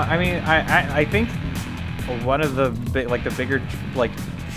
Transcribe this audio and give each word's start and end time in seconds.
god. 0.00 0.08
No, 0.08 0.14
I 0.14 0.18
mean, 0.18 0.34
I, 0.44 0.56
I, 0.60 0.98
I 1.00 1.04
think 1.04 1.28
one 2.24 2.40
of 2.40 2.54
the 2.54 2.70
bi- 2.92 3.04
like 3.04 3.24
the 3.24 3.30
bigger 3.30 3.62
like 3.94 4.10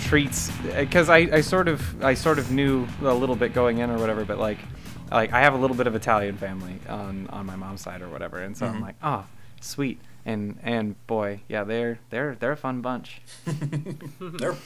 treats 0.04 0.50
eh, 0.66 0.84
because 0.84 1.08
I, 1.08 1.18
I 1.18 1.40
sort 1.40 1.68
of 1.68 2.04
I 2.04 2.14
sort 2.14 2.38
of 2.38 2.50
knew 2.50 2.86
a 3.02 3.14
little 3.14 3.36
bit 3.36 3.52
going 3.54 3.78
in 3.78 3.90
or 3.90 3.98
whatever, 3.98 4.24
but 4.24 4.38
like 4.38 4.58
like 5.10 5.32
I 5.32 5.40
have 5.40 5.54
a 5.54 5.58
little 5.58 5.76
bit 5.76 5.86
of 5.86 5.94
Italian 5.94 6.36
family 6.36 6.78
on 6.88 7.26
on 7.28 7.46
my 7.46 7.56
mom's 7.56 7.80
side 7.80 8.02
or 8.02 8.08
whatever, 8.08 8.38
and 8.38 8.56
so 8.56 8.66
I'm 8.66 8.74
mm-hmm. 8.74 8.82
like, 8.82 8.96
oh, 9.02 9.26
sweet. 9.60 10.00
And 10.26 10.58
and 10.62 11.06
boy, 11.06 11.40
yeah, 11.48 11.64
they're 11.64 11.98
they're 12.10 12.34
they're 12.34 12.52
a 12.52 12.56
fun 12.56 12.82
bunch. 12.82 13.22
They're 14.20 14.56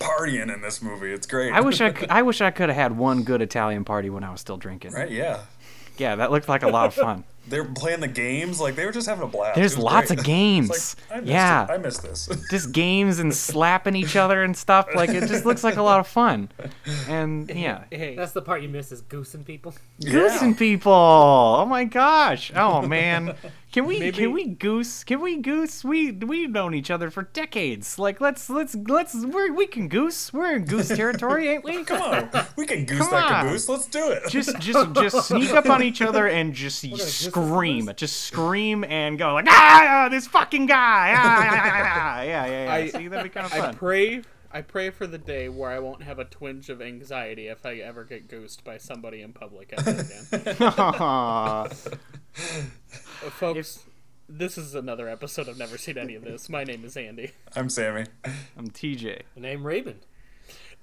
partying 0.00 0.52
in 0.52 0.60
this 0.60 0.82
movie. 0.82 1.12
It's 1.12 1.26
great. 1.26 1.52
I 1.52 1.60
wish 1.60 1.80
I 1.80 1.90
could, 1.92 2.10
I 2.10 2.22
wish 2.22 2.40
I 2.40 2.50
could 2.50 2.68
have 2.68 2.76
had 2.76 2.98
one 2.98 3.22
good 3.22 3.40
Italian 3.40 3.84
party 3.84 4.10
when 4.10 4.24
I 4.24 4.32
was 4.32 4.40
still 4.40 4.56
drinking. 4.56 4.92
right? 4.92 5.08
Yeah. 5.08 5.42
Yeah, 5.96 6.16
that 6.16 6.32
looked 6.32 6.48
like 6.48 6.64
a 6.64 6.68
lot 6.68 6.86
of 6.86 6.94
fun. 6.94 7.22
They 7.46 7.60
were 7.60 7.66
playing 7.66 8.00
the 8.00 8.08
games. 8.08 8.60
Like 8.60 8.74
they 8.76 8.86
were 8.86 8.92
just 8.92 9.08
having 9.08 9.24
a 9.24 9.26
blast. 9.28 9.56
There's 9.56 9.76
lots 9.76 10.08
great. 10.08 10.18
of 10.20 10.24
games. 10.24 10.70
It's 10.74 10.96
like, 11.10 11.18
I 11.18 11.20
missed 11.20 11.30
Yeah. 11.32 11.64
it. 11.64 11.70
I 11.70 11.76
missed 11.78 12.02
this. 12.02 12.28
just 12.50 12.72
games 12.72 13.18
and 13.18 13.34
slapping 13.34 13.94
each 13.96 14.16
other 14.16 14.42
and 14.42 14.56
stuff. 14.56 14.88
Like 14.94 15.10
it 15.10 15.28
just 15.28 15.44
looks 15.44 15.62
like 15.62 15.76
a 15.76 15.82
lot 15.82 16.00
of 16.00 16.06
fun. 16.06 16.48
And 17.08 17.50
yeah, 17.50 17.84
Hey, 17.90 18.16
That's 18.16 18.32
the 18.32 18.42
part 18.42 18.62
you 18.62 18.68
miss 18.68 18.92
is 18.92 19.00
goosing 19.02 19.44
people. 19.44 19.74
goosing 20.02 20.54
people. 20.54 20.92
Oh 20.92 21.66
my 21.66 21.84
gosh. 21.84 22.52
Oh 22.54 22.82
man. 22.82 23.34
Can 23.72 23.86
we 23.86 23.98
Maybe- 23.98 24.16
can 24.16 24.32
we 24.32 24.46
goose? 24.46 25.02
Can 25.02 25.20
we 25.20 25.36
goose? 25.38 25.82
We 25.82 26.12
we've 26.12 26.48
known 26.50 26.74
each 26.74 26.92
other 26.92 27.10
for 27.10 27.24
decades. 27.24 27.98
Like 27.98 28.20
let's 28.20 28.48
let's 28.48 28.76
let's 28.76 29.14
we 29.16 29.50
we 29.50 29.66
can 29.66 29.88
goose. 29.88 30.32
We're 30.32 30.54
in 30.54 30.64
goose 30.64 30.88
territory, 30.88 31.48
ain't 31.48 31.64
we? 31.64 31.82
Come 31.82 32.00
on, 32.00 32.30
we 32.56 32.66
can 32.66 32.84
goose 32.84 33.00
Come 33.00 33.10
that 33.10 33.24
on. 33.32 33.44
caboose. 33.46 33.68
Let's 33.68 33.86
do 33.88 34.10
it. 34.10 34.22
Just 34.28 34.56
just 34.60 34.94
just 35.02 35.26
sneak 35.28 35.50
up 35.50 35.68
on 35.68 35.82
each 35.82 36.00
other 36.02 36.28
and 36.28 36.54
just 36.54 36.82
goose 36.88 36.98
this 37.00 37.26
scream. 37.34 37.90
Just 37.96 38.20
scream 38.22 38.84
and 38.84 39.18
go 39.18 39.34
like 39.34 39.46
ah 39.48 40.08
this 40.10 40.26
fucking 40.26 40.66
guy. 40.66 41.14
Ah, 41.16 41.22
ah, 41.22 41.50
ah, 41.50 41.60
ah, 41.64 42.18
ah." 42.18 42.22
Yeah, 42.22 42.46
yeah, 42.46 42.64
yeah. 42.64 42.72
I- 42.74 42.88
See, 42.88 43.08
that'd 43.08 43.24
be 43.24 43.30
kind 43.30 43.46
of 43.46 43.52
fun. 43.52 43.74
I 43.74 43.78
pray. 43.78 44.22
I 44.52 44.62
pray 44.62 44.90
for 44.90 45.08
the 45.08 45.18
day 45.18 45.48
where 45.48 45.68
I 45.70 45.80
won't 45.80 46.04
have 46.04 46.20
a 46.20 46.24
twinge 46.24 46.68
of 46.70 46.80
anxiety 46.80 47.48
if 47.48 47.66
I 47.66 47.74
ever 47.78 48.04
get 48.04 48.28
goosed 48.28 48.62
by 48.62 48.78
somebody 48.78 49.20
in 49.20 49.32
public 49.32 49.74
ever 49.76 49.90
again. 49.90 50.56
Aw. 50.60 51.68
Uh, 52.36 53.30
Folks, 53.30 53.84
this 54.28 54.58
is 54.58 54.74
another 54.74 55.08
episode 55.08 55.48
I've 55.48 55.56
never 55.58 55.78
seen 55.78 55.96
any 55.98 56.14
of 56.16 56.24
this. 56.24 56.48
My 56.48 56.64
name 56.64 56.84
is 56.84 56.96
Andy, 56.96 57.30
I'm 57.54 57.68
Sammy. 57.68 58.06
I'm 58.56 58.68
TJ. 58.70 59.22
The 59.34 59.40
name 59.40 59.64
Raven. 59.66 60.00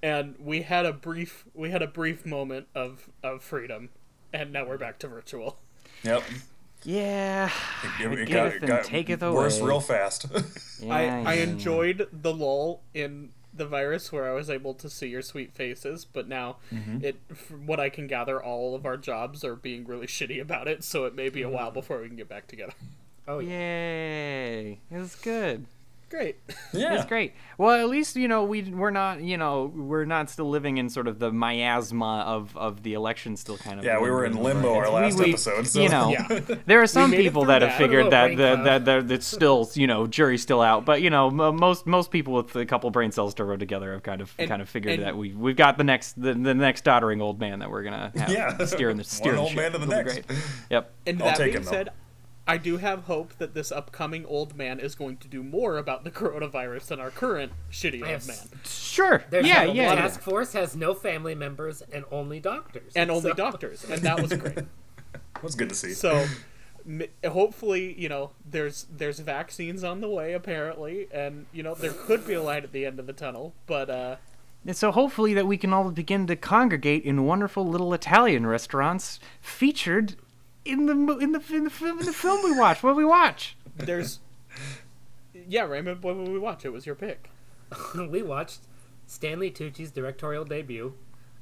and 0.02 0.36
we 0.40 0.62
had 0.62 0.86
a 0.86 0.94
brief 0.94 1.46
we 1.54 1.72
had 1.72 1.82
a 1.82 1.88
brief 1.88 2.26
moment 2.26 2.68
of 2.74 3.10
of 3.24 3.44
freedom, 3.44 3.90
and 4.32 4.54
now 4.54 4.66
we're 4.66 4.78
back 4.78 4.98
to 5.00 5.08
virtual. 5.10 5.60
Yep. 6.04 6.24
Yeah. 6.84 7.50
It, 8.00 8.12
It 8.12 8.28
giveth 8.28 8.64
and 8.64 8.84
taketh 8.84 9.22
worse 9.22 9.60
away. 9.60 9.68
real 9.70 9.80
fast. 9.82 10.26
yeah 10.82 10.94
I 10.96 11.04
yeah, 11.04 11.24
I 11.28 11.34
enjoyed 11.36 12.08
the 12.12 12.34
lull 12.34 12.82
in 12.94 13.30
the 13.54 13.68
virus 13.68 14.12
where 14.12 14.28
I 14.30 14.34
was 14.34 14.50
able 14.50 14.74
to 14.76 14.90
see 14.90 15.08
your 15.08 15.22
sweet 15.22 15.54
faces, 15.54 16.06
but 16.06 16.28
now 16.28 16.58
Mm-hmm. 16.74 17.04
it 17.06 17.18
from 17.36 17.68
what 17.68 17.80
I 17.80 17.90
can 17.90 18.08
gather, 18.08 18.42
all 18.42 18.74
of 18.76 18.86
our 18.86 18.98
jobs 18.98 19.44
are 19.44 19.56
being 19.56 19.86
really 19.86 20.08
shitty 20.18 20.42
about 20.42 20.68
it. 20.68 20.84
So 20.84 21.06
it 21.06 21.14
may 21.14 21.30
be 21.30 21.42
a 21.42 21.46
Mm-hmm. 21.46 21.54
while 21.56 21.72
before 21.72 22.00
we 22.02 22.08
can 22.08 22.18
get 22.18 22.30
back 22.30 22.48
together. 22.48 22.74
Oh 23.28 23.40
yeah. 23.40 23.50
Yay! 23.60 24.80
It 24.90 24.98
was 24.98 25.16
good. 25.16 25.66
Great. 26.12 26.36
yeah. 26.74 26.94
It's 26.96 27.06
great. 27.06 27.34
Well, 27.58 27.80
at 27.82 27.88
least 27.90 28.16
you 28.18 28.28
know 28.28 28.44
we 28.44 28.64
we're 28.64 28.92
not 28.92 29.22
you 29.22 29.38
know 29.38 29.72
we're 29.74 30.04
not 30.06 30.30
still 30.30 30.50
living 30.50 30.78
in 30.78 30.90
sort 30.90 31.08
of 31.08 31.20
the 31.20 31.32
miasma 31.32 32.24
of 32.28 32.56
of 32.58 32.84
the 32.84 32.94
election 32.96 33.38
still 33.38 33.58
kind 33.58 33.80
of. 33.80 33.86
Yeah, 33.86 34.00
we 34.02 34.12
were 34.12 34.26
in 34.26 34.36
limbo 34.36 34.70
over. 34.76 34.86
our 34.88 35.04
It's- 35.06 35.18
last 35.18 35.28
episode, 35.48 35.68
so- 35.68 35.82
You 35.82 35.90
know, 35.90 36.10
Yeah. 36.30 36.40
there 36.66 36.82
are 36.82 36.88
some 36.88 37.12
people 37.12 37.44
through 37.44 37.48
that 37.54 37.62
have 37.62 37.76
figured 37.78 38.12
that 38.12 38.36
that 38.38 38.64
that, 38.66 38.86
that 38.86 39.08
that's 39.08 39.26
still 39.26 39.70
you 39.74 39.88
know 39.88 40.06
jury's 40.06 40.42
still 40.42 40.62
out. 40.62 40.86
But 40.86 41.02
you 41.02 41.10
know 41.10 41.32
mo- 41.32 41.54
most 41.54 41.88
most 41.88 42.12
people 42.12 42.34
with 42.34 42.54
a 42.58 42.66
couple 42.66 42.90
brain 42.92 43.12
cells 43.12 43.34
to 43.36 43.46
rub 43.46 43.60
together 43.60 43.94
have 43.94 44.04
kind 44.04 44.20
of 44.22 44.34
And- 44.38 44.50
kind 44.50 44.62
of 44.62 44.68
figured 44.70 44.96
and- 44.96 45.04
that 45.04 45.16
we 45.16 45.34
we've 45.34 45.56
got 45.56 45.78
the 45.78 45.84
next 45.86 46.22
the, 46.22 46.34
the 46.34 46.54
next 46.54 46.84
doddering 46.84 47.22
old 47.22 47.40
man 47.40 47.60
that 47.60 47.72
we're 47.72 47.84
gonna 47.84 48.12
have 48.18 48.30
Yeah. 48.30 48.58
steering 48.66 48.98
the 48.98 49.02
One 49.04 49.06
steering 49.06 49.40
old 49.40 49.50
ship. 49.50 49.58
man 49.58 49.72
to 49.72 49.78
the 49.78 49.84
It'll 49.86 49.96
next. 50.04 50.28
great. 50.28 50.40
Yep. 50.72 50.94
And 51.08 51.22
I'll 51.22 51.28
that 51.30 51.38
take 51.38 51.46
being 51.54 51.58
him, 51.58 51.64
though. 51.64 51.72
said, 51.72 51.90
I 52.48 52.58
do 52.58 52.78
have 52.78 53.04
hope 53.04 53.38
that 53.38 53.54
this 53.54 53.72
upcoming 53.72 54.26
old 54.26 54.58
man 54.58 54.80
is 54.80 54.96
going 54.96 55.18
to 55.18 55.28
do 55.28 55.44
more 55.44 55.78
about 55.78 56.04
the 56.04 56.12
coronavirus 56.12 56.88
than 56.88 57.00
our 57.00 57.12
current 57.12 57.52
shitty 57.72 58.02
old 58.02 58.28
man. 58.28 58.38
Sure. 58.66 59.24
There's 59.30 59.46
yeah. 59.48 59.66
the 59.68 59.74
Yeah. 59.74 59.96
task 59.96 60.22
force 60.22 60.54
has 60.54 60.76
no 60.76 60.94
family 60.94 61.36
members 61.36 61.82
and 61.94 62.04
only 62.12 62.40
doctors. 62.40 62.94
And 62.96 63.12
only 63.12 63.34
doctors, 63.34 63.84
and 63.84 64.02
that 64.02 64.22
was 64.22 64.34
great. 64.34 64.60
It 65.36 65.44
was 65.44 65.56
good 65.56 65.70
to 65.70 65.76
see. 65.76 65.94
So, 65.94 66.24
hopefully, 67.26 68.00
you 68.00 68.10
know, 68.10 68.32
there's 68.46 68.86
there's 68.96 69.20
vaccines 69.20 69.84
on 69.84 70.02
the 70.02 70.08
way 70.10 70.34
apparently, 70.34 71.08
and 71.12 71.46
you 71.52 71.64
know 71.64 71.74
there 71.74 71.92
could 71.94 72.28
be 72.28 72.34
a 72.34 72.42
light 72.44 72.64
at 72.64 72.72
the 72.72 72.86
end 72.86 73.00
of 73.00 73.08
the 73.08 73.14
tunnel. 73.14 73.54
But 73.66 73.90
uh, 73.90 74.16
And 74.66 74.76
so 74.76 74.92
hopefully 74.92 75.34
that 75.34 75.48
we 75.48 75.58
can 75.58 75.74
all 75.74 75.90
begin 75.92 76.28
to 76.28 76.36
congregate 76.36 77.04
in 77.04 77.26
wonderful 77.26 77.68
little 77.68 77.94
Italian 77.94 78.46
restaurants 78.46 79.20
featured 79.42 80.16
in 80.66 80.86
the 80.86 81.18
in 81.18 81.32
the 81.32 81.42
in 81.54 81.64
the 81.64 81.70
film 81.70 82.00
in 82.00 82.06
the 82.06 82.14
film 82.14 82.44
we 82.44 82.58
watch. 82.58 82.84
What 82.84 82.92
did 82.92 82.98
we 82.98 83.06
watch? 83.06 83.56
there's, 83.78 84.20
yeah, 85.34 85.64
Raymond, 85.64 86.04
what 86.04 86.16
would 86.16 86.28
we 86.30 86.38
watch? 86.40 86.66
It 86.66 86.70
was 86.70 86.86
your 86.86 86.96
pick. 86.96 87.30
we 87.96 88.22
watched 88.22 88.62
Stanley 89.08 89.50
Tucci's 89.50 89.92
directorial 89.92 90.46
debut 90.46 90.94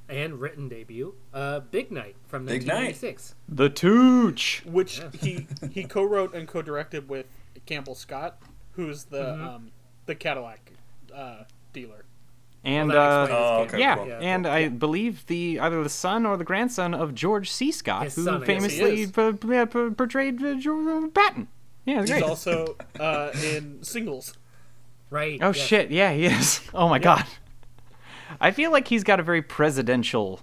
and 0.08 0.40
written 0.40 0.68
debut, 0.69 1.13
uh, 1.34 1.59
Big 1.59 1.91
Night 1.91 2.16
from 2.28 2.46
Big 2.46 2.66
Night. 2.66 3.00
The 3.47 3.69
Tooch. 3.69 4.63
which 4.66 5.02
he 5.22 5.47
he 5.72 5.84
co-wrote 5.84 6.34
and 6.34 6.47
co-directed 6.47 7.09
with 7.09 7.25
Campbell 7.66 7.96
Scott, 7.96 8.41
who's 8.74 9.06
the 9.06 9.19
Mm-hmm. 9.24 9.47
um, 9.47 9.72
the 10.06 10.16
Cadillac 10.16 10.72
uh, 11.13 11.44
dealer. 11.74 12.06
And 12.64 12.90
Well, 12.90 13.24
uh, 13.24 13.28
Oh, 13.30 13.62
okay, 13.64 13.80
yeah, 13.80 13.96
cool. 13.96 14.08
Yeah. 14.08 14.20
and 14.20 14.46
I 14.46 14.68
believe 14.68 15.25
the 15.28 15.59
either 15.62 15.81
the 15.81 15.90
son 15.90 16.25
or 16.25 16.36
the 16.38 16.44
grandson 16.44 16.94
of 16.94 17.16
George 17.16 17.50
C. 17.50 17.72
Scott, 17.72 18.03
His 18.03 18.16
who 18.18 18.25
son, 18.25 18.44
I 18.44 18.46
guess 18.46 18.64
he 18.66 19.06
famously 19.06 19.08
p- 19.08 19.38
p- 19.47 19.66
p- 19.66 19.90
portrayed 19.96 20.44
uh, 20.44 20.56
George 20.56 20.88
uh, 21.06 21.08
Patton. 21.08 21.47
Yeah, 21.86 22.02
He's 22.02 22.09
great. 22.12 22.24
also 22.24 22.75
uh, 23.00 23.31
in 23.44 23.81
Singles. 23.84 24.34
Right. 25.09 25.40
Oh 25.42 25.47
yes. 25.47 25.58
shit! 25.58 25.90
Yeah, 25.92 26.12
he 26.12 26.25
is. 26.25 26.62
Oh 26.74 26.88
my 26.90 27.00
god. 27.00 27.25
I 28.40 28.52
feel 28.52 28.72
like 28.72 28.88
he's 28.88 29.03
got 29.03 29.20
a 29.20 29.24
very 29.24 29.41
presidential 29.41 30.41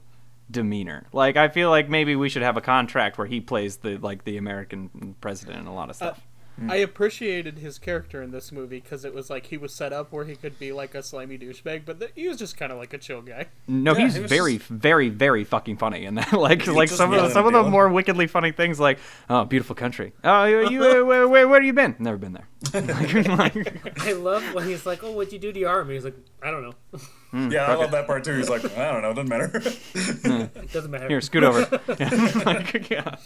demeanor. 0.50 1.06
Like 1.12 1.36
I 1.36 1.48
feel 1.48 1.70
like 1.70 1.88
maybe 1.88 2.16
we 2.16 2.28
should 2.28 2.42
have 2.42 2.56
a 2.56 2.60
contract 2.60 3.18
where 3.18 3.26
he 3.26 3.40
plays 3.40 3.76
the 3.76 3.98
like 3.98 4.24
the 4.24 4.38
American 4.38 5.14
president 5.20 5.58
and 5.58 5.68
a 5.68 5.72
lot 5.72 5.90
of 5.90 5.96
stuff. 5.96 6.20
I 6.68 6.76
appreciated 6.76 7.58
his 7.58 7.78
character 7.78 8.22
in 8.22 8.30
this 8.30 8.50
movie 8.50 8.80
because 8.80 9.04
it 9.04 9.12
was 9.12 9.28
like 9.28 9.46
he 9.46 9.58
was 9.58 9.74
set 9.74 9.92
up 9.92 10.10
where 10.10 10.24
he 10.24 10.36
could 10.36 10.58
be 10.58 10.72
like 10.72 10.94
a 10.94 11.02
slimy 11.02 11.36
douchebag, 11.38 11.84
but 11.84 12.00
th- 12.00 12.12
he 12.14 12.28
was 12.28 12.38
just 12.38 12.56
kind 12.56 12.72
of 12.72 12.78
like 12.78 12.94
a 12.94 12.98
chill 12.98 13.20
guy. 13.20 13.46
no, 13.68 13.94
Yeah, 13.94 14.04
he's 14.04 14.14
he 14.14 14.22
was 14.22 14.30
very, 14.30 14.56
very, 14.56 15.10
very 15.10 15.44
fucking 15.44 15.76
funny, 15.76 16.06
and 16.06 16.16
that 16.16 16.32
like 16.46 16.66
like 16.66 16.88
some 16.88 17.12
of 17.12 17.22
the, 17.22 17.28
some 17.30 17.46
of 17.46 17.52
the 17.52 17.62
more 17.62 17.88
wickedly 17.88 18.26
funny 18.26 18.52
things, 18.52 18.80
like 18.80 18.98
oh, 19.28 19.44
beautiful 19.44 19.76
country. 19.76 20.12
Oh, 20.24 20.44
you, 20.44 20.70
you 20.70 20.82
uh, 20.82 21.04
where, 21.04 21.28
where, 21.28 21.48
where 21.48 21.60
have 21.60 21.66
you 21.66 21.72
been? 21.74 21.94
Never 21.98 22.16
been 22.16 22.32
there. 22.32 22.48
like, 22.74 23.14
like, 23.38 24.06
I 24.06 24.12
love 24.12 24.42
when 24.54 24.66
he's 24.66 24.86
like, 24.86 25.04
"Oh, 25.04 25.12
what'd 25.12 25.32
you 25.32 25.38
do 25.38 25.52
to 25.52 25.58
your 25.60 25.68
arm?" 25.68 25.90
He's 25.90 26.04
like, 26.04 26.16
"I 26.42 26.50
don't 26.50 26.62
know. 26.62 27.50
yeah, 27.50 27.66
I 27.66 27.74
love 27.74 27.90
that 27.90 28.06
part 28.06 28.24
too. 28.24 28.34
He's 28.34 28.48
like, 28.48 28.64
I 28.76 28.92
don't 28.92 29.02
know, 29.02 29.12
doesn't 29.12 29.28
matter. 29.28 29.50
It 29.54 30.72
doesn't 30.72 30.90
matter." 30.90 31.08
here, 31.08 31.20
scoot 31.20 31.44
over. 31.44 31.80
Yeah. 31.98 32.42
Like, 32.46 32.90
yeah. 32.90 33.16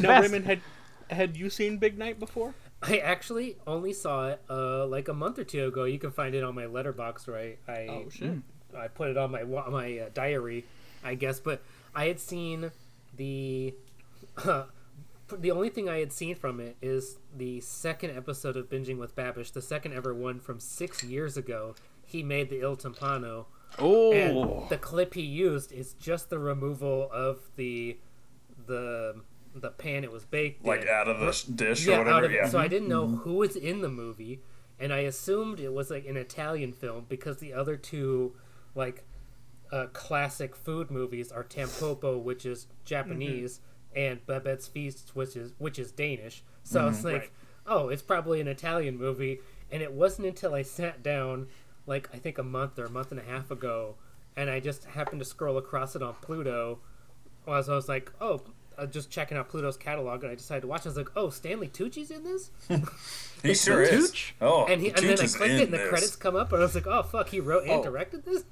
Now, 0.00 0.08
best. 0.08 0.22
Raymond, 0.22 0.46
had 0.46 0.60
had 1.10 1.36
you 1.36 1.50
seen 1.50 1.78
Big 1.78 1.98
Night 1.98 2.18
before? 2.18 2.54
I 2.82 2.98
actually 2.98 3.56
only 3.66 3.92
saw 3.92 4.28
it 4.28 4.42
uh, 4.50 4.86
like 4.86 5.08
a 5.08 5.14
month 5.14 5.38
or 5.38 5.44
two 5.44 5.66
ago. 5.66 5.84
You 5.84 5.98
can 5.98 6.10
find 6.10 6.34
it 6.34 6.44
on 6.44 6.54
my 6.54 6.64
Letterboxd, 6.64 7.28
right? 7.28 7.58
I 7.66 7.86
Oh 7.90 8.08
shit! 8.10 8.38
I 8.76 8.88
put 8.88 9.08
it 9.08 9.16
on 9.16 9.30
my 9.30 9.42
my 9.44 9.98
uh, 9.98 10.08
diary, 10.12 10.64
I 11.02 11.14
guess. 11.14 11.40
But 11.40 11.62
I 11.94 12.06
had 12.06 12.20
seen 12.20 12.70
the 13.16 13.74
the 14.44 15.50
only 15.50 15.70
thing 15.70 15.88
I 15.88 15.98
had 15.98 16.12
seen 16.12 16.36
from 16.36 16.60
it 16.60 16.76
is 16.82 17.18
the 17.36 17.60
second 17.60 18.16
episode 18.16 18.56
of 18.56 18.68
Binging 18.68 18.98
with 18.98 19.16
Babish, 19.16 19.52
the 19.52 19.62
second 19.62 19.94
ever 19.94 20.14
one 20.14 20.38
from 20.38 20.60
six 20.60 21.02
years 21.02 21.36
ago. 21.36 21.74
He 22.04 22.22
made 22.22 22.50
the 22.50 22.60
Il 22.60 22.76
Timpano, 22.76 23.46
Oh, 23.78 24.12
and 24.12 24.68
the 24.68 24.78
clip 24.78 25.14
he 25.14 25.22
used 25.22 25.72
is 25.72 25.94
just 25.94 26.30
the 26.30 26.38
removal 26.38 27.08
of 27.12 27.40
the 27.56 27.98
the 28.66 29.20
the 29.60 29.70
pan 29.70 30.04
it 30.04 30.12
was 30.12 30.24
baked 30.24 30.64
like 30.64 30.82
in. 30.82 30.88
out 30.88 31.08
of 31.08 31.18
the 31.18 31.52
dish 31.52 31.86
yeah, 31.86 31.96
or 31.96 31.98
whatever. 31.98 32.16
out 32.16 32.24
of 32.24 32.30
it. 32.30 32.34
yeah. 32.34 32.48
So 32.48 32.58
I 32.58 32.68
didn't 32.68 32.88
know 32.88 33.06
mm-hmm. 33.06 33.16
who 33.16 33.34
was 33.34 33.56
in 33.56 33.80
the 33.80 33.88
movie, 33.88 34.40
and 34.78 34.92
I 34.92 35.00
assumed 35.00 35.60
it 35.60 35.72
was 35.72 35.90
like 35.90 36.06
an 36.06 36.16
Italian 36.16 36.72
film 36.72 37.06
because 37.08 37.38
the 37.38 37.52
other 37.52 37.76
two, 37.76 38.34
like, 38.74 39.04
uh, 39.72 39.86
classic 39.92 40.54
food 40.54 40.90
movies 40.90 41.32
are 41.32 41.42
Tampopo, 41.42 42.22
which 42.22 42.46
is 42.46 42.66
Japanese, 42.84 43.58
mm-hmm. 43.94 43.98
and 43.98 44.26
Babette's 44.26 44.68
Feast, 44.68 45.12
which 45.14 45.36
is 45.36 45.52
which 45.58 45.78
is 45.78 45.92
Danish. 45.92 46.42
So 46.62 46.82
I 46.82 46.84
was 46.86 46.98
mm-hmm. 46.98 47.06
like, 47.06 47.20
Right. 47.20 47.30
oh, 47.66 47.88
it's 47.88 48.02
probably 48.02 48.40
an 48.40 48.48
Italian 48.48 48.96
movie. 48.96 49.40
And 49.70 49.82
it 49.82 49.92
wasn't 49.92 50.28
until 50.28 50.54
I 50.54 50.62
sat 50.62 51.02
down, 51.02 51.48
like 51.86 52.08
I 52.14 52.18
think 52.18 52.38
a 52.38 52.42
month 52.42 52.78
or 52.78 52.84
a 52.84 52.90
month 52.90 53.10
and 53.10 53.18
a 53.18 53.24
half 53.24 53.50
ago, 53.50 53.96
and 54.36 54.50
I 54.50 54.60
just 54.60 54.84
happened 54.84 55.20
to 55.20 55.24
scroll 55.24 55.58
across 55.58 55.96
it 55.96 56.02
on 56.02 56.14
Pluto. 56.20 56.78
As 57.48 57.68
I 57.68 57.74
was 57.74 57.88
like, 57.88 58.12
oh, 58.20 58.42
uh, 58.78 58.86
just 58.86 59.10
checking 59.10 59.36
out 59.36 59.48
Pluto's 59.48 59.76
catalog, 59.76 60.22
and 60.22 60.32
I 60.32 60.34
decided 60.34 60.62
to 60.62 60.66
watch. 60.66 60.80
it. 60.82 60.86
I 60.86 60.90
was 60.90 60.96
like, 60.96 61.10
"Oh, 61.16 61.30
Stanley 61.30 61.68
Tucci's 61.68 62.10
in 62.10 62.24
this," 62.24 62.50
He 63.42 63.54
sure 63.54 63.82
is. 63.82 64.10
Tooch? 64.10 64.34
Oh, 64.40 64.64
and 64.66 64.80
he 64.80 64.88
and 64.88 64.98
then 64.98 65.12
I 65.20 65.26
clicked 65.26 65.54
it, 65.54 65.62
and 65.64 65.72
the 65.72 65.78
this. 65.78 65.88
credits 65.88 66.16
come 66.16 66.36
up, 66.36 66.52
and 66.52 66.60
I 66.60 66.64
was 66.64 66.74
like, 66.74 66.86
"Oh 66.86 67.02
fuck, 67.02 67.28
he 67.28 67.40
wrote 67.40 67.62
and 67.64 67.72
Oh. 67.72 67.82
directed 67.82 68.24
this." 68.24 68.44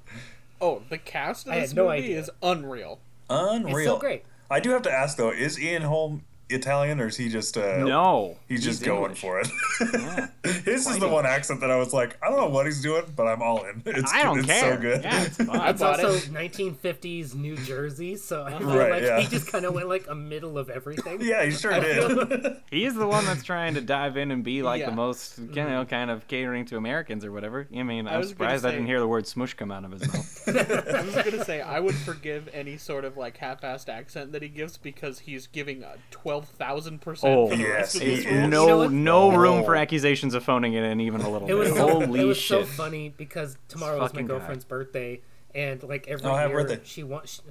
Oh, 0.61 0.81
the 0.89 0.97
cast 0.97 1.47
of 1.47 1.53
I 1.53 1.59
this 1.59 1.71
had 1.71 1.75
no 1.77 1.85
movie 1.85 1.97
idea. 1.97 2.19
is 2.19 2.29
unreal. 2.41 2.99
Unreal. 3.29 3.77
It's 3.77 3.85
so 3.87 3.97
great. 3.97 4.23
I 4.49 4.59
do 4.59 4.69
have 4.71 4.83
to 4.83 4.91
ask 4.91 5.17
though: 5.17 5.31
Is 5.31 5.59
Ian 5.59 5.81
Holm 5.83 6.23
Italian 6.49 6.99
or 7.01 7.07
is 7.07 7.17
he 7.17 7.27
just 7.29 7.57
uh, 7.57 7.77
No, 7.77 8.37
He's 8.47 8.63
just 8.63 8.83
going 8.83 9.15
for 9.15 9.39
it. 9.39 9.47
Yeah. 9.81 10.27
His 10.63 10.85
is 10.87 10.99
the 10.99 11.07
one 11.07 11.25
accent 11.25 11.61
that 11.61 11.71
I 11.71 11.75
was 11.77 11.91
like, 11.93 12.17
I 12.23 12.29
don't 12.29 12.37
know 12.39 12.49
what 12.49 12.65
he's 12.67 12.81
doing, 12.81 13.03
but 13.15 13.27
I'm 13.27 13.41
all 13.41 13.63
in. 13.63 13.81
It's, 13.85 14.13
I 14.13 14.21
don't 14.23 14.37
it's 14.39 14.47
care. 14.47 14.75
so 14.75 14.79
good. 14.81 15.03
Yeah, 15.03 15.23
it's 15.23 15.37
fun. 15.37 15.49
I 15.49 15.69
It's 15.71 15.81
also 15.81 16.13
it. 16.13 16.23
1950s 16.31 17.33
New 17.35 17.55
Jersey, 17.57 18.15
so 18.15 18.43
I 18.43 18.57
feel 18.59 18.67
Right, 18.67 18.91
like 18.91 19.01
yeah. 19.03 19.19
he 19.21 19.27
just 19.27 19.51
kind 19.51 19.65
of 19.65 19.73
went 19.73 19.89
like 19.89 20.05
a 20.07 20.13
middle 20.15 20.57
of 20.59 20.69
everything. 20.69 21.19
yeah, 21.21 21.43
he 21.45 21.51
sure 21.51 21.79
did. 21.79 22.57
He 22.71 22.85
is 22.85 22.93
the 22.95 23.07
one 23.07 23.25
that's 23.25 23.43
trying 23.43 23.73
to 23.75 23.81
dive 23.81 24.17
in 24.17 24.31
and 24.31 24.43
be 24.43 24.61
like 24.61 24.81
Yeah. 24.81 24.89
the 24.89 24.95
most, 24.95 25.37
you 25.39 25.63
know, 25.63 25.85
kind 25.85 26.11
of 26.11 26.27
catering 26.27 26.65
to 26.65 26.77
Americans 26.77 27.23
or 27.25 27.31
whatever. 27.31 27.67
I 27.75 27.83
mean, 27.83 28.07
I'm 28.07 28.17
was 28.19 28.27
gonna 28.27 28.27
surprised 28.29 28.65
I 28.65 28.71
didn't 28.71 28.87
hear 28.87 28.99
the 28.99 29.07
word 29.07 29.25
smush 29.27 29.53
come 29.55 29.71
out 29.71 29.83
of 29.85 29.91
his 29.91 30.01
mouth. 30.07 30.43
I 30.47 31.01
was 31.01 31.15
gonna 31.15 31.43
say 31.45 31.61
I 31.61 31.79
would 31.79 31.95
forgive 31.95 32.49
any 32.53 32.77
sort 32.77 33.03
of 33.05 33.17
like 33.17 33.37
half-assed 33.37 33.89
accent 33.89 34.31
that 34.33 34.41
he 34.41 34.49
gives 34.49 34.77
because 34.77 35.19
he's 35.19 35.47
giving 35.47 35.83
a 35.83 35.95
twelve 36.39 36.49
thousand 36.57 37.01
percent 37.01 37.33
Oh, 37.33 37.47
for 37.47 37.55
yes, 37.55 37.95
of 37.95 38.01
he 38.01 38.07
this 38.15 38.19
is. 38.19 38.25
role. 38.25 38.33
no, 38.35 38.41
You 38.43 38.67
know 38.67 38.77
what? 38.77 38.91
no 38.91 39.17
oh. 39.31 39.35
room 39.37 39.63
for 39.65 39.75
Oh. 39.75 39.79
accusations 39.79 40.33
of 40.33 40.43
phoning 40.43 40.73
it 40.73 40.83
in 40.83 40.99
even 41.01 41.21
a 41.21 41.29
little 41.29 41.47
It 41.47 41.51
bit. 41.51 41.57
was 41.57 41.69
so, 41.69 41.87
Holy 41.87 42.19
it 42.21 42.23
was 42.25 42.37
shit! 42.37 42.47
so 42.61 42.65
funny 42.65 43.13
because 43.15 43.57
tomorrow 43.67 43.95
is 43.95 44.01
my 44.01 44.07
fucking 44.07 44.27
guy. 44.27 44.33
girlfriend's 44.33 44.65
birthday, 44.65 45.21
and 45.53 45.81
like 45.83 46.07
every 46.07 46.25
Oh, 46.29 46.37
year 46.37 46.49
birthday. 46.49 46.79
she 46.83 47.03
wants. 47.03 47.41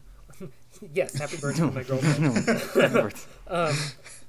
yes, 0.92 1.14
happy 1.14 1.36
birthday 1.36 1.60
to 1.66 1.70
my 1.70 1.82
girlfriend. 2.82 3.14
Um, 3.46 3.76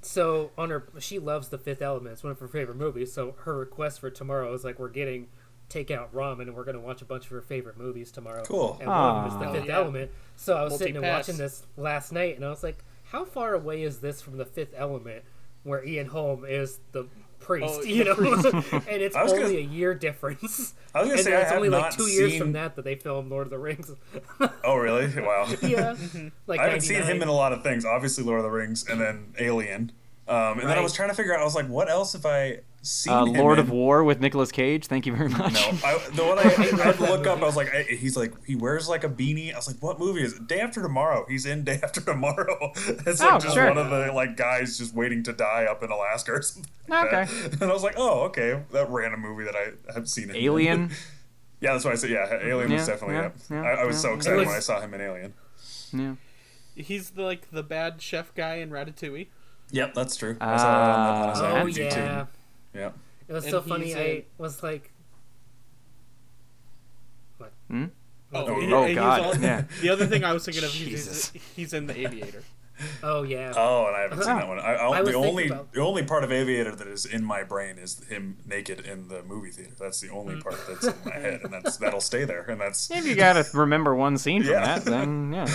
so 0.02 0.52
on 0.58 0.70
her, 0.70 0.84
she 1.00 1.20
loves 1.20 1.48
The 1.48 1.58
Fifth 1.58 1.82
Element. 1.82 2.14
It's 2.14 2.24
one 2.24 2.32
of 2.32 2.40
her 2.40 2.48
favorite 2.50 2.76
movies. 2.78 3.14
So 3.14 3.34
her 3.46 3.58
request 3.58 4.02
for 4.02 4.10
tomorrow 4.10 4.54
is 4.54 4.64
like 4.66 4.78
we're 4.78 4.90
getting 4.90 5.28
takeout 5.70 6.10
ramen, 6.14 6.42
and 6.44 6.54
we're 6.56 6.66
gonna 6.66 6.80
watch 6.82 7.02
a 7.02 7.06
bunch 7.06 7.24
of 7.26 7.32
her 7.32 7.42
favorite 7.42 7.78
movies 7.78 8.12
tomorrow. 8.12 8.44
Cool. 8.44 8.78
And 8.80 8.88
one 8.90 8.98
of 8.98 9.16
them 9.16 9.28
is 9.28 9.34
Aw. 9.34 9.40
The 9.40 9.46
ah. 9.48 9.54
Fifth 9.54 9.64
oh, 9.64 9.68
Yeah. 9.68 9.76
Element. 9.78 10.12
So 10.36 10.58
I 10.58 10.64
was 10.64 10.78
sitting 10.78 10.98
and 10.98 11.06
watching 11.06 11.38
this 11.38 11.64
last 11.78 12.12
night, 12.12 12.36
and 12.36 12.44
I 12.46 12.50
was 12.50 12.62
like, 12.62 12.84
how 13.16 13.24
far 13.24 13.54
away 13.54 13.82
is 13.84 14.00
this 14.00 14.22
from 14.22 14.36
The 14.38 14.44
Fifth 14.44 14.74
Element, 14.76 15.24
where 15.64 15.86
Ian 15.86 16.08
Holm 16.08 16.44
is 16.44 16.80
the 16.92 17.08
priest? 17.40 17.74
Oh, 17.78 17.82
you 17.82 18.04
know, 18.04 18.14
and 18.90 19.02
it's 19.02 19.16
only 19.16 19.42
gonna- 19.42 19.54
a 19.56 19.62
year 19.62 19.94
difference. 19.94 20.74
I 20.94 21.00
was 21.00 21.08
gonna 21.08 21.20
and 21.20 21.26
say 21.26 21.42
it's 21.42 21.52
only 21.54 21.70
like 21.70 21.96
two 21.96 22.08
years 22.08 22.38
from 22.38 22.52
that 22.54 22.76
that 22.76 22.84
they 22.84 22.96
filmed 22.96 23.32
Lord 23.32 23.48
of 23.48 23.52
the 23.52 23.58
Rings. 23.58 23.90
Oh, 24.66 24.76
really? 24.76 25.08
Wow. 25.22 25.48
yeah, 25.62 25.96
like 26.48 26.60
I 26.60 26.66
haven't 26.66 26.82
seen 26.82 27.04
him 27.04 27.22
in 27.22 27.28
a 27.30 27.34
lot 27.34 27.54
of 27.54 27.64
things. 27.64 27.86
Obviously, 27.86 28.24
Lord 28.26 28.40
of 28.40 28.44
the 28.44 28.50
Rings, 28.52 28.86
and 28.90 29.00
then 29.00 29.34
Alien. 29.40 29.92
Um, 30.28 30.60
and 30.60 30.68
then 30.70 30.78
I 30.78 30.82
was 30.82 30.92
trying 30.92 31.10
to 31.10 31.16
figure 31.16 31.34
out. 31.34 31.40
I 31.40 31.44
was 31.46 31.56
like, 31.56 31.70
what 31.70 31.88
else 31.90 32.14
have 32.14 32.26
I 32.26 32.62
seen? 32.86 33.12
Uh, 33.14 33.26
him 33.26 33.34
Lord 33.34 33.60
in? 33.60 33.66
of 33.66 33.72
War 33.72 34.04
with 34.04 34.20
Nicolas 34.20 34.52
Cage. 34.52 34.88
Thank 34.88 35.06
you 35.06 35.16
very 35.16 35.30
much. 35.30 35.54
No, 35.54 35.60
I, 35.84 35.98
the 36.14 36.24
one 36.26 36.40
I, 36.40 36.44
I 36.44 36.86
had 36.86 36.96
to 36.96 37.02
look 37.04 37.28
up. 37.28 37.42
I 37.42 37.46
was 37.46 37.56
like, 37.56 37.70
I, 37.76 37.84
he's 37.84 38.16
like, 38.16 38.34
he 38.46 38.56
wears 38.56 38.88
like 38.88 39.04
a 39.04 39.10
beanie. 39.10 39.54
I 39.54 39.58
was 39.58 39.68
like, 39.68 39.82
what 39.82 40.00
movie 40.00 40.22
is 40.24 40.34
it? 40.34 40.48
Day 40.48 40.60
After 40.62 40.82
Tomorrow. 40.82 41.26
He's 41.28 41.46
in 41.46 41.64
Day 41.64 41.80
After 41.84 42.02
Tomorrow. 42.02 42.72
It's 43.06 43.20
like 43.20 43.34
Oh, 43.34 43.40
just 43.40 43.54
sure. 43.56 43.68
one 43.68 43.78
of 43.78 43.90
the 43.90 44.12
like 44.14 44.38
guys 44.38 44.78
just 44.78 44.94
waiting 44.96 45.24
to 45.24 45.34
die 45.34 45.66
up 45.66 45.84
in 45.84 45.92
Alaska 45.92 46.32
or 46.34 46.42
something. 46.44 46.72
like 46.88 47.08
Okay. 47.14 47.26
that. 47.50 47.62
And 47.62 47.64
I 47.72 47.74
was 47.74 47.84
like, 47.84 47.96
oh, 47.98 48.22
okay, 48.26 48.62
that 48.72 48.90
random 48.90 49.22
movie 49.22 49.44
that 49.46 49.56
I 49.56 49.72
have 49.94 50.08
seen. 50.08 50.26
him 50.26 50.36
in. 50.36 50.44
Alien. 50.44 50.92
Yeah, 51.62 51.72
that's 51.74 51.86
what 51.86 51.94
I 51.94 51.96
said. 51.98 52.10
Yeah, 52.12 52.40
Alien 52.44 52.72
was 52.72 52.86
definitely. 52.86 53.16
yeah, 53.16 53.30
Yeah, 53.50 53.62
yeah, 53.62 53.70
I, 53.70 53.82
I 53.82 53.86
was 53.86 53.96
yeah. 53.96 54.02
so 54.02 54.14
It 54.14 54.16
excited 54.18 54.46
when 54.48 54.56
I 54.56 54.60
saw 54.60 54.80
him 54.82 54.94
in 54.94 55.02
Alien. 55.02 55.34
Yeah. 55.94 56.16
He's 56.76 57.12
the, 57.12 57.24
like 57.24 57.50
the 57.52 57.64
bad 57.64 58.02
chef 58.02 58.34
guy 58.36 58.56
in 58.56 58.70
Ratatouille. 58.70 59.28
Yep, 59.72 59.94
that's 59.96 60.16
true. 60.18 60.38
I 60.42 60.58
saw 60.58 60.64
that 60.64 60.90
on 60.98 61.28
the, 61.34 61.40
on 61.42 61.56
Ah, 61.56 61.62
Oh 61.62 61.66
his 61.66 61.76
that's 61.78 61.96
IMDb, 61.96 62.06
yeah, 62.06 62.20
too. 62.24 62.28
Yeah. 62.76 62.92
it 63.28 63.34
was 63.34 63.46
And 63.46 63.52
so 63.52 63.62
funny. 63.62 63.86
he's 63.88 63.96
I 63.96 64.26
was 64.38 64.62
like, 64.62 64.92
Hmm? 67.68 67.86
Oh, 68.34 68.60
he- 68.60 68.72
oh, 68.74 68.94
God, 68.96 69.22
al- 69.36 69.42
yeah. 69.42 69.64
The 69.82 69.90
other 69.90 70.06
thing 70.08 70.24
I 70.24 70.34
was 70.34 70.46
thinking 70.46 70.64
of, 70.64 70.70
he's, 70.72 70.88
Jesus. 71.06 71.34
he's 71.56 71.74
in 71.74 71.88
The 71.88 71.98
Aviator. 72.06 72.44
oh 73.04 73.24
yeah, 73.24 73.54
Oh, 73.56 73.88
and 73.88 73.96
I 73.96 74.02
haven't 74.02 74.18
seen 74.24 74.36
that 74.36 74.48
one. 74.48 74.60
I, 74.60 74.74
I, 74.76 74.90
I 75.00 75.02
the 75.02 75.14
only 75.14 75.48
about- 75.48 75.72
the 75.72 75.80
only 75.82 76.04
part 76.04 76.24
of 76.24 76.32
Aviator 76.32 76.76
that 76.76 76.88
is 76.88 77.06
in 77.06 77.24
my 77.24 77.42
brain 77.44 77.78
is 77.78 78.04
him 78.06 78.38
naked 78.46 78.82
in 78.82 79.08
the 79.08 79.24
movie 79.24 79.50
theater. 79.52 79.74
That's 79.80 80.02
the 80.02 80.10
Mm. 80.10 80.16
only 80.16 80.42
part 80.42 80.58
that's 80.68 80.86
in 80.86 80.94
my 81.06 81.14
head, 81.16 81.42
and 81.44 81.54
that's 81.54 81.78
that'll 81.78 82.02
stay 82.02 82.26
there. 82.26 82.42
And 82.44 82.60
that's 82.60 82.92
If 82.92 83.06
you 83.08 83.16
gotta 83.16 83.46
remember 83.54 83.96
one 83.96 84.18
scene 84.18 84.44
from 84.44 84.52
Yeah. 84.54 84.78
that, 84.80 84.86
then 84.86 85.34
yeah. 85.34 85.48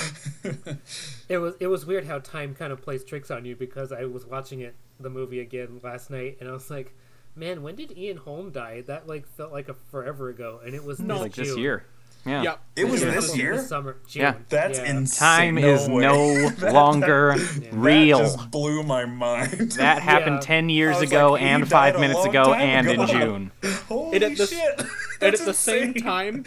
it 1.29 1.39
was 1.39 1.55
it 1.61 1.67
was 1.67 1.85
weird 1.87 2.07
how 2.07 2.19
time 2.21 2.55
kind 2.55 2.73
of 2.73 2.81
plays 2.81 3.05
tricks 3.05 3.31
on 3.31 3.45
you 3.45 3.55
because 3.55 3.93
I 3.93 4.05
was 4.07 4.25
watching 4.27 4.61
it 4.61 4.75
the 4.99 5.11
movie 5.11 5.41
again 5.41 5.81
last 5.83 6.11
night, 6.11 6.39
and 6.41 6.49
I 6.49 6.53
was 6.53 6.71
like, 6.71 6.95
man, 7.37 7.63
when 7.63 7.77
did 7.77 7.97
Ian 7.97 8.19
Holm 8.19 8.51
die? 8.51 8.83
That 8.87 9.07
like 9.09 9.27
felt 9.37 9.53
like 9.53 9.69
a 9.69 9.75
forever 9.91 10.29
ago, 10.29 10.61
and 10.65 10.75
it 10.75 10.85
was 10.85 10.99
No. 11.01 11.15
this 11.15 11.23
Like 11.23 11.35
this 11.35 11.57
year. 11.57 11.85
Yeah. 12.27 12.43
Yep. 12.43 12.61
it 12.77 12.85
was 12.87 13.01
Yeah, 13.03 13.11
this 13.13 13.27
this 13.29 13.37
year. 13.39 13.63
summer. 13.63 13.97
June. 14.07 14.21
Yeah. 14.21 14.35
That's 14.51 14.79
yeah. 14.79 14.91
insane. 14.91 15.55
Time 15.57 15.59
is 15.59 15.89
way. 15.89 16.03
no 16.03 16.51
That- 16.51 16.75
longer 16.75 17.35
That 17.39 17.73
real. 17.73 18.19
just 18.19 18.51
blew 18.51 18.83
my 18.83 19.07
mind. 19.07 19.73
That 19.73 20.03
happened 20.03 20.37
Yeah. 20.37 20.41
10 20.47 20.69
years 20.69 21.01
ago 21.01 21.33
like, 21.33 21.41
and 21.43 21.67
5 21.67 21.99
minutes 21.99 22.19
long 22.19 22.29
ago 22.29 22.53
and 22.53 22.87
ago. 22.91 23.03
in 23.05 23.09
June. 23.09 23.51
Holy 23.89 24.17
It 24.17 24.23
at 24.23 24.37
the- 24.37 24.47
shit! 24.47 24.81
And 24.81 24.89
That's 25.33 25.41
at 25.41 25.47
the 25.47 25.55
same 25.55 25.95
time, 25.95 26.45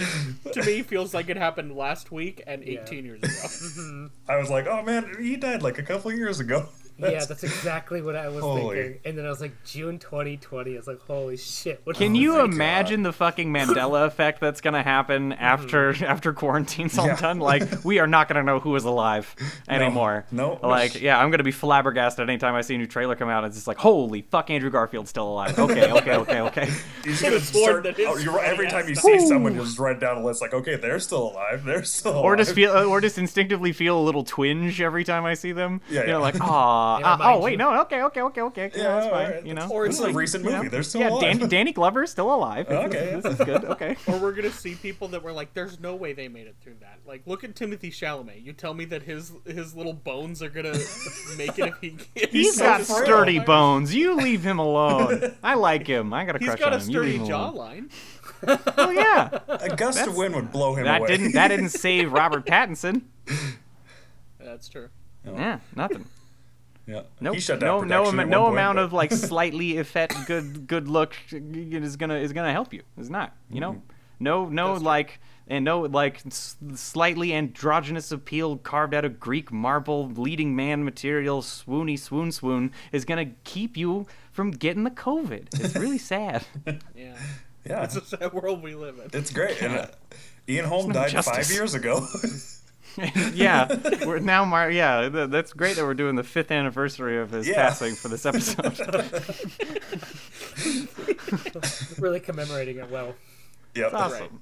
to 0.52 0.64
me, 0.64 0.84
feels 0.84 1.12
like 1.14 1.30
it 1.30 1.38
happened 1.38 1.76
last 1.76 2.12
week 2.12 2.44
and 2.46 2.64
Yeah. 2.64 2.82
18 2.82 3.06
years 3.06 3.20
ago. 3.24 3.32
Mm-hmm. 3.32 4.06
I 4.30 4.38
was 4.38 4.52
like, 4.52 4.68
oh 4.68 4.84
man, 4.84 5.16
he 5.20 5.38
died 5.38 5.64
like 5.64 5.80
a 5.80 5.84
couple 5.84 6.12
years 6.14 6.40
ago. 6.40 6.70
Yeah, 6.98 7.26
that's 7.26 7.44
exactly 7.44 8.02
what 8.02 8.16
I 8.16 8.30
was 8.30 8.42
Holy. 8.42 8.76
thinking. 8.76 9.00
And 9.06 9.18
then 9.18 9.26
I 9.26 9.30
was 9.30 9.42
like, 9.42 9.52
June 9.66 10.00
2020. 10.00 10.74
I 10.74 10.78
was 10.78 10.88
like, 10.88 11.00
holy 11.02 11.38
shit. 11.38 11.82
What 11.84 11.96
Can 11.96 12.16
you 12.16 12.34
this? 12.34 12.42
my 12.42 12.46
God. 12.48 12.54
imagine 12.54 13.04
the 13.04 13.14
fucking 13.14 13.52
Mandela 13.54 14.06
effect 14.06 14.40
that's 14.40 14.62
gonna 14.62 14.84
happen 14.84 15.32
mm-hmm. 15.32 15.44
after 15.44 16.06
after 16.06 16.34
quarantine's 16.34 16.98
all 16.98 17.08
Yeah. 17.08 17.16
done? 17.16 17.40
Like 17.40 17.64
we 17.84 18.00
are 18.00 18.08
not 18.08 18.28
gonna 18.28 18.44
know 18.44 18.60
who 18.60 18.76
is 18.76 18.86
alive 18.86 19.36
anymore. 19.68 20.26
No. 20.32 20.60
Like 20.62 21.02
yeah, 21.02 21.20
I'm 21.20 21.32
gonna 21.32 21.44
be 21.44 21.52
flabbergasted 21.52 22.30
anytime 22.30 22.56
I 22.56 22.62
see 22.62 22.76
a 22.76 22.78
new 22.78 22.88
trailer 22.88 23.16
come 23.16 23.30
out. 23.30 23.44
It's 23.44 23.56
just 23.56 23.68
like 23.68 23.78
holy 23.78 24.22
fuck, 24.22 24.50
Andrew 24.50 24.70
Garfield's 24.70 25.10
still 25.10 25.28
alive. 25.28 25.58
Okay, 25.58 25.92
okay, 25.92 26.16
okay, 26.16 26.42
okay. 26.42 26.70
He's 27.04 27.22
gonna 27.22 27.40
start. 27.40 27.86
Oh, 28.00 28.18
you're. 28.18 28.40
Every 28.40 28.70
time 28.70 28.88
you 28.88 28.96
see 28.96 29.14
ass- 29.14 29.28
someone, 29.28 29.56
you 29.56 29.62
just 29.62 29.80
write 29.80 30.00
down 30.00 30.18
a 30.18 30.24
list 30.26 30.42
like, 30.42 30.54
okay, 30.54 30.76
they're 30.76 31.00
still 31.00 31.32
alive. 31.32 31.64
They're 31.64 31.84
still 31.84 32.14
alive. 32.14 32.26
Or 32.26 32.36
just 32.36 32.54
feel, 32.54 32.72
or 32.72 33.02
just 33.02 33.18
instinctively 33.18 33.72
feel 33.72 33.98
a 33.98 34.04
little 34.04 34.24
twinge 34.24 34.82
every 34.82 35.04
time 35.04 35.26
I 35.26 35.34
see 35.34 35.52
them. 35.52 35.82
Yeah, 35.90 36.02
you 36.02 36.08
know, 36.08 36.14
yeah. 36.14 36.18
like, 36.18 36.36
aw, 36.96 37.00
Yeah, 37.00 37.14
uh, 37.14 37.18
oh 37.36 37.40
wait, 37.42 37.52
you. 37.52 37.58
no, 37.58 37.82
okay, 37.82 38.02
okay, 38.04 38.22
okay, 38.22 38.42
okay, 38.42 38.72
yeah, 38.76 38.84
that's 38.84 39.08
fine. 39.08 39.26
alright, 39.28 39.46
You 39.46 39.54
know, 39.54 39.68
Or 39.70 39.86
it's 39.86 39.96
is 39.96 40.02
like, 40.02 40.14
a 40.14 40.18
recent 40.18 40.44
you 40.46 40.52
know? 40.52 40.58
movie. 40.58 40.70
They're 40.70 40.84
still 40.84 41.02
yeah, 41.02 41.10
alive. 41.10 41.22
Danny, 41.40 41.48
Danny 41.48 41.72
Glover's 41.74 42.12
still 42.12 42.34
alive. 42.34 42.68
Okay. 42.72 43.20
this 43.22 43.26
is 43.40 43.46
good. 43.46 43.66
Okay. 43.66 43.96
or 44.08 44.18
we're 44.20 44.32
gonna 44.34 44.52
see 44.52 44.76
people 44.76 45.08
that 45.10 45.24
were 45.24 45.32
like, 45.32 45.54
"There's 45.54 45.80
no 45.80 45.96
way 45.96 46.14
they 46.14 46.28
made 46.28 46.48
it 46.48 46.56
through 46.62 46.76
that." 46.82 47.00
Like, 47.06 47.22
look 47.26 47.44
at 47.44 47.56
Timothy 47.56 47.92
Chalamet. 47.92 48.44
You 48.44 48.54
tell 48.54 48.74
me 48.74 48.86
that 48.86 49.04
his 49.04 49.32
his 49.46 49.76
little 49.76 49.94
bones 49.94 50.42
are 50.44 50.50
gonna 50.50 50.74
make 51.38 51.58
it 51.60 51.68
if 51.68 51.78
he. 51.82 51.98
If 52.16 52.32
He's 52.32 52.56
so 52.58 52.64
got 52.64 52.82
frail. 52.82 53.04
sturdy 53.06 53.40
bones. 53.40 53.94
You 53.94 54.16
leave 54.16 54.44
him 54.44 54.60
alone. 54.60 55.36
I 55.44 55.56
like 55.56 55.88
him. 55.88 56.14
I 56.14 56.26
got 56.26 56.36
a 56.36 56.40
He's 56.40 56.48
crush 56.50 56.60
got 56.60 56.74
on 56.74 56.80
him. 56.82 56.90
You 56.90 57.00
leave 57.02 57.14
sturdy 57.22 57.32
him 57.32 57.34
alone. 57.36 57.90
jawline. 58.46 58.74
Oh 58.78 58.90
yeah. 58.92 59.40
A 59.48 59.76
gust 59.76 60.06
of 60.06 60.16
wind 60.18 60.36
would 60.36 60.52
blow 60.52 60.76
him 60.76 60.84
That 60.86 61.00
away. 61.02 61.08
didn't 61.10 61.32
that 61.34 61.48
didn't 61.50 61.70
save 61.70 62.12
Robert 62.12 62.46
Pattinson. 62.46 63.04
That's 64.40 64.68
true. 64.68 64.90
Yeah, 65.26 65.60
nothing. 65.76 66.06
Yeah. 66.86 67.02
Nope. 67.22 67.36
He 67.36 67.40
shut 67.42 67.60
down 67.60 67.68
no, 67.68 67.74
no, 67.82 67.88
production 68.12 68.20
ama- 68.20 68.22
at 68.24 68.30
no 68.30 68.42
point, 68.44 68.54
amount 68.54 68.76
but- 68.78 68.84
of 68.84 68.94
like 68.94 69.12
slightly 69.32 69.78
effect 69.78 70.16
good 70.28 70.68
good 70.68 70.88
look 70.88 71.16
is 71.32 71.96
gonna 71.96 72.16
is 72.16 72.34
gonna 72.34 72.52
help 72.52 72.74
you. 72.74 72.84
It's 72.98 73.10
not. 73.10 73.36
You 73.50 73.62
know, 73.62 73.82
no 74.20 74.46
no 74.50 74.68
That's 74.70 74.80
true. 74.80 74.86
like 74.88 75.20
and 75.48 75.66
no 75.66 75.82
like 75.82 76.26
s- 76.26 76.56
slightly 76.76 77.34
androgynous 77.34 78.12
appeal 78.12 78.58
carved 78.58 78.94
out 78.94 79.04
of 79.06 79.20
Greek 79.20 79.52
marble 79.52 80.10
leading 80.10 80.56
man 80.56 80.84
material 80.86 81.42
swoony 81.42 81.98
swoon 82.00 82.32
swoon 82.32 82.72
is 82.92 83.04
gonna 83.06 83.28
keep 83.44 83.76
you 83.78 84.06
from 84.32 84.52
getting 84.52 84.84
the 84.84 84.92
COVID. 84.92 85.48
It's 85.60 85.76
really 85.76 85.98
sad. 86.14 86.46
Yeah. 86.96 87.16
Yeah, 87.66 87.84
It's 87.86 87.96
a 87.96 88.04
sad 88.06 88.34
world 88.34 88.62
we 88.62 88.76
live 88.76 89.00
in. 89.00 89.10
it's 89.18 89.32
great. 89.32 89.62
And, 89.62 89.74
uh, 89.78 89.88
Ian 90.50 90.66
Holm 90.66 90.92
died 90.92 91.12
justice. 91.12 91.48
five 91.48 91.50
years 91.56 91.74
ago. 91.76 92.06
yeah, 93.34 93.68
we're 94.06 94.20
now 94.20 94.44
Mar- 94.46 94.72
yeah, 94.72 95.10
th- 95.10 95.30
that's 95.30 95.54
great 95.54 95.76
that 95.78 95.86
we're 95.86 95.94
doing 95.94 96.16
the 96.16 96.24
fifth 96.24 96.52
anniversary 96.52 97.18
of 97.20 97.32
his 97.32 97.48
Yeah. 97.48 97.56
passing 97.56 97.96
for 97.96 98.08
this 98.10 98.26
episode. 98.26 98.74
Really 102.00 102.20
commemorating 102.20 102.78
it 102.78 102.90
well. 102.90 103.16
yep. 103.76 103.94
awesome. 103.94 104.42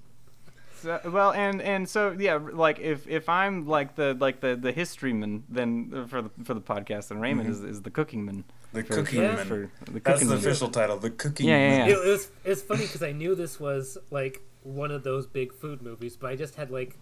So, 0.82 1.00
well, 1.06 1.32
and 1.32 1.62
and 1.62 1.88
so 1.88 2.16
yeah, 2.18 2.36
like 2.36 2.80
if 2.80 3.08
if 3.08 3.30
I'm 3.30 3.68
like 3.68 3.96
the 3.96 4.16
like 4.20 4.40
the 4.42 4.56
the 4.56 4.74
historyman, 4.74 5.44
then 5.48 5.92
uh, 5.96 6.08
for 6.08 6.24
the 6.24 6.32
for 6.44 6.54
the 6.56 6.62
podcast, 6.62 7.10
then 7.10 7.20
Raymond 7.20 7.50
is, 7.50 7.62
is 7.62 7.82
the 7.84 7.92
cooking 7.92 8.26
man. 8.26 8.44
The 8.74 8.84
for- 8.84 8.96
cooking 8.96 9.22
for- 9.22 9.36
man. 9.36 9.46
for 9.86 9.92
the 9.92 10.00
That's 10.00 10.22
the 10.22 10.26
man. 10.28 10.38
official 10.40 10.70
title. 10.70 10.98
The 10.98 11.12
cooking. 11.12 11.48
Yeah, 11.48 11.58
yeah, 11.58 11.70
man. 11.78 11.90
yeah. 11.90 11.96
It 11.96 12.08
was 12.08 12.32
it's 12.44 12.62
funny 12.64 12.82
because 12.84 13.04
I 13.04 13.12
knew 13.12 13.36
this 13.36 13.60
was 13.60 13.98
like 14.10 14.42
one 14.64 14.90
of 14.92 15.04
those 15.04 15.28
big 15.28 15.54
food 15.54 15.82
movies, 15.84 16.18
but 16.18 16.32
I 16.32 16.36
just 16.36 16.56
had 16.56 16.72
like 16.72 16.98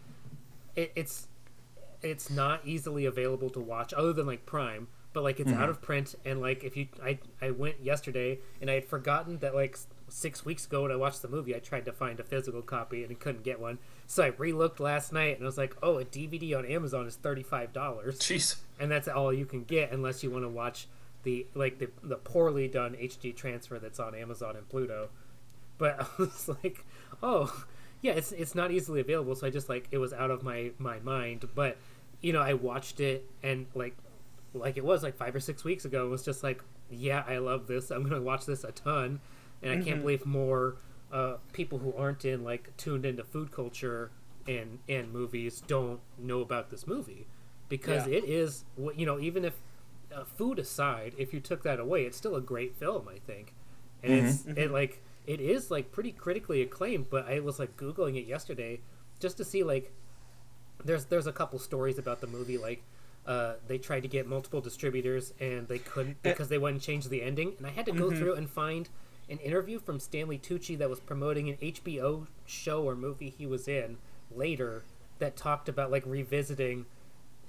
it, 0.76 0.92
it's 0.96 1.28
it's 2.02 2.30
not 2.30 2.62
easily 2.66 3.06
available 3.06 3.50
to 3.52 3.60
watch 3.60 3.94
other 3.94 4.14
than 4.14 4.26
like 4.26 4.46
Prime, 4.46 4.88
but 5.14 5.24
like 5.24 5.40
it's 5.40 5.52
mm-hmm. 5.52 5.62
out 5.62 5.70
of 5.70 5.82
print 5.82 6.16
and 6.26 6.40
like 6.40 6.64
if 6.64 6.78
you 6.78 6.88
I 7.04 7.20
I 7.42 7.52
went 7.52 7.82
yesterday 7.82 8.40
and 8.62 8.70
I 8.70 8.76
had 8.76 8.86
forgotten 8.86 9.40
that 9.40 9.56
like 9.56 9.78
6 10.08 10.46
weeks 10.46 10.66
ago 10.66 10.84
when 10.84 10.92
I 10.92 10.96
watched 10.96 11.22
the 11.22 11.28
movie 11.28 11.56
I 11.56 11.60
tried 11.60 11.86
to 11.86 11.92
find 11.92 12.20
a 12.20 12.24
physical 12.24 12.62
copy 12.62 13.04
and 13.04 13.12
I 13.12 13.16
couldn't 13.16 13.44
get 13.44 13.60
one. 13.60 13.80
So 14.08 14.24
I 14.24 14.28
re-looked 14.28 14.80
last 14.80 15.12
night 15.14 15.36
and 15.36 15.44
I 15.44 15.46
was 15.46 15.58
like, 15.58 15.76
"Oh, 15.84 15.98
a 15.98 16.06
DVD 16.06 16.58
on 16.58 16.66
Amazon 16.66 17.06
is 17.06 17.18
$35." 17.18 17.74
Jeez. 17.74 18.56
and 18.80 18.92
that's 18.92 19.08
all 19.08 19.34
you 19.34 19.46
can 19.46 19.64
get 19.64 19.92
unless 19.92 20.24
you 20.24 20.32
want 20.32 20.46
to 20.46 20.50
watch 20.50 20.88
the 21.24 21.46
like 21.54 21.80
the, 21.80 21.90
the 22.02 22.16
poorly 22.16 22.68
done 22.68 22.94
HD 22.94 23.36
transfer 23.36 23.80
that's 23.80 24.00
on 24.00 24.16
Amazon 24.16 24.56
and 24.56 24.68
Pluto. 24.70 25.10
But 25.78 26.00
I 26.02 26.08
was 26.18 26.50
like, 26.64 26.86
oh, 27.22 27.66
yeah, 28.02 28.14
it's 28.14 28.32
it's 28.32 28.56
not 28.56 28.72
easily 28.72 29.02
available, 29.02 29.36
so 29.36 29.48
I 29.48 29.50
just 29.50 29.70
like 29.70 29.88
it 29.92 29.98
was 29.98 30.14
out 30.14 30.32
of 30.32 30.44
my 30.44 30.72
my 30.78 31.00
mind. 31.00 31.48
But 31.54 31.78
you 32.22 32.34
know, 32.34 32.42
I 32.42 32.54
watched 32.54 33.00
it 33.00 33.30
and 33.44 33.66
like 33.76 33.96
like 34.54 34.78
it 34.78 34.84
was 34.84 35.04
like 35.04 35.16
five 35.16 35.36
or 35.36 35.40
six 35.40 35.64
weeks 35.64 35.86
ago. 35.86 36.06
It 36.06 36.10
was 36.10 36.24
just 36.24 36.44
like, 36.44 36.62
yeah, 36.90 37.24
I 37.28 37.38
love 37.38 37.68
this. 37.68 37.92
I'm 37.92 38.04
gonna 38.04 38.22
watch 38.22 38.46
this 38.46 38.64
a 38.64 38.72
ton, 38.72 39.20
and 39.62 39.72
I 39.72 39.84
can't 39.84 40.02
believe 40.02 40.26
more 40.26 40.76
uh, 41.12 41.36
people 41.54 41.80
who 41.80 41.94
aren't 41.96 42.26
in 42.26 42.44
like 42.44 42.76
tuned 42.78 43.06
into 43.06 43.24
food 43.24 43.52
culture 43.52 44.12
and 44.48 44.80
and 44.90 45.12
movies 45.14 45.62
don't 45.68 46.00
know 46.18 46.42
about 46.42 46.70
this 46.72 46.88
movie 46.88 47.28
because 47.68 48.08
Yeah. 48.08 48.18
it 48.18 48.24
is 48.26 48.66
what 48.76 48.98
you 49.00 49.06
know. 49.06 49.20
Even 49.20 49.46
if 49.46 49.54
uh, 50.14 50.24
food 50.24 50.58
aside, 50.60 51.14
if 51.18 51.34
you 51.34 51.40
took 51.40 51.62
that 51.64 51.80
away, 51.80 52.06
it's 52.06 52.18
still 52.18 52.36
a 52.36 52.42
great 52.42 52.76
film. 52.76 53.08
I 53.08 53.20
think, 53.20 53.54
and 54.04 54.14
it's 54.14 54.46
it 54.58 54.72
like 54.72 55.02
it 55.28 55.40
is 55.40 55.70
like 55.70 55.92
pretty 55.92 56.12
critically 56.12 56.62
acclaimed. 56.64 57.08
But 57.12 57.28
I 57.28 57.40
was 57.40 57.60
like 57.60 57.78
googling 57.78 58.18
it 58.18 58.26
yesterday 58.26 58.80
just 59.20 59.38
to 59.38 59.44
see 59.46 59.64
like 59.64 59.92
there's 60.84 61.06
there's 61.06 61.28
a 61.28 61.32
couple 61.32 61.60
stories 61.60 61.98
about 61.98 62.22
the 62.22 62.28
movie 62.28 62.58
like 62.58 62.84
uh, 63.28 63.54
they 63.68 63.78
tried 63.78 64.02
to 64.02 64.08
get 64.08 64.26
multiple 64.28 64.60
distributors 64.60 65.34
and 65.40 65.68
they 65.68 65.78
couldn't 65.78 66.18
eh. 66.26 66.32
because 66.32 66.48
they 66.48 66.58
wouldn't 66.58 66.82
change 66.82 67.08
the 67.10 67.22
ending 67.22 67.54
and 67.58 67.68
i 67.68 67.70
had 67.70 67.86
to 67.86 67.92
go 67.92 68.10
mm-hmm. 68.10 68.18
through 68.18 68.34
and 68.34 68.50
find 68.50 68.90
an 69.30 69.38
interview 69.40 69.80
from 69.80 70.00
stanley 70.00 70.38
tucci 70.38 70.78
that 70.78 70.90
was 70.90 71.00
promoting 71.00 71.50
an 71.50 71.58
hbo 71.58 72.28
show 72.46 72.84
or 72.84 72.96
movie 72.96 73.30
he 73.30 73.46
was 73.46 73.68
in 73.68 73.98
later 74.32 74.84
that 75.20 75.36
talked 75.36 75.70
about 75.70 75.92
like 75.92 76.04
revisiting 76.06 76.86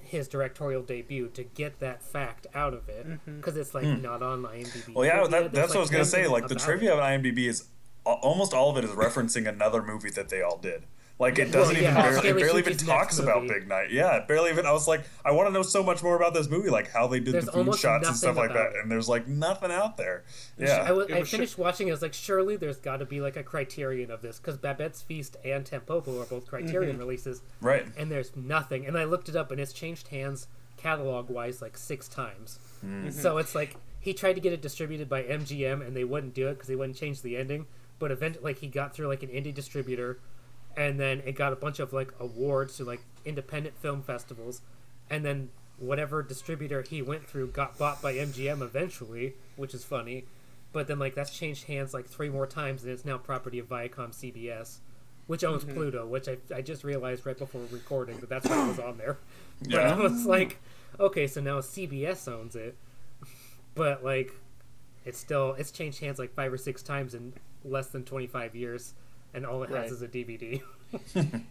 his 0.03 0.29
directorial 0.29 0.83
debut 0.83 1.29
to 1.29 1.45
get 1.45 1.79
that 1.79 2.03
fact 2.03 2.47
out 2.55 2.75
of 2.75 2.89
it 2.89 3.07
mm-hmm. 3.09 3.37
because 3.37 3.57
it's 3.57 3.75
like 3.75 3.85
hmm. 3.85 4.03
not 4.03 4.23
on 4.23 4.43
IMDb. 4.43 4.95
Well, 4.95 5.05
yeah, 5.05 5.23
that, 5.23 5.31
There's, 5.31 5.53
that's 5.53 5.69
what 5.69 5.79
I 5.79 5.81
was 5.81 5.91
gonna 5.91 6.05
say. 6.05 6.27
Like 6.27 6.49
the 6.49 6.57
trivia 6.57 6.95
it. 6.95 7.01
on 7.01 7.23
IMDb 7.23 7.47
is 7.47 7.69
almost 8.05 8.53
all 8.53 8.71
of 8.71 8.77
it 8.77 8.85
is 8.85 8.91
referencing 8.91 9.47
another 9.47 9.83
movie 9.83 10.11
that 10.11 10.29
they 10.29 10.43
all 10.43 10.57
did. 10.57 10.85
Like 11.21 11.39
it 11.39 11.53
doesn't 11.53 11.77
yeah, 11.77 11.83
even 11.91 11.95
barely, 11.95 12.17
it 12.17 12.21
Stanley 12.21 12.43
barely 12.43 12.61
even 12.61 12.77
talks 12.79 13.19
about. 13.19 13.47
Big 13.47 13.69
Night. 13.69 13.91
Yeah, 13.93 14.17
it 14.17 14.27
barely 14.27 14.51
even. 14.51 14.65
I 14.67 14.73
was 14.73 14.89
like, 14.89 15.03
I 15.25 15.33
want 15.33 15.49
to 15.49 15.53
know 15.53 15.63
so 15.63 15.83
much 15.83 16.03
more 16.03 16.17
about 16.17 16.33
this 16.35 16.49
movie, 16.49 16.71
like 16.71 16.91
how 16.91 17.07
they 17.07 17.21
did 17.21 17.35
There's 17.35 17.45
the 17.45 17.53
food 17.53 17.75
shots 17.77 18.09
and 18.09 18.17
stuff 18.17 18.37
like 18.37 18.55
that. 18.55 18.71
it. 18.73 18.77
And 18.83 18.91
there's 18.91 19.09
like 19.09 19.29
nothing 19.29 19.71
out 19.71 19.99
there. 19.99 20.25
I, 20.59 20.63
Yeah, 20.65 20.91
was, 20.93 21.13
I 21.13 21.19
was 21.19 21.29
sh- 21.29 21.33
finished 21.33 21.59
watching. 21.59 21.89
it, 21.89 21.91
I 21.91 21.95
was 21.95 22.01
like, 22.03 22.15
surely 22.15 22.57
there's 22.57 22.79
got 22.79 22.97
to 22.97 23.05
be 23.05 23.21
like 23.21 23.37
a 23.37 23.43
criterion 23.43 24.11
of 24.11 24.23
this 24.23 24.39
because 24.39 24.57
Babette's 24.57 25.03
Feast 25.03 25.37
and 25.45 25.65
Tampopo 25.67 26.23
are 26.23 26.27
both 26.27 26.47
Criterion 26.47 26.93
Mm-hmm. 26.93 26.99
releases, 26.99 27.43
right. 27.61 27.87
and 27.99 28.11
there's 28.11 28.35
nothing. 28.35 28.87
And 28.87 28.97
I 28.97 29.05
looked 29.05 29.29
it 29.29 29.37
up, 29.37 29.51
and 29.51 29.61
it's 29.61 29.75
changed 29.75 30.09
hands 30.09 30.47
catalog 30.79 31.29
wise 31.29 31.61
like 31.61 31.77
six 31.77 32.09
times. 32.09 32.59
Hmm. 32.81 33.11
So 33.11 33.37
it's 33.37 33.55
like 33.55 33.77
he 34.01 34.15
tried 34.15 34.33
to 34.33 34.41
get 34.41 34.55
it 34.55 34.63
distributed 34.63 35.09
by 35.11 35.23
MGM, 35.25 35.87
and 35.87 35.95
they 35.95 36.05
wouldn't 36.05 36.33
do 36.33 36.49
it 36.49 36.55
because 36.55 36.69
they 36.69 36.77
wouldn't 36.77 36.97
change 36.97 37.21
the 37.21 37.37
ending. 37.37 37.67
But 37.99 38.11
eventually, 38.11 38.43
like 38.45 38.59
he 38.61 38.69
got 38.69 38.95
through 38.95 39.09
like 39.09 39.23
an 39.23 39.29
indie 39.29 39.53
distributor, 39.53 40.19
and 40.77 40.99
then 40.99 41.23
it 41.25 41.33
got 41.33 41.53
a 41.53 41.57
bunch 41.57 41.79
of 41.79 41.93
like 41.93 42.13
awards 42.19 42.77
to 42.77 42.85
like 42.85 43.01
independent 43.25 43.77
film 43.79 44.03
festivals, 44.03 44.63
and 45.09 45.25
then 45.25 45.51
whatever 45.79 46.23
distributor 46.23 46.83
he 46.83 47.03
went 47.03 47.27
through 47.27 47.49
got 47.49 47.79
bought 47.79 48.03
by 48.03 48.15
MGM 48.15 48.63
eventually, 48.63 49.35
which 49.57 49.75
is 49.75 49.85
funny. 49.85 50.25
But 50.73 50.87
then 50.87 50.99
like 50.99 51.15
that's 51.15 51.37
changed 51.37 51.65
hands 51.65 51.93
like 51.93 52.07
three 52.07 52.29
more 52.29 52.47
times, 52.47 52.85
and 52.85 52.93
it's 52.93 53.05
now 53.05 53.19
property 53.19 53.59
of 53.59 53.69
Viacom 53.69 54.13
CBS, 54.13 54.79
which 55.27 55.43
owns 55.43 55.65
mm-hmm. 55.65 55.75
Pluto. 55.75 56.07
Which 56.07 56.29
I, 56.29 56.37
I 56.55 56.63
just 56.63 56.85
realized 56.85 57.27
right 57.27 57.39
before 57.39 57.63
recording 57.71 58.19
that 58.21 58.29
that's 58.29 58.49
why 58.49 58.65
it 58.65 58.69
was 58.69 58.79
on 58.79 58.99
there. 58.99 59.19
But 59.63 59.73
Yeah. 59.73 59.95
I 59.95 59.99
was 59.99 60.25
like, 60.25 60.59
okay, 60.99 61.27
so 61.27 61.43
now 61.43 61.59
CBS 61.61 62.27
owns 62.33 62.57
it, 62.57 62.79
but 63.75 64.03
like 64.03 64.33
it's 65.05 65.19
still 65.19 65.53
it's 65.59 65.71
changed 65.71 66.01
hands 66.01 66.19
like 66.19 66.33
five 66.33 66.51
or 66.51 66.57
six 66.57 66.83
times 66.83 67.15
in 67.15 67.35
less 67.63 67.89
than 67.89 68.05
25 68.05 68.55
years 68.55 68.95
and 69.35 69.47
all 69.47 69.63
it 69.63 69.71
has 69.71 69.93
is 69.93 70.03
a 70.03 70.09
dvd 70.09 70.63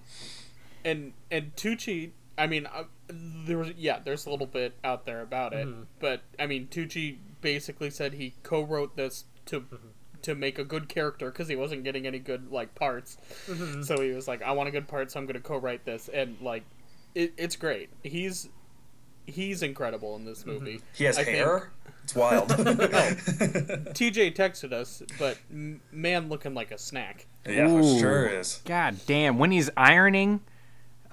and 0.86 1.14
and 1.32 1.56
Tucci, 1.56 2.12
I 2.38 2.48
mean, 2.48 2.66
uh, 2.68 2.84
there 3.10 3.58
was 3.58 3.72
yeah, 3.78 4.00
there's 4.04 4.26
a 4.26 4.30
little 4.30 4.48
bit 4.48 4.76
out 4.84 5.06
there 5.06 5.22
about 5.22 5.54
it, 5.54 5.68
mm-hmm. 5.68 5.84
but 6.00 6.22
I 6.38 6.46
mean, 6.46 6.68
Tucci 6.68 7.18
basically 7.42 7.90
said 7.90 8.14
he 8.14 8.34
co-wrote 8.44 8.96
this 8.96 9.26
to 9.48 9.62
mm-hmm. 9.62 9.76
to 10.24 10.36
make 10.36 10.60
a 10.60 10.64
good 10.64 10.90
character 10.90 11.32
because 11.32 11.48
he 11.48 11.56
wasn't 11.56 11.84
getting 11.84 12.08
any 12.08 12.20
good 12.20 12.52
like 12.52 12.76
parts, 12.76 13.18
mm-hmm. 13.48 13.82
so 13.82 14.02
he 14.02 14.12
was 14.12 14.28
like, 14.28 14.42
I 14.42 14.52
want 14.52 14.70
a 14.70 14.72
good 14.72 14.88
part, 14.88 15.12
so 15.12 15.20
I'm 15.20 15.26
gonna 15.26 15.40
co-write 15.40 15.86
this, 15.86 16.10
and 16.10 16.38
like, 16.42 16.64
it, 17.16 17.34
it's 17.38 17.56
great. 17.56 17.90
He's 18.04 18.50
he's 19.30 19.62
incredible 19.64 20.16
in 20.16 20.26
this 20.26 20.46
movie. 20.46 20.82
He 20.96 21.04
has 21.06 21.18
I 21.18 21.24
think- 21.24 21.38
hair. 21.38 21.72
It's 22.04 22.16
wild. 22.16 22.50
TJ 22.50 24.36
texted 24.36 24.72
us, 24.74 25.04
but 25.20 25.38
man, 25.92 26.28
looking 26.30 26.54
like 26.54 26.72
a 26.72 26.78
snack. 26.78 27.28
yeah, 27.48 27.70
Ooh. 27.70 28.00
sure 28.00 28.28
is. 28.28 28.62
God 28.66 28.98
damn! 29.06 29.38
When 29.38 29.52
he's 29.52 29.70
ironing 29.78 30.42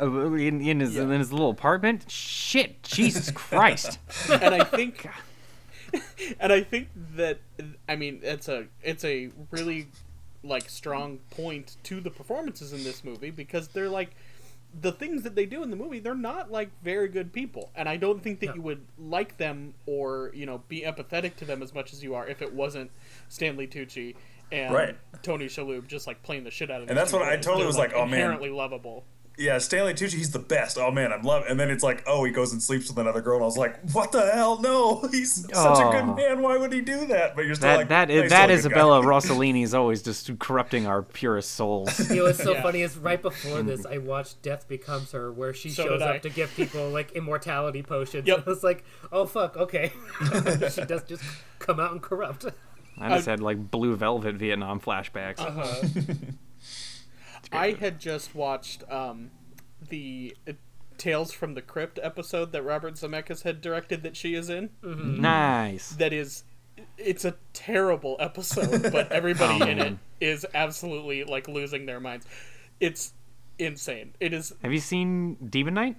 uh, 0.01 0.07
in, 0.33 0.61
in 0.63 0.81
his 0.81 0.95
Yeah. 0.95 1.03
in 1.03 1.11
his 1.11 1.33
little 1.33 1.51
apartment, 1.51 2.11
shit, 2.11 2.83
Jesus 2.83 3.31
Christ! 3.31 3.99
and 4.31 4.55
I 4.55 4.65
think, 4.65 5.07
and 6.41 6.53
I 6.53 6.63
think 6.63 6.89
that 7.17 7.41
I 7.89 7.97
mean 7.97 8.21
it's 8.23 8.49
a 8.49 8.67
it's 8.83 9.05
a 9.05 9.29
really 9.51 9.89
like 10.43 10.69
strong 10.71 11.19
point 11.31 11.77
to 11.83 12.01
the 12.01 12.11
performances 12.11 12.73
in 12.73 12.85
this 12.85 13.05
movie 13.05 13.31
because 13.31 13.69
they're 13.69 13.89
like 13.91 14.11
the 14.81 14.93
things 14.93 15.23
that 15.23 15.35
they 15.35 15.47
do 15.47 15.63
in 15.63 15.71
the 15.71 15.77
movie 15.77 15.99
they're 16.01 16.15
not 16.15 16.51
like 16.51 16.71
very 16.83 17.09
good 17.09 17.33
people 17.33 17.71
and 17.75 17.89
i 17.89 17.97
don't 17.97 18.23
think 18.23 18.41
that 18.41 18.47
No. 18.49 18.55
you 18.57 18.63
would 18.63 18.85
like 18.99 19.37
them 19.39 19.75
or 19.87 20.31
you 20.35 20.45
know 20.47 20.63
be 20.69 20.83
empathetic 20.83 21.37
to 21.37 21.45
them 21.45 21.63
as 21.63 21.73
much 21.73 21.93
as 21.93 22.03
you 22.03 22.15
are 22.15 22.27
if 22.27 22.43
it 22.43 22.53
wasn't 22.53 22.91
stanley 23.29 23.67
tucci 23.67 24.17
and 24.53 24.73
Right. 24.75 24.97
tony 25.23 25.47
shalhoub 25.47 25.87
just 25.87 26.07
like 26.07 26.23
playing 26.23 26.45
the 26.45 26.51
shit 26.51 26.71
out 26.71 26.81
of 26.83 26.89
them. 26.89 26.97
And 26.97 26.99
that's 26.99 27.13
what 27.13 27.23
I 27.23 27.37
totally 27.37 27.67
was 27.67 27.77
like, 27.79 27.93
oh, 27.95 28.05
man. 28.07 28.15
inherently 28.15 28.51
lovable 28.51 29.05
Yeah, 29.39 29.59
Stanley 29.59 29.93
Tucci, 29.93 30.15
he's 30.15 30.31
the 30.31 30.39
best. 30.39 30.79
Oh 30.79 30.91
man, 30.91 31.13
I'm 31.13 31.21
love. 31.21 31.45
And 31.47 31.61
then 31.61 31.71
it's 31.71 31.83
like, 31.85 32.03
oh, 32.07 32.25
he 32.25 32.33
goes 32.33 32.53
and 32.53 32.63
sleeps 32.63 32.89
with 32.89 32.97
another 32.97 33.21
girl, 33.21 33.35
and 33.37 33.43
I 33.43 33.47
was 33.47 33.59
like, 33.59 33.79
what 33.93 34.11
the 34.11 34.31
hell? 34.33 34.59
No, 34.63 35.07
he's 35.11 35.35
such 35.45 35.79
a 35.79 35.91
good 35.91 36.05
Oh. 36.05 36.15
man. 36.15 36.41
Why 36.41 36.57
would 36.57 36.73
he 36.73 36.81
do 36.81 37.05
that? 37.09 37.37
But 37.37 37.45
you're 37.45 37.55
still 37.55 37.69
That 37.69 37.77
like, 37.77 37.89
that 37.89 38.09
"No, 38.09 38.15
that 38.15 38.29
still 38.29 38.39
a 38.39 38.47
good 38.47 38.49
guy." 38.49 38.55
Isabella 38.55 39.03
Rossellini 39.05 39.63
is 39.63 39.75
always 39.75 40.03
just 40.03 40.39
corrupting 40.39 40.87
our 40.87 41.03
purest 41.03 41.53
souls. 41.53 41.99
you 42.11 42.17
know 42.17 42.25
what's 42.25 42.43
so 42.43 42.55
Yeah. 42.55 42.63
funny 42.63 42.81
is 42.81 42.97
right 42.97 43.21
before 43.21 43.63
this 43.63 43.85
i 43.85 43.99
watched 43.99 44.41
death 44.43 44.67
becomes 44.69 45.13
her 45.13 45.31
where 45.33 45.53
she 45.53 45.69
So 45.69 45.85
shows 45.85 46.01
up 46.03 46.23
to 46.23 46.31
give 46.31 46.55
people 46.57 46.89
like 46.89 47.13
immortality 47.13 47.83
potions 47.83 48.27
Yep. 48.27 48.45
i 48.47 48.51
was 48.51 48.63
like 48.65 48.85
oh 49.13 49.27
fuck 49.27 49.57
okay 49.57 49.93
she 50.73 50.83
does 50.85 51.03
just 51.05 51.23
come 51.59 51.79
out 51.81 51.93
and 51.93 52.01
corrupt 52.03 52.47
I 52.99 53.11
just 53.11 53.27
had 53.27 53.41
like 53.41 53.71
blue 53.71 53.95
velvet 53.97 54.37
Vietnam 54.37 54.81
flashbacks. 54.81 55.39
Uh-huh. 55.41 55.83
I 57.53 57.73
had 57.73 57.99
just 57.99 58.35
watched 58.35 58.83
um, 58.91 59.31
the 59.89 60.37
uh, 60.49 60.53
Tales 60.99 61.33
from 61.33 61.55
the 61.55 61.63
Crypt 61.63 61.99
episode 62.03 62.53
that 62.53 62.63
Robert 62.63 62.95
Zemeckis 62.95 63.43
had 63.43 63.61
directed 63.61 64.03
that 64.03 64.17
she 64.17 64.35
is 64.35 64.49
in. 64.49 64.71
Nice. 64.83 65.91
That 65.97 66.13
is, 66.13 66.45
it's 66.99 67.25
a 67.25 67.35
terrible 67.53 68.17
episode, 68.19 68.83
but 68.93 69.13
everybody 69.13 69.63
Oh, 69.63 69.67
in 69.67 69.79
it 69.79 69.83
man. 69.83 69.99
is 70.21 70.47
absolutely 70.55 71.25
like 71.25 71.49
losing 71.49 71.87
their 71.87 72.01
minds. 72.01 72.27
It's 72.81 73.13
insane. 73.59 74.15
It 74.21 74.33
is. 74.33 74.55
Have 74.63 74.73
you 74.73 74.81
seen 74.81 75.35
Demon 75.51 75.75
Knight? 75.75 75.97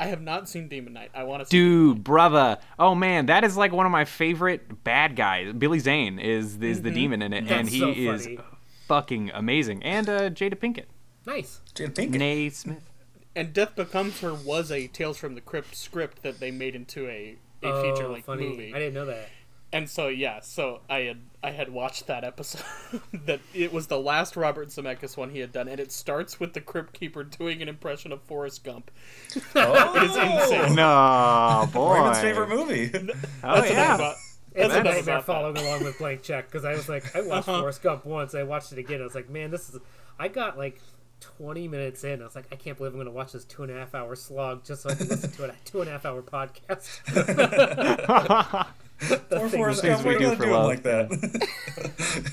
I 0.00 0.06
have 0.06 0.20
not 0.22 0.48
seen 0.48 0.66
Demon 0.68 0.94
Knight. 0.94 1.10
I 1.14 1.22
want 1.24 1.44
to. 1.44 1.48
Dude, 1.48 2.02
brother. 2.02 2.58
Oh 2.78 2.94
man, 2.94 3.26
that 3.26 3.44
is 3.44 3.56
like 3.56 3.70
one 3.72 3.86
of 3.86 3.92
my 3.92 4.04
favorite 4.04 4.82
bad 4.82 5.14
guys. 5.14 5.52
Billy 5.52 5.78
Zane 5.78 6.18
is 6.18 6.56
is 6.58 6.82
the 6.82 6.90
demon 6.90 7.22
in 7.22 7.32
it, 7.32 7.48
and 7.48 7.68
he 7.68 7.78
so 7.78 7.90
is 7.90 8.24
funny. 8.24 8.38
Fucking 8.86 9.30
amazing. 9.32 9.82
And 9.82 10.08
uh, 10.08 10.30
Jada 10.30 10.54
Pinkett, 10.54 10.86
nice 11.26 11.60
Jada 11.74 11.90
Pinkett. 11.94 12.18
Nay 12.18 12.48
Smith. 12.50 12.88
And 13.34 13.52
Death 13.54 13.74
Becomes 13.76 14.20
Her 14.20 14.34
was 14.34 14.70
a 14.70 14.88
Tales 14.88 15.16
from 15.16 15.34
the 15.34 15.40
Crypt 15.40 15.74
script 15.74 16.22
that 16.22 16.38
they 16.40 16.50
made 16.50 16.74
into 16.74 17.08
a 17.08 17.38
a 17.62 17.66
oh, 17.68 17.82
feature 17.94 18.08
length 18.08 18.26
funny 18.26 18.48
movie. 18.48 18.74
i 18.74 18.78
didn't 18.78 18.94
know 18.94 19.06
that 19.06 19.28
And 19.72 19.88
so 19.88 20.08
yeah, 20.08 20.40
so 20.40 20.80
I 20.90 20.98
had 21.02 21.20
I 21.42 21.50
had 21.52 21.70
watched 21.70 22.06
that 22.08 22.24
episode 22.24 22.62
that 23.26 23.40
it 23.54 23.72
was 23.72 23.86
the 23.86 23.98
last 23.98 24.36
Robert 24.36 24.68
Zemeckis 24.68 25.16
one 25.16 25.30
he 25.30 25.38
had 25.38 25.50
done, 25.52 25.66
and 25.68 25.80
it 25.80 25.90
starts 25.92 26.38
with 26.38 26.52
the 26.52 26.60
Crypt 26.60 26.92
Keeper 26.92 27.24
doing 27.24 27.62
an 27.62 27.68
impression 27.68 28.12
of 28.12 28.20
Forrest 28.22 28.64
Gump. 28.64 28.90
Oh, 29.54 29.94
It 29.96 30.02
is 30.10 30.16
insane. 30.16 30.74
No, 30.74 31.66
boy. 31.72 31.94
Raymond's 31.94 32.20
favorite 32.20 32.48
movie. 32.50 32.90
Oh 32.94 33.60
That's 33.60 33.70
yeah. 33.70 34.12
Enough. 34.54 34.66
It's 34.70 34.74
a 34.74 34.82
nightmare 34.82 35.00
about 35.02 35.04
that. 35.04 35.24
following 35.24 35.56
along 35.58 35.84
with 35.84 35.98
Blank 35.98 36.22
Check 36.22 36.46
because 36.46 36.64
I 36.64 36.72
was 36.72 36.88
like, 36.88 37.14
I 37.16 37.20
watched 37.22 37.48
Uh-huh. 37.48 37.60
Forrest 37.60 37.82
Gump 37.82 38.04
once. 38.06 38.34
I 38.34 38.42
watched 38.42 38.72
it 38.72 38.78
again. 38.78 39.00
I 39.00 39.04
was 39.04 39.14
like, 39.14 39.28
man, 39.30 39.50
this 39.50 39.68
is. 39.70 39.78
I 40.18 40.28
got 40.28 40.56
like 40.58 40.80
20 41.20 41.68
minutes 41.68 42.04
in. 42.04 42.20
I 42.20 42.24
was 42.24 42.34
like, 42.34 42.46
I 42.52 42.56
can't 42.56 42.76
believe 42.76 42.92
I'm 42.92 42.96
going 42.98 43.06
to 43.06 43.12
watch 43.12 43.32
this 43.32 43.44
two 43.44 43.62
and 43.62 43.72
a 43.72 43.74
half 43.74 43.94
hour 43.94 44.14
slog 44.16 44.64
just 44.64 44.82
so 44.82 44.90
I 44.90 44.94
can 44.94 45.08
listen 45.08 45.30
to 45.32 45.44
a 45.44 45.52
two 45.64 45.80
and 45.80 45.88
a 45.88 45.92
half 45.92 46.04
hour 46.06 46.22
podcast. 46.22 47.00
Poor 49.30 49.48
Forrest 49.48 49.82
things 49.82 49.96
Gump, 49.96 50.06
we 50.06 50.12
we're 50.14 50.18
do 50.18 50.24
gonna 50.24 50.36
for 50.36 50.42
do 50.44 50.48
him 50.48 50.54
love, 50.54 50.66
like 50.66 50.82
that. 50.84 52.32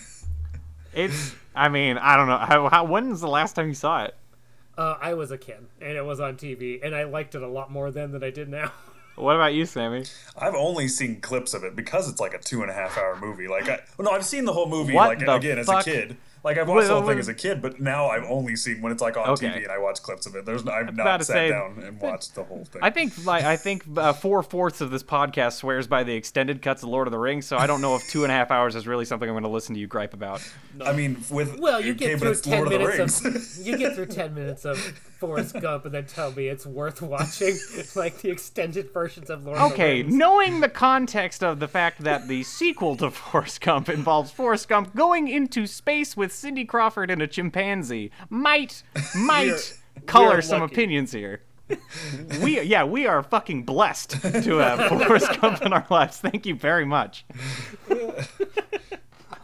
it's. 0.93 1.35
I 1.55 1.67
mean, 1.69 1.97
I 1.97 2.15
don't 2.15 2.27
know. 2.27 2.37
How, 2.37 2.69
how, 2.69 2.83
when's 2.85 3.21
the 3.21 3.27
last 3.27 3.53
time 3.55 3.67
you 3.67 3.73
saw 3.73 4.03
it? 4.05 4.15
Uh, 4.77 4.95
I 5.01 5.13
was 5.13 5.31
a 5.31 5.37
kid, 5.37 5.65
and 5.81 5.97
it 5.97 6.05
was 6.05 6.19
on 6.21 6.37
TV, 6.37 6.79
and 6.81 6.95
I 6.95 7.03
liked 7.03 7.35
it 7.35 7.41
a 7.41 7.47
lot 7.47 7.69
more 7.71 7.91
then 7.91 8.11
than 8.11 8.23
I 8.23 8.29
did 8.29 8.49
now. 8.49 8.71
What 9.19 9.35
about 9.35 9.53
you, 9.53 9.65
Sammy? 9.65 10.05
I've 10.37 10.55
only 10.55 10.87
seen 10.87 11.19
clips 11.19 11.53
of 11.53 11.65
it 11.65 11.75
because 11.75 12.09
it's 12.09 12.21
like 12.21 12.33
a 12.33 12.39
two 12.39 12.61
and 12.61 12.71
a 12.71 12.73
half 12.73 12.97
hour 12.97 13.17
movie. 13.19 13.49
Like, 13.49 13.67
I, 13.67 13.79
well, 13.97 14.05
no, 14.05 14.11
I've 14.11 14.25
seen 14.25 14.45
the 14.45 14.53
whole 14.53 14.69
movie 14.69 14.93
What 14.93 15.19
like 15.19 15.27
again 15.27 15.59
as 15.59 15.67
a 15.67 15.83
kid. 15.83 16.15
Like 16.43 16.57
I've 16.57 16.67
watched 16.67 16.87
the 16.87 16.93
whole 16.93 17.01
Wait, 17.01 17.07
thing 17.07 17.15
wait. 17.17 17.19
as 17.19 17.27
a 17.27 17.33
kid, 17.33 17.61
but 17.61 17.79
now 17.81 18.07
I've 18.07 18.23
only 18.23 18.55
seen 18.55 18.81
when 18.81 18.91
it's 18.91 19.01
like 19.01 19.17
on 19.17 19.29
Okay. 19.31 19.47
TV 19.49 19.63
and 19.63 19.71
I 19.71 19.77
watch 19.77 20.01
clips 20.01 20.25
of 20.25 20.35
it. 20.35 20.45
There's 20.45 20.65
I've 20.65 20.95
not 20.95 21.17
to 21.17 21.25
sat 21.25 21.33
say- 21.33 21.49
down 21.49 21.81
and 21.85 21.99
watched 21.99 22.35
the 22.35 22.43
whole 22.43 22.63
thing. 22.65 22.81
I 22.81 22.89
think 22.89 23.25
like 23.25 23.43
I 23.43 23.57
think 23.57 23.83
uh, 23.97 24.13
four 24.13 24.41
fourths 24.43 24.79
of 24.81 24.89
this 24.91 25.03
podcast 25.03 25.53
swears 25.53 25.85
by 25.87 26.03
the 26.03 26.13
extended 26.13 26.61
cuts 26.61 26.81
of 26.83 26.89
Lord 26.89 27.07
of 27.07 27.11
the 27.11 27.19
Rings, 27.19 27.45
so 27.45 27.57
I 27.57 27.67
don't 27.67 27.81
know 27.81 27.95
if 27.95 28.07
two 28.09 28.23
and 28.23 28.31
a 28.31 28.35
half 28.35 28.51
hours 28.51 28.75
is 28.75 28.87
really 28.87 29.05
something 29.05 29.27
I'm 29.27 29.33
going 29.33 29.43
to 29.43 29.49
listen 29.49 29.73
to 29.75 29.81
you 29.81 29.87
gripe 29.87 30.13
about. 30.13 30.41
No. 30.77 30.85
I 30.85 30.93
mean, 30.93 31.17
with 31.29 31.59
Well, 31.59 31.81
you 31.81 31.93
get 31.93 32.19
through 32.19 32.35
ten 32.35 32.59
Lord 32.65 32.69
minutes 32.69 33.23
Rings. 33.23 33.59
of 33.59 33.67
you 33.67 33.77
get 33.77 33.93
through 33.95 34.05
ten 34.07 34.33
minutes 34.33 34.63
of 34.65 34.77
Forrest 35.19 35.59
Gump, 35.59 35.83
and 35.83 35.93
then 35.93 36.05
tell 36.05 36.31
me 36.31 36.47
it's 36.47 36.65
worth 36.65 37.01
watching, 37.01 37.57
like 37.95 38.21
the 38.21 38.29
extended 38.31 38.93
versions 38.93 39.29
of 39.29 39.43
Lord 39.45 39.57
of 39.57 39.71
the 39.75 39.83
Rings. 39.83 40.05
Okay, 40.07 40.15
knowing 40.17 40.61
the 40.61 40.69
context 40.69 41.43
of 41.43 41.59
the 41.59 41.67
fact 41.67 42.03
that 42.05 42.29
the 42.29 42.43
sequel 42.43 42.95
to 42.97 43.11
Forrest 43.11 43.59
Gump 43.59 43.89
involves 43.89 44.31
Forrest 44.31 44.69
Gump 44.69 44.95
going 44.95 45.27
into 45.27 45.67
space 45.67 46.15
with 46.15 46.28
Cindy 46.31 46.65
Crawford 46.65 47.11
and 47.11 47.21
a 47.21 47.27
chimpanzee 47.27 48.11
might 48.29 48.83
might 49.15 49.77
color 50.05 50.41
some 50.41 50.61
lucky. 50.61 50.73
opinions 50.73 51.11
here. 51.11 51.41
We 52.41 52.61
yeah, 52.61 52.83
we 52.83 53.05
are 53.05 53.21
fucking 53.21 53.63
blessed 53.63 54.11
to 54.21 54.57
have 54.57 54.89
Forrest 54.89 55.39
Gump 55.39 55.61
in 55.61 55.71
our 55.71 55.85
lives. 55.91 56.17
Thank 56.17 56.47
you 56.47 56.55
very 56.55 56.85
much. 56.85 57.25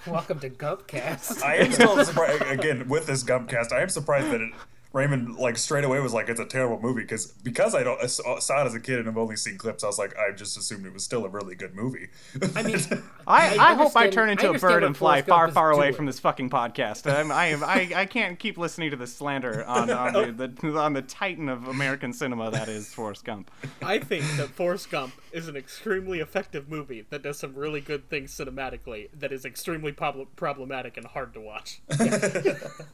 Welcome 0.08 0.40
to 0.40 0.50
Gumpcast. 0.50 1.44
I 1.44 1.56
am 1.58 1.72
still 1.72 2.04
surprised 2.04 2.42
again 2.44 2.88
with 2.88 3.06
this 3.06 3.24
Gumpcast. 3.24 3.72
I 3.72 3.82
am 3.82 3.90
surprised 3.90 4.32
that 4.32 4.42
it, 4.42 4.54
Raymond 4.96 5.36
like 5.36 5.58
straight 5.58 5.84
away 5.84 6.00
was 6.00 6.14
like 6.14 6.30
it's 6.30 6.40
a 6.40 6.46
terrible 6.46 6.80
movie 6.82 7.02
because 7.02 7.28
because 7.28 7.76
I 7.76 7.84
don't 7.84 8.02
I 8.02 8.06
saw 8.06 8.40
saw 8.40 8.62
it 8.64 8.68
as 8.68 8.76
a 8.76 8.80
kid 8.80 9.00
and 9.00 9.10
I've 9.10 9.18
only 9.18 9.36
seen 9.36 9.58
clips. 9.58 9.84
I 9.84 9.88
was 9.88 10.00
like 10.00 10.16
I 10.18 10.32
just 10.32 10.58
assumed 10.58 10.86
it 10.86 10.94
was 10.94 11.04
still 11.04 11.26
a 11.26 11.30
really 11.30 11.54
good 11.54 11.76
movie. 11.76 12.08
I 12.56 12.64
mean, 12.64 12.78
I, 13.28 13.58
I 13.58 13.76
I, 13.76 13.78
hope 13.78 13.96
I 13.98 14.10
turn 14.10 14.30
into 14.30 14.50
a 14.50 14.58
bird 14.58 14.84
and 14.84 14.96
fly 14.96 15.22
far, 15.22 15.52
far 15.52 15.72
away 15.72 15.92
from 15.92 16.06
this 16.06 16.20
fucking 16.20 16.50
podcast. 16.50 17.12
I'm, 17.14 17.30
I 17.30 17.48
am 17.48 17.64
I, 17.64 17.92
I 17.94 18.06
can't 18.06 18.40
keep 18.40 18.58
listening 18.58 18.92
to 18.92 18.96
this 18.96 19.14
slander 19.14 19.66
on, 19.68 19.90
on 19.90 20.14
the, 20.14 20.48
the 20.48 20.80
on 20.80 20.94
the 20.94 21.02
titan 21.02 21.50
of 21.50 21.68
American 21.68 22.14
cinema 22.14 22.50
that 22.52 22.70
is 22.70 22.94
Forrest 22.94 23.26
Gump. 23.26 23.52
I 23.82 24.00
think 24.00 24.24
that 24.38 24.50
Forrest 24.50 24.90
Gump 24.90 25.14
is 25.34 25.50
an 25.50 25.58
extremely 25.58 26.22
effective 26.22 26.70
movie 26.70 27.06
that 27.10 27.22
does 27.22 27.38
some 27.38 27.54
really 27.54 27.82
good 27.82 28.10
things 28.10 28.34
cinematically 28.34 29.10
that 29.14 29.34
is 29.34 29.44
extremely 29.44 29.92
prob- 29.92 30.34
problematic 30.38 30.96
and 30.96 31.06
hard 31.06 31.34
to 31.34 31.42
watch. 31.42 31.82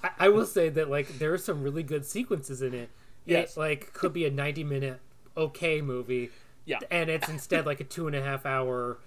I, 0.03 0.09
I 0.17 0.29
will 0.29 0.47
say 0.47 0.69
that 0.69 0.89
like 0.89 1.19
there 1.19 1.31
are 1.31 1.37
some 1.37 1.61
really 1.61 1.83
good 1.91 2.05
sequences 2.05 2.61
in 2.61 2.73
it. 2.73 2.89
Yes. 3.25 3.55
It 3.55 3.59
like 3.59 3.93
could 3.93 4.13
be 4.13 4.25
a 4.25 4.31
ninety 4.31 4.63
minute 4.63 4.99
okay 5.35 5.81
movie. 5.81 6.29
Yeah. 6.65 6.79
And 6.89 7.09
it's 7.09 7.27
instead 7.27 7.65
like 7.65 7.81
a 7.81 7.83
two 7.83 8.07
and 8.07 8.15
a 8.15 8.23
half 8.23 8.45
hour 8.45 8.97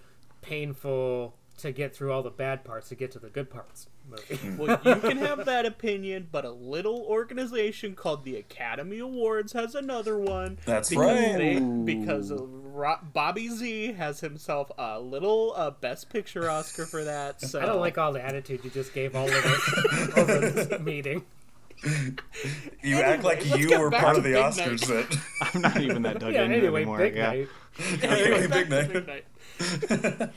painful 0.43 1.35
to 1.59 1.73
get 1.73 1.95
through 1.97 2.12
all 2.12 2.23
the 2.23 2.31
bad 2.31 2.64
parts 2.64 2.88
to 2.88 2.95
get 2.95 3.12
to 3.12 3.19
the 3.19 3.29
good 3.29 3.49
parts 3.49 3.88
movie. 4.09 4.38
Well, 4.59 4.81
you 4.85 4.97
can 4.97 5.17
have 5.19 5.47
that 5.47 5.64
opinion, 5.64 6.29
but 6.31 6.45
a 6.45 6.50
little 6.50 7.03
organization 7.09 7.95
called 7.95 8.25
the 8.25 8.37
Academy 8.37 8.99
Awards 8.99 9.52
has 9.52 9.75
another 9.75 10.19
one. 10.19 10.58
That's 10.67 10.91
because 10.91 11.06
right. 11.06 11.39
They, 11.39 11.61
because 11.61 12.30
of 12.30 12.50
Bobby 13.13 13.49
Z 13.49 13.93
has 13.93 14.21
himself 14.21 14.71
a 14.76 15.00
little 15.00 15.54
uh, 15.56 15.71
Best 15.71 16.11
Picture 16.11 16.50
Oscar 16.50 16.87
for 16.87 17.04
that. 17.04 17.41
So 17.41 17.61
I 17.61 17.67
don't 17.67 17.80
like 17.80 17.97
all 17.99 18.13
the 18.13 18.25
attitude 18.25 18.65
you 18.65 18.71
just 18.71 18.93
gave 18.93 19.15
all 19.15 19.28
of 19.28 19.47
us 19.47 20.19
over 20.19 20.50
this 20.50 20.80
meeting. 20.80 21.25
You 22.82 22.97
act 23.00 23.25
like 23.25 23.44
you 23.58 23.78
were 23.78 23.90
part 23.90 24.16
of 24.16 24.23
the 24.25 24.32
Big 24.32 24.42
Oscars. 24.42 24.86
That 24.86 25.18
I'm 25.54 25.60
not 25.62 25.80
even 25.80 26.02
that 26.02 26.18
dug 26.20 26.32
Yeah, 26.32 26.44
into 26.44 26.56
anyway, 26.56 26.80
anymore. 26.82 26.99
big 26.99 27.14
yeah. 27.16 27.26
night. 27.28 27.49
Anyway, 28.02 28.47
Big 28.47 28.68
to 28.68 28.82
Night. 28.82 28.92
Big 28.92 29.06
Night. 29.06 29.25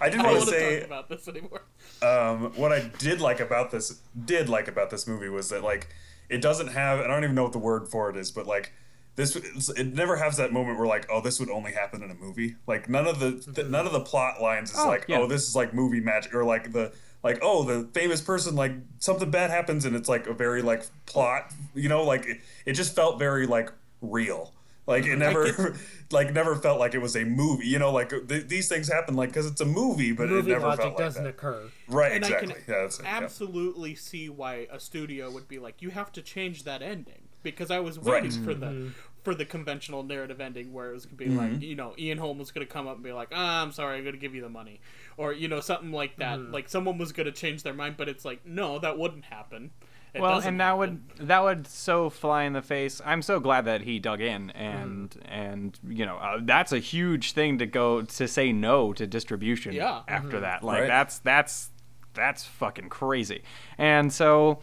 I 0.00 0.08
did 0.08 0.20
I 0.20 0.22
don't 0.22 0.24
want 0.24 0.40
to 0.40 0.46
say 0.46 0.78
talk 0.80 0.86
about 0.86 1.08
this 1.08 1.28
anymore. 1.28 1.62
um, 2.02 2.52
what 2.56 2.72
I 2.72 2.90
did 2.98 3.20
like 3.20 3.40
about 3.40 3.70
this 3.70 4.00
did 4.24 4.48
like 4.48 4.66
about 4.68 4.90
this 4.90 5.06
movie 5.06 5.28
was 5.28 5.48
that 5.50 5.62
like 5.62 5.88
it 6.28 6.40
doesn't 6.42 6.68
have 6.68 7.00
and 7.00 7.10
I 7.10 7.14
don't 7.14 7.24
even 7.24 7.36
know 7.36 7.44
what 7.44 7.52
the 7.52 7.58
word 7.58 7.88
for 7.88 8.10
it 8.10 8.16
is, 8.16 8.30
but 8.30 8.46
like 8.46 8.72
this 9.16 9.36
it 9.70 9.94
never 9.94 10.16
has 10.16 10.36
that 10.38 10.52
moment 10.52 10.78
where 10.78 10.86
like 10.88 11.06
oh 11.10 11.20
this 11.20 11.38
would 11.40 11.50
only 11.50 11.72
happen 11.72 12.02
in 12.02 12.10
a 12.10 12.14
movie. 12.14 12.56
Like 12.66 12.88
none 12.88 13.06
of 13.06 13.20
the 13.20 13.32
th- 13.54 13.68
none 13.68 13.86
of 13.86 13.92
the 13.92 14.00
plot 14.00 14.40
lines 14.40 14.70
is 14.72 14.78
Oh, 14.78 14.88
like 14.88 15.04
yeah. 15.08 15.18
oh 15.18 15.26
this 15.26 15.46
is 15.48 15.54
like 15.56 15.74
movie 15.74 16.00
magic 16.00 16.34
or 16.34 16.44
like 16.44 16.72
the 16.72 16.92
like 17.22 17.38
oh 17.42 17.62
the 17.64 17.88
famous 17.92 18.20
person 18.20 18.54
like 18.54 18.72
something 18.98 19.30
bad 19.30 19.50
happens 19.50 19.84
and 19.84 19.94
it's 19.94 20.08
like 20.08 20.26
a 20.26 20.32
very 20.32 20.62
like 20.62 20.84
plot 21.06 21.52
you 21.74 21.88
know 21.88 22.02
like 22.04 22.24
it, 22.26 22.40
it 22.66 22.72
just 22.72 22.94
felt 22.94 23.18
very 23.18 23.46
like 23.46 23.70
real. 24.00 24.52
Like 24.86 25.04
it 25.06 25.18
never, 25.18 25.76
like 26.10 26.32
never 26.32 26.56
felt 26.56 26.80
like 26.80 26.94
it 26.94 26.98
was 27.00 27.14
a 27.14 27.24
movie. 27.24 27.66
You 27.66 27.78
know, 27.78 27.92
like 27.92 28.08
th- 28.08 28.48
these 28.48 28.68
things 28.68 28.90
happen 28.90 29.14
like 29.14 29.28
because 29.28 29.46
it's 29.46 29.60
a 29.60 29.64
movie, 29.64 30.10
but 30.10 30.28
Movie 30.28 30.50
it 30.50 30.54
never 30.54 30.66
logic 30.66 30.80
felt 30.82 30.94
like 30.94 31.04
doesn't 31.04 31.24
that. 31.24 31.30
occur. 31.30 31.62
Right, 31.86 32.12
And 32.12 32.24
exactly. 32.24 32.54
I 32.54 32.54
can 32.54 32.64
yeah, 32.66 32.80
that's 32.80 32.98
it. 32.98 33.04
yeah. 33.04 33.16
absolutely 33.18 33.94
see 33.94 34.28
why 34.28 34.66
a 34.72 34.80
studio 34.80 35.30
would 35.30 35.46
be 35.46 35.60
like, 35.60 35.80
you 35.80 35.90
have 35.90 36.10
to 36.12 36.22
change 36.22 36.64
that 36.64 36.82
ending 36.82 37.28
because 37.44 37.70
I 37.70 37.78
was 37.78 38.00
waiting 38.00 38.30
Right. 38.30 38.44
for 38.44 38.54
the 38.54 38.66
mm-hmm. 38.66 38.88
For 39.22 39.34
the 39.34 39.44
conventional 39.44 40.02
narrative 40.02 40.40
ending 40.40 40.72
where 40.72 40.90
it 40.90 40.94
was 40.94 41.04
gonna 41.06 41.16
be 41.16 41.26
like, 41.26 41.60
you 41.62 41.74
know, 41.74 41.94
Ian 41.98 42.18
Holm 42.18 42.38
was 42.38 42.50
gonna 42.52 42.66
come 42.66 42.86
up 42.86 42.94
and 42.96 43.04
be 43.04 43.12
like, 43.12 43.28
ah, 43.32 43.62
I'm 43.62 43.72
sorry, 43.72 43.98
I'm 43.98 44.04
gonna 44.04 44.16
give 44.16 44.34
you 44.34 44.40
the 44.42 44.48
money, 44.48 44.80
or 45.16 45.32
you 45.32 45.48
know, 45.48 45.60
something 45.60 45.92
like 45.92 46.16
that. 46.16 46.40
Like 46.40 46.68
someone 46.68 46.98
was 46.98 47.12
gonna 47.12 47.32
change 47.32 47.62
their 47.62 47.74
mind, 47.74 47.96
but 47.98 48.08
it's 48.08 48.24
like, 48.24 48.44
no, 48.46 48.78
that 48.78 48.98
wouldn't 48.98 49.24
happen. 49.26 49.70
It 50.12 50.20
Well, 50.20 50.40
and 50.40 50.58
that 50.58 50.64
happen. 50.64 50.78
would 51.18 51.28
that 51.28 51.42
would 51.44 51.66
so 51.68 52.10
fly 52.10 52.42
in 52.42 52.52
the 52.54 52.62
face. 52.62 53.00
I'm 53.04 53.22
so 53.22 53.38
glad 53.38 53.66
that 53.66 53.82
he 53.82 53.98
dug 54.00 54.20
in, 54.20 54.50
and 54.50 55.10
Mm. 55.10 55.20
and 55.28 55.78
you 55.86 56.04
know 56.04 56.16
uh, 56.16 56.38
that's 56.42 56.72
a 56.72 56.78
huge 56.80 57.30
thing 57.32 57.58
to 57.58 57.66
go 57.66 58.02
to 58.02 58.26
say 58.26 58.52
no 58.52 58.92
to 58.94 59.06
distribution. 59.06 59.72
Yeah. 59.72 60.02
After 60.08 60.40
that, 60.40 60.64
like 60.64 60.80
Right. 60.80 60.86
that's 60.88 61.18
that's 61.20 61.70
that's 62.14 62.44
fucking 62.44 62.88
crazy. 62.88 63.42
And 63.78 64.12
so, 64.12 64.58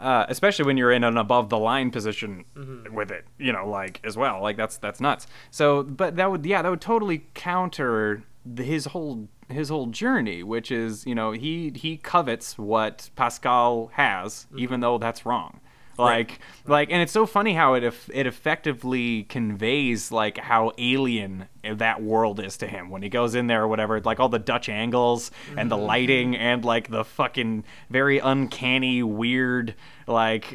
uh, 0.00 0.26
especially 0.28 0.64
when 0.64 0.76
you're 0.76 0.92
in 0.92 1.04
an 1.04 1.16
above 1.16 1.48
the 1.48 1.58
line 1.58 1.90
position 1.90 2.44
with 2.92 3.10
it, 3.10 3.24
you 3.38 3.52
know, 3.52 3.68
like 3.68 4.00
as 4.04 4.16
well, 4.16 4.42
like 4.42 4.56
that's 4.56 4.78
that's 4.78 5.00
nuts. 5.00 5.26
So, 5.50 5.82
but 5.82 6.16
that 6.16 6.30
would 6.30 6.44
yeah, 6.44 6.62
that 6.62 6.68
would 6.68 6.80
totally 6.80 7.26
counter 7.34 8.22
the, 8.44 8.64
his 8.64 8.86
whole 8.86 9.28
his 9.48 9.68
whole 9.68 9.86
journey, 9.86 10.42
which 10.42 10.70
is 10.70 11.06
you 11.06 11.14
know 11.14 11.32
he 11.32 11.72
he 11.74 11.96
covets 11.96 12.58
what 12.58 13.10
Pascal 13.16 13.90
has, 13.94 14.46
even 14.56 14.80
though 14.80 14.98
that's 14.98 15.26
wrong. 15.26 15.60
Like, 16.00 16.40
like, 16.66 16.90
and 16.90 17.02
it's 17.02 17.12
so 17.12 17.26
funny 17.26 17.54
how 17.54 17.74
it 17.74 17.84
it 18.12 18.26
effectively 18.26 19.24
conveys 19.24 20.10
like 20.10 20.38
how 20.38 20.72
alien 20.78 21.46
that 21.62 22.02
world 22.02 22.40
is 22.40 22.56
to 22.58 22.66
him. 22.66 22.90
When 22.90 23.02
he 23.02 23.08
goes 23.08 23.34
in 23.34 23.46
there 23.46 23.62
or 23.62 23.68
whatever. 23.68 24.00
Like 24.00 24.20
all 24.20 24.28
the 24.28 24.38
Dutch 24.38 24.68
angles 24.68 25.30
and 25.56 25.70
the 25.70 25.76
mm-hmm. 25.76 25.86
lighting 25.86 26.36
and 26.36 26.64
like 26.64 26.88
the 26.88 27.04
fucking 27.04 27.64
very 27.90 28.18
uncanny, 28.18 29.02
weird, 29.02 29.74
like 30.10 30.54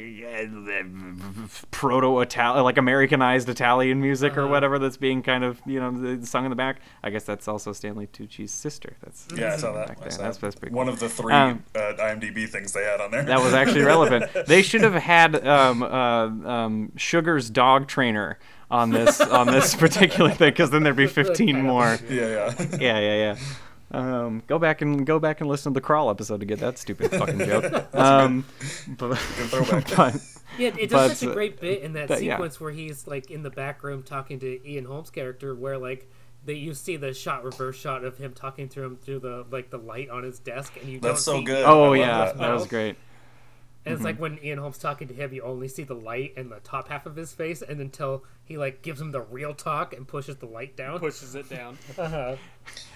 proto 1.72 2.20
Italian, 2.20 2.64
like 2.64 2.78
Americanized 2.78 3.50
Italian 3.50 4.02
music 4.02 4.38
or 4.38 4.48
whatever 4.48 4.78
that's 4.80 4.98
being 4.98 5.24
kind 5.24 5.44
of 5.44 5.62
you 5.66 5.80
know 5.80 6.20
sung 6.24 6.46
in 6.46 6.50
the 6.50 6.56
back. 6.56 6.80
I 7.04 7.10
guess 7.10 7.24
that's 7.24 7.48
also 7.48 7.74
Stanley 7.74 8.08
Tucci's 8.08 8.52
sister. 8.52 8.96
That's 9.04 9.28
Yeah, 9.36 9.54
I 9.54 9.58
saw 9.58 9.74
that. 9.74 9.98
I 10.04 10.10
saw 10.10 10.24
That's, 10.24 10.38
that's 10.38 10.56
pretty 10.56 10.76
One 10.76 10.86
cool. 10.88 10.94
of 10.94 11.00
the 11.00 11.10
three 11.10 11.34
Um, 11.34 11.64
uh, 11.76 11.94
IMDb 11.98 12.48
things 12.48 12.74
they 12.74 12.84
had 12.84 13.02
on 13.02 13.12
there. 13.12 13.24
That 13.24 13.42
was 13.42 13.54
actually 13.54 13.82
relevant. 13.96 14.26
They 14.48 14.62
should 14.62 14.82
have 14.82 14.94
had 14.94 15.46
um, 15.48 15.84
uh, 15.84 15.88
um, 16.48 16.92
Sugar's 16.98 17.50
dog 17.50 17.88
trainer 17.88 18.38
on 18.70 18.90
this 18.92 19.22
on 19.22 19.48
this 19.48 19.76
particular 19.86 20.32
thing 20.32 20.50
because 20.52 20.72
then 20.72 20.84
there'd 20.84 20.96
be 20.96 21.08
15 21.24 21.62
more. 21.62 21.98
yeah, 22.10 22.28
yeah. 22.28 22.54
Yeah, 22.80 23.00
yeah, 23.00 23.16
yeah. 23.16 23.36
Um, 23.96 24.44
go 24.48 24.60
back 24.60 24.82
and 24.82 25.06
go 25.06 25.20
back 25.20 25.40
and 25.40 25.50
listen 25.50 25.72
to 25.74 25.78
the 25.78 25.82
crawl 25.82 26.10
episode 26.10 26.42
to 26.42 26.46
get 26.46 26.60
that 26.60 26.78
stupid 26.78 27.12
fucking 27.12 27.40
joke. 27.40 27.88
Um, 27.94 28.46
but, 28.98 29.18
but 29.52 30.16
Yeah, 30.58 30.68
it 30.68 30.76
But, 30.76 30.90
does 30.90 31.20
such 31.20 31.28
a 31.28 31.32
uh, 31.32 31.34
great 31.34 31.62
bit 31.62 31.82
in 31.82 31.94
that 31.94 32.10
but, 32.10 32.22
yeah. 32.22 32.36
sequence 32.36 32.60
where 32.60 32.72
he's 32.72 33.08
like 33.08 33.32
in 33.32 33.42
the 33.44 33.50
back 33.50 33.84
room 33.84 34.04
talking 34.04 34.40
to 34.40 34.70
Ian 34.70 34.86
Holm's 34.86 35.10
character, 35.10 35.56
where 35.56 35.78
like 35.78 36.10
that 36.46 36.56
you 36.58 36.74
see 36.74 36.98
the 36.98 37.14
shot 37.14 37.44
reverse 37.44 37.78
shot 37.78 38.04
of 38.04 38.18
him 38.18 38.34
talking 38.34 38.68
to 38.70 38.84
him 38.84 38.98
through 38.98 39.20
the 39.20 39.46
like 39.50 39.70
the 39.70 39.78
light 39.78 40.10
on 40.10 40.24
his 40.24 40.40
desk, 40.40 40.74
and 40.80 40.90
you 40.90 41.00
That's 41.00 41.24
don't 41.26 41.36
so 41.36 41.40
see 41.40 41.46
good. 41.46 41.64
oh 41.66 41.94
I 41.94 41.98
yeah, 41.98 42.26
that. 42.26 42.38
that 42.38 42.54
was 42.54 42.68
great. 42.68 42.98
And 43.86 43.94
it's 43.94 44.04
like 44.04 44.16
mm-hmm. 44.16 44.22
when 44.22 44.40
Ian 44.44 44.58
Holm's 44.58 44.80
talking 44.80 45.08
to 45.10 45.14
him, 45.14 45.32
you 45.32 45.44
only 45.44 45.68
see 45.68 45.84
the 45.84 45.94
light 45.94 46.34
and 46.36 46.52
the 46.52 46.60
top 46.62 46.90
half 46.90 47.06
of 47.06 47.16
his 47.16 47.34
face, 47.34 47.62
and 47.62 47.80
until 47.80 48.24
he 48.44 48.58
like 48.58 48.82
gives 48.82 49.00
him 49.00 49.12
the 49.12 49.22
real 49.22 49.54
talk 49.54 49.94
and 49.94 50.08
pushes 50.08 50.38
the 50.38 50.48
light 50.48 50.76
down. 50.76 51.00
Pushes 51.00 51.36
it 51.36 51.50
down. 51.50 51.78
Uh-huh. 51.98 52.36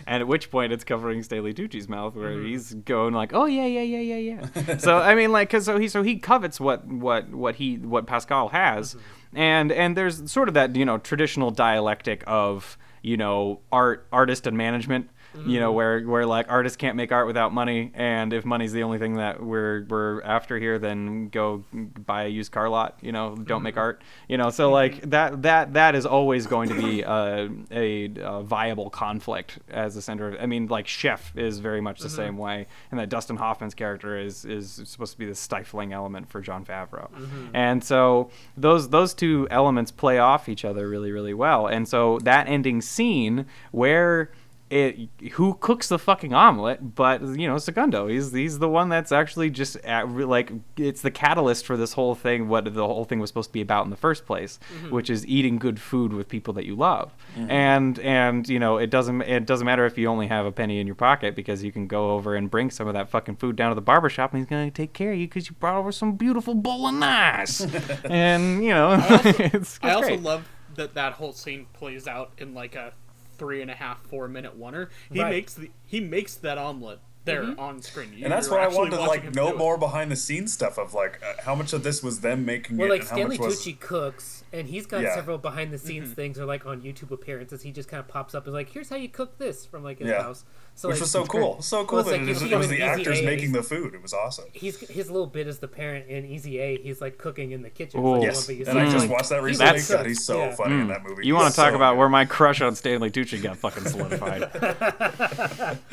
And 0.08 0.22
at 0.22 0.28
which 0.28 0.52
point 0.52 0.74
it's 0.74 0.84
covering 0.84 1.24
Stanley 1.24 1.54
Tucci's 1.54 1.88
mouth, 1.88 2.16
where 2.16 2.32
mm-hmm. 2.32 2.48
he's 2.48 2.74
going 2.74 3.14
like, 3.14 3.34
"Oh 3.34 3.46
yeah, 3.46 3.66
yeah, 3.66 3.82
yeah, 3.82 4.16
yeah, 4.16 4.40
yeah." 4.56 4.78
so 4.78 4.98
I 4.98 5.16
mean, 5.16 5.32
like, 5.32 5.50
cause 5.50 5.66
so 5.66 5.78
he 5.78 5.88
so 5.88 6.04
he 6.04 6.18
covets 6.18 6.60
what 6.60 6.86
what 6.88 7.30
what 7.30 7.56
he 7.56 7.78
what 7.78 8.08
Pascal 8.08 8.50
has, 8.50 8.96
mm-hmm. 8.96 9.38
and 9.38 9.72
and 9.72 9.96
there's 9.96 10.30
sort 10.32 10.48
of 10.48 10.54
that 10.56 10.76
you 10.76 10.86
know 10.86 10.98
traditional 10.98 11.52
dialectic 11.52 12.24
of 12.28 12.78
you 13.04 13.16
know 13.16 13.62
art 13.72 14.08
artist 14.12 14.48
and 14.48 14.58
management. 14.58 15.10
You 15.36 15.60
know 15.60 15.70
mm-hmm. 15.70 15.76
where 15.76 16.02
where 16.02 16.26
like 16.26 16.48
artists 16.50 16.76
can't 16.76 16.96
make 16.96 17.12
art 17.12 17.28
without 17.28 17.54
money, 17.54 17.92
and 17.94 18.34
if 18.34 18.46
money's 18.46 18.74
the 18.74 18.82
only 18.82 18.98
thing 18.98 19.16
that 19.16 19.42
we're 19.42 19.86
we're 19.88 20.22
after 20.24 20.58
here, 20.58 20.80
then 20.80 21.30
go 21.30 21.64
buy 21.72 22.24
a 22.24 22.28
used 22.28 22.52
car 22.52 22.68
lot. 22.68 22.98
You 23.02 23.12
know, 23.12 23.36
don't 23.36 23.62
make 23.62 23.76
mm-hmm. 23.76 23.80
art. 23.80 24.04
You 24.28 24.38
know, 24.38 24.50
so 24.50 24.72
like 24.72 24.96
mm-hmm. 24.96 25.10
that 25.12 25.42
that 25.44 25.74
that 25.74 25.94
is 25.94 26.08
always 26.08 26.48
going 26.48 26.70
to 26.70 26.76
be 26.76 27.02
a, 27.02 27.50
a, 27.72 28.12
a 28.22 28.44
viable 28.44 28.90
conflict 28.90 29.60
as 29.70 29.94
the 29.94 30.02
center. 30.02 30.30
Of, 30.30 30.42
I 30.42 30.48
mean, 30.48 30.68
like 30.68 30.88
Chef 30.88 31.32
is 31.38 31.60
very 31.60 31.82
much 31.82 32.00
the 32.00 32.10
same 32.10 32.38
way, 32.38 32.66
and 32.90 33.00
that 33.00 33.10
Dustin 33.10 33.38
Hoffman's 33.38 33.76
character 33.76 34.18
is 34.18 34.46
is 34.46 34.82
supposed 34.86 35.12
to 35.12 35.20
be 35.20 35.28
the 35.28 35.36
stifling 35.36 35.94
element 35.94 36.28
for 36.30 36.42
Jon 36.42 36.66
Favreau, 36.66 37.08
and 37.54 37.84
so 37.84 38.32
those 38.58 38.90
those 38.90 39.14
two 39.14 39.48
elements 39.52 39.92
play 39.92 40.18
off 40.18 40.50
each 40.50 40.66
other 40.66 40.90
really 40.90 41.12
really 41.12 41.36
well, 41.36 41.68
and 41.68 41.88
so 41.88 42.18
that 42.24 42.48
ending 42.48 42.82
scene 42.82 43.46
where 43.72 44.32
it 44.70 45.10
who 45.34 45.56
cooks 45.56 45.88
the 45.88 45.98
fucking 45.98 46.34
omelet 46.34 46.96
but 46.96 47.22
you 47.22 47.48
know 47.48 47.58
segundo 47.58 48.08
he's 48.08 48.32
he's 48.32 48.60
the 48.60 48.70
one 48.70 48.88
that's 48.88 49.12
actually 49.12 49.50
just 49.50 49.76
at, 49.78 50.10
like 50.10 50.52
it's 50.78 51.02
the 51.02 51.12
catalyst 51.12 51.66
for 51.66 51.76
this 51.76 51.94
whole 51.94 52.14
thing 52.14 52.48
what 52.48 52.66
the 52.66 52.86
whole 52.86 53.04
thing 53.04 53.20
was 53.20 53.30
supposed 53.30 53.50
to 53.50 53.54
be 53.54 53.62
about 53.62 53.84
in 53.84 53.90
the 53.90 53.98
first 53.98 54.26
place 54.26 54.60
mm-hmm. 54.72 54.92
which 54.92 55.10
is 55.10 55.26
eating 55.26 55.58
good 55.58 55.80
food 55.80 56.14
with 56.14 56.28
people 56.28 56.54
that 56.54 56.66
you 56.66 56.76
love. 56.76 57.16
Mm-hmm. 57.36 57.52
And 57.52 58.00
and 58.00 58.50
you 58.50 58.60
know 58.60 58.78
it 58.78 58.90
doesn't 58.90 59.22
it 59.22 59.46
doesn't 59.46 59.66
matter 59.66 59.86
if 59.86 59.98
you 59.98 60.08
only 60.08 60.28
have 60.28 60.46
a 60.46 60.52
penny 60.52 60.80
in 60.80 60.88
your 60.88 60.96
pocket 60.96 61.36
because 61.36 61.64
you 61.64 61.72
can 61.72 61.88
go 61.88 62.12
over 62.12 62.36
and 62.36 62.50
bring 62.50 62.70
some 62.70 62.88
of 62.88 62.94
that 62.94 63.10
fucking 63.10 63.38
food 63.38 63.56
down 63.56 63.70
to 63.70 63.76
the 63.76 63.82
barber 63.82 64.10
shop 64.10 64.34
and 64.34 64.40
he's 64.40 64.50
gonna 64.50 64.72
take 64.72 64.94
care 64.94 65.12
of 65.12 65.18
you 65.18 65.28
because 65.28 65.50
you 65.50 65.56
brought 65.60 65.76
over 65.76 65.92
some 65.92 66.14
beautiful 66.14 66.56
bolognese. 66.56 67.68
And 68.06 68.64
you 68.64 68.74
know 68.74 68.98
it's, 69.10 69.40
it's 69.56 69.80
I 69.82 69.92
also 69.92 70.18
love 70.18 70.50
that 70.76 70.94
that 70.94 71.14
whole 71.14 71.34
scene 71.34 71.68
plays 71.74 72.08
out 72.08 72.32
in 72.38 72.54
like 72.54 72.76
a 72.76 72.94
three 73.40 73.62
and 73.62 73.72
a 73.72 73.76
half, 73.76 74.02
four 74.04 74.28
minute 74.28 74.60
oneer. 74.60 74.90
He 75.12 75.22
Right. 75.22 75.32
makes 75.32 75.54
the 75.56 75.72
he 75.88 76.00
makes 76.00 76.36
that 76.36 76.58
omelet 76.60 77.00
there 77.30 77.60
on 77.60 77.82
screen. 77.82 78.10
and 78.24 78.32
that's 78.32 78.48
You're 78.48 78.58
what 78.60 78.72
I 78.72 78.76
wanted 78.76 78.92
to 78.98 79.02
like 79.02 79.36
know 79.36 79.48
do 79.50 79.54
it. 79.54 79.58
more 79.58 79.78
behind 79.78 80.12
the 80.12 80.16
scenes 80.16 80.54
stuff 80.54 80.78
of 80.78 80.94
like 80.94 81.20
uh, 81.24 81.34
how 81.44 81.56
much 81.56 81.74
of 81.74 81.84
this 81.84 82.02
was 82.04 82.20
them 82.22 82.46
making 82.46 82.78
Well, 82.78 82.88
it 82.88 82.92
like 82.92 83.00
and 83.02 83.10
how 83.10 83.16
Stanley 83.16 83.38
much 83.38 83.46
was 83.48 83.62
Tucci 83.66 83.80
cooks, 83.80 84.44
and 84.54 84.68
he's 84.68 84.86
got 84.86 85.02
Yeah. 85.02 85.16
several 85.16 85.38
behind 85.38 85.72
the 85.74 85.78
scenes 85.78 86.06
Mm-hmm. 86.08 86.14
things, 86.16 86.40
or 86.40 86.46
like 86.46 86.66
on 86.66 86.82
YouTube 86.82 87.12
appearances. 87.12 87.62
He 87.62 87.72
just 87.72 87.90
kind 87.90 88.00
of 88.00 88.08
pops 88.08 88.34
up 88.36 88.46
and 88.46 88.54
like, 88.54 88.70
"Here's 88.70 88.90
how 88.90 88.96
you 88.96 89.10
cook 89.10 89.38
this" 89.38 89.66
from 89.66 89.84
like 89.84 90.00
his 90.00 90.08
Yeah. 90.10 90.24
house. 90.24 90.44
So 90.76 90.88
which 90.88 90.96
like, 90.96 91.02
was 91.02 91.12
so 91.12 91.26
cool. 91.26 91.62
So 91.62 91.84
cool 91.84 92.00
it's 92.00 92.08
that 92.10 92.14
like 92.20 92.22
it, 92.22 92.28
you 92.30 92.36
see 92.36 92.54
it 92.54 92.58
was 92.58 92.70
the 92.70 92.82
actors 92.82 93.20
A, 93.20 93.26
making 93.26 93.52
the 93.52 93.62
food. 93.64 93.94
It 93.94 94.02
was 94.02 94.14
awesome. 94.14 94.46
He's 94.54 94.80
his 94.90 95.12
little 95.12 95.28
bit 95.28 95.46
as 95.46 95.60
the 95.60 95.68
parent 95.68 96.08
in 96.08 96.26
Easy 96.26 96.58
A. 96.60 96.82
He's 96.82 97.02
like 97.02 97.18
cooking 97.18 97.52
in 97.52 97.62
the 97.64 97.70
kitchen. 97.70 98.02
Like 98.02 98.24
Yes, 98.24 98.48
one 98.48 98.60
that 98.60 98.68
and 98.70 98.80
I 98.80 98.90
just 98.90 99.10
watched 99.10 99.28
that 99.30 99.44
recently. 99.44 99.66
That's- 99.74 99.92
God, 99.92 100.06
he's 100.06 100.24
so 100.24 100.38
yeah. 100.40 100.56
funny 100.56 100.76
in 100.76 100.88
that 100.88 101.04
movie. 101.04 101.28
You 101.28 101.36
want 101.36 101.50
to 101.50 101.56
talk 101.56 101.72
so 101.72 101.76
about 101.76 101.94
good. 101.94 102.00
where 102.00 102.08
my 102.10 102.24
crush 102.24 102.62
on 102.62 102.76
Stanley 102.76 103.12
Tucci 103.12 103.44
got 103.44 103.58
fucking 103.58 103.84
solidified? 103.84 104.50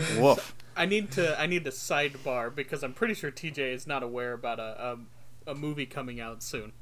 Woof. 0.18 0.55
I 0.77 0.87
need 0.87 1.11
to 1.12 1.41
I 1.41 1.47
need 1.47 1.65
to 1.65 1.71
sidebar 1.71 2.55
because 2.55 2.83
I'm 2.83 2.93
pretty 2.93 3.15
sure 3.15 3.31
TJ 3.31 3.59
is 3.73 3.87
not 3.87 4.03
aware 4.03 4.33
about 4.33 4.59
a 4.61 4.97
a, 5.47 5.53
a 5.53 5.55
movie 5.55 5.87
coming 5.87 6.21
out 6.21 6.43
soon. 6.43 6.73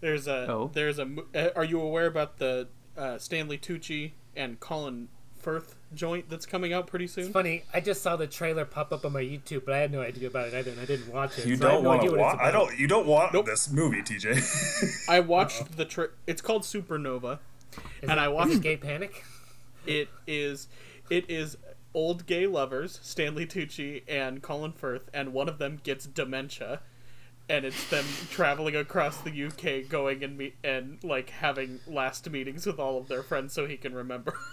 There's 0.00 0.26
a 0.26 0.46
Oh. 0.50 0.70
there's 0.72 0.98
a 0.98 1.08
uh, 1.34 1.48
are 1.56 1.64
you 1.64 1.80
aware 1.80 2.06
about 2.06 2.38
the 2.38 2.68
uh, 2.96 3.18
Stanley 3.18 3.58
Tucci 3.58 4.12
and 4.36 4.60
Colin 4.60 5.08
Firth 5.38 5.76
joint 5.94 6.28
that's 6.28 6.44
coming 6.46 6.72
out 6.72 6.86
pretty 6.86 7.06
soon? 7.06 7.24
It's 7.24 7.32
funny. 7.32 7.62
I 7.72 7.80
just 7.80 8.02
saw 8.02 8.16
the 8.16 8.26
trailer 8.26 8.64
pop 8.64 8.92
up 8.92 9.04
on 9.04 9.12
my 9.12 9.22
YouTube, 9.22 9.64
but 9.64 9.74
I 9.74 9.78
had 9.78 9.92
no 9.92 10.00
idea 10.02 10.28
about 10.28 10.48
it 10.48 10.54
either, 10.54 10.70
and 10.72 10.80
I 10.80 10.84
didn't 10.84 11.12
watch 11.12 11.38
it. 11.38 11.46
You 11.46 11.56
so 11.56 11.68
I 11.68 11.70
don't 11.72 11.82
no 11.84 11.88
want 11.90 12.00
idea 12.00 12.10
to 12.10 12.16
what 12.18 12.36
watch. 12.38 12.46
I 12.46 12.50
don't. 12.50 12.78
You 12.78 12.88
don't 12.88 13.06
want 13.06 13.32
Nope. 13.32 13.46
this 13.46 13.70
movie, 13.70 14.02
TJ. 14.02 15.08
I 15.08 15.20
watched 15.20 15.76
the 15.76 15.84
tra- 15.84 16.08
it's 16.26 16.42
called 16.42 16.62
Supernova 16.62 17.38
Is 17.76 17.80
and 18.02 18.12
it- 18.12 18.18
I 18.18 18.26
is 18.28 18.32
watched 18.34 18.52
it 18.54 18.60
Gay 18.62 18.76
Panic. 18.76 19.24
it 19.86 20.08
is 20.26 20.68
it 21.10 21.30
is 21.30 21.56
old 21.96 22.26
gay 22.26 22.46
lovers 22.46 23.00
stanley 23.02 23.46
tucci 23.46 24.02
and 24.06 24.42
colin 24.42 24.70
firth 24.70 25.08
and 25.14 25.32
one 25.32 25.48
of 25.48 25.56
them 25.58 25.80
gets 25.82 26.04
dementia 26.06 26.78
and 27.48 27.64
it's 27.64 27.88
them 27.88 28.04
traveling 28.30 28.76
across 28.76 29.16
the 29.22 29.44
uk 29.44 29.88
going 29.88 30.22
and 30.22 30.36
meet 30.36 30.54
and 30.62 31.02
like 31.02 31.30
having 31.30 31.80
last 31.86 32.28
meetings 32.30 32.66
with 32.66 32.78
all 32.78 32.98
of 32.98 33.08
their 33.08 33.22
friends 33.22 33.52
so 33.54 33.66
he 33.66 33.76
can 33.78 33.94
remember 33.94 34.34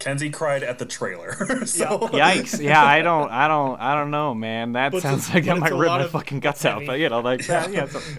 Kenzie 0.00 0.28
cried 0.28 0.64
at 0.64 0.80
the 0.80 0.86
trailer. 0.86 1.34
so 1.66 2.00
Yikes! 2.08 2.60
Yeah, 2.60 2.82
I 2.84 3.00
don't, 3.00 3.30
I 3.30 3.46
don't, 3.46 3.80
I 3.80 3.94
don't 3.94 4.10
know, 4.10 4.34
man. 4.34 4.72
That 4.72 4.90
But 4.90 5.02
sounds 5.02 5.28
it's- 5.28 5.34
like 5.34 5.44
but 5.44 5.50
that 5.60 5.66
it's 5.66 5.70
might 5.72 5.78
rip 5.78 5.88
my 5.88 6.02
of- 6.02 6.10
fucking 6.10 6.40
guts 6.40 6.64
out. 6.64 6.82
But 6.84 6.98
you 6.98 7.08
know, 7.08 7.20
like 7.20 7.46
that, 7.46 7.70
yeah. 7.70 7.84
It's 7.84 7.94
okay. 7.94 8.18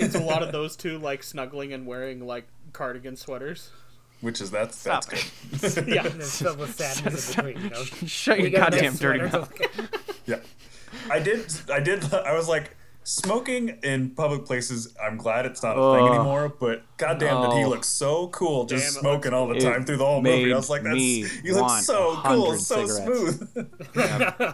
it's 0.00 0.14
a 0.14 0.20
lot 0.24 0.42
of 0.42 0.52
those 0.52 0.74
two 0.74 0.96
like 0.98 1.22
snuggling 1.22 1.74
and 1.74 1.86
wearing 1.86 2.26
like 2.26 2.46
cardigan 2.72 3.14
sweaters 3.14 3.70
which 4.20 4.40
is 4.40 4.50
that's 4.50 4.82
that's 4.82 5.06
Stop. 5.06 5.74
good. 5.74 5.88
yeah 5.94 6.06
And 6.06 6.20
it's 6.20 6.40
filled 6.42 6.58
with 6.58 6.74
sadness 6.74 7.30
in 7.36 7.44
between. 7.44 7.64
You 7.64 7.70
know. 7.70 7.82
Shut 8.06 8.38
We 8.38 8.48
your 8.50 8.60
goddamn 8.60 8.94
dirty 8.96 9.28
sweaters. 9.28 9.32
mouth. 9.32 10.20
yeah, 10.26 10.36
I 11.10 11.18
did. 11.18 11.52
I 11.72 11.80
did. 11.80 12.12
I 12.14 12.34
was 12.34 12.48
like. 12.48 12.76
Smoking 13.08 13.78
in 13.84 14.10
public 14.10 14.46
places, 14.46 14.92
I'm 15.00 15.16
glad 15.16 15.46
it's 15.46 15.62
not 15.62 15.78
a 15.78 15.94
thing 15.96 16.08
Ugh. 16.08 16.14
anymore. 16.16 16.48
But 16.58 16.82
goddamn, 16.96 17.40
did 17.42 17.52
he 17.56 17.64
Oh. 17.64 17.68
look 17.68 17.84
so 17.84 18.26
cool 18.30 18.64
just 18.66 18.82
Damn, 18.82 18.96
it 18.96 19.00
smoking 19.00 19.32
all 19.32 19.46
the 19.46 19.60
time 19.60 19.84
through 19.84 19.98
the 19.98 20.04
whole 20.04 20.20
movie? 20.20 20.52
I 20.52 20.56
was 20.56 20.68
like, 20.68 20.82
"That's 20.82 20.96
me 20.96 21.24
you 21.44 21.54
look 21.54 21.70
so 21.82 22.20
cool, 22.24 22.56
so 22.56 22.84
cigarettes. 22.84 23.36
smooth." 23.52 23.70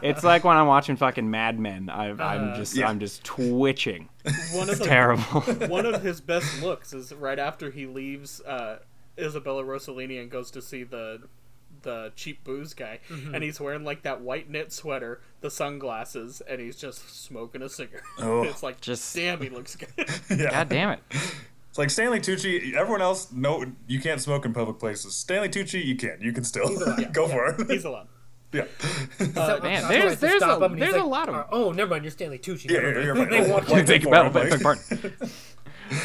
It's 0.03 0.22
like 0.22 0.44
when 0.44 0.55
I'm 0.59 0.66
watching 0.66 0.96
fucking 0.96 1.31
Mad 1.31 1.59
Men. 1.59 1.88
I, 1.88 2.11
I'm 2.11 2.53
Uh, 2.53 2.57
just, 2.57 2.75
yeah. 2.77 2.90
I'm 2.90 3.01
just 3.01 3.25
twitching. 3.25 4.11
one 4.53 4.68
of 4.68 4.79
the 4.79 4.85
Terrible. 4.85 5.40
one 5.68 5.87
of 5.87 6.03
his 6.03 6.20
best 6.20 6.62
looks 6.62 6.92
is 6.92 7.11
right 7.14 7.38
after 7.38 7.70
he 7.70 7.87
leaves 7.87 8.42
uh, 8.42 8.81
Isabella 9.18 9.62
Rossellini 9.64 10.20
and 10.20 10.31
goes 10.31 10.51
to 10.53 10.62
see 10.62 10.85
the 10.85 11.22
the 11.83 12.12
cheap 12.14 12.44
booze 12.44 12.75
guy, 12.75 13.01
Mm-hmm. 13.11 13.35
and 13.35 13.42
he's 13.42 13.61
wearing 13.61 13.83
like 13.85 14.03
that 14.03 14.20
white 14.20 14.48
knit 14.48 14.72
sweater, 14.72 15.20
the 15.40 15.51
sunglasses, 15.51 16.40
and 16.48 16.61
he's 16.61 16.77
just 16.77 17.25
smoking 17.25 17.62
a 17.62 17.68
cigarette. 17.68 18.05
Oh. 18.20 18.42
it's 18.44 18.62
like, 18.62 18.81
Just- 18.81 19.14
damn, 19.16 19.40
he 19.40 19.48
looks 19.48 19.75
good. 19.77 19.88
yeah, 20.31 20.51
God 20.51 20.68
damn 20.68 20.90
it. 20.90 21.01
It's 21.11 21.79
like 21.79 21.90
Stanley 21.90 22.20
Tucci. 22.20 22.75
Everyone 22.75 23.01
else, 23.03 23.33
no, 23.33 23.64
you 23.88 23.98
can't 24.01 24.20
smoke 24.20 24.44
in 24.44 24.53
public 24.53 24.79
places. 24.79 25.14
Stanley 25.16 25.48
Tucci, 25.48 25.83
you 25.85 25.96
can. 25.96 26.18
You 26.20 26.33
can 26.33 26.44
still 26.44 26.68
allowed. 26.68 27.12
go 27.14 27.27
for 27.27 27.46
it. 27.46 27.70
he's 27.70 27.85
allowed. 27.87 28.09
yeah, 28.53 28.64
So- 29.18 29.59
man, 29.62 29.88
there's- 29.88 30.18
tried 30.18 30.20
there's 30.20 30.42
a- 30.42 30.57
him, 30.57 30.62
and 30.62 30.75
he's 30.75 30.92
there's 30.92 31.03
a 31.03 31.07
lot 31.07 31.29
of- 31.31 31.35
"Uh, 31.35 31.44
Oh, 31.51 31.72
never 31.72 31.90
mind. 31.90 32.05
You're 32.05 32.11
Stanley 32.12 32.38
Tucci. 32.38 32.70
yeah, 32.70 32.81
never 32.81 33.03
you're, 33.03 33.14
mind." 33.14 33.33
They 33.33 33.40
right. 33.40 33.48
walked 33.48 33.68
Take 33.68 33.87
take 33.87 34.03
your 34.03 34.12
more, 34.14 34.31
belt, 34.31 34.37
I'm 34.37 34.51
beg 34.51 34.53
like- 34.53 34.62
pardon. 34.62 35.31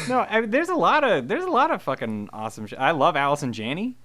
No, 0.08 0.26
I, 0.28 0.42
there's 0.46 0.68
a 0.68 0.74
lot 0.74 1.04
of 1.04 1.28
there's 1.28 1.44
a 1.44 1.50
lot 1.50 1.70
of 1.70 1.82
fucking 1.82 2.30
awesome 2.32 2.66
shit. 2.66 2.78
I 2.78 2.90
love 2.92 3.16
Allison 3.16 3.52
Janney. 3.52 3.96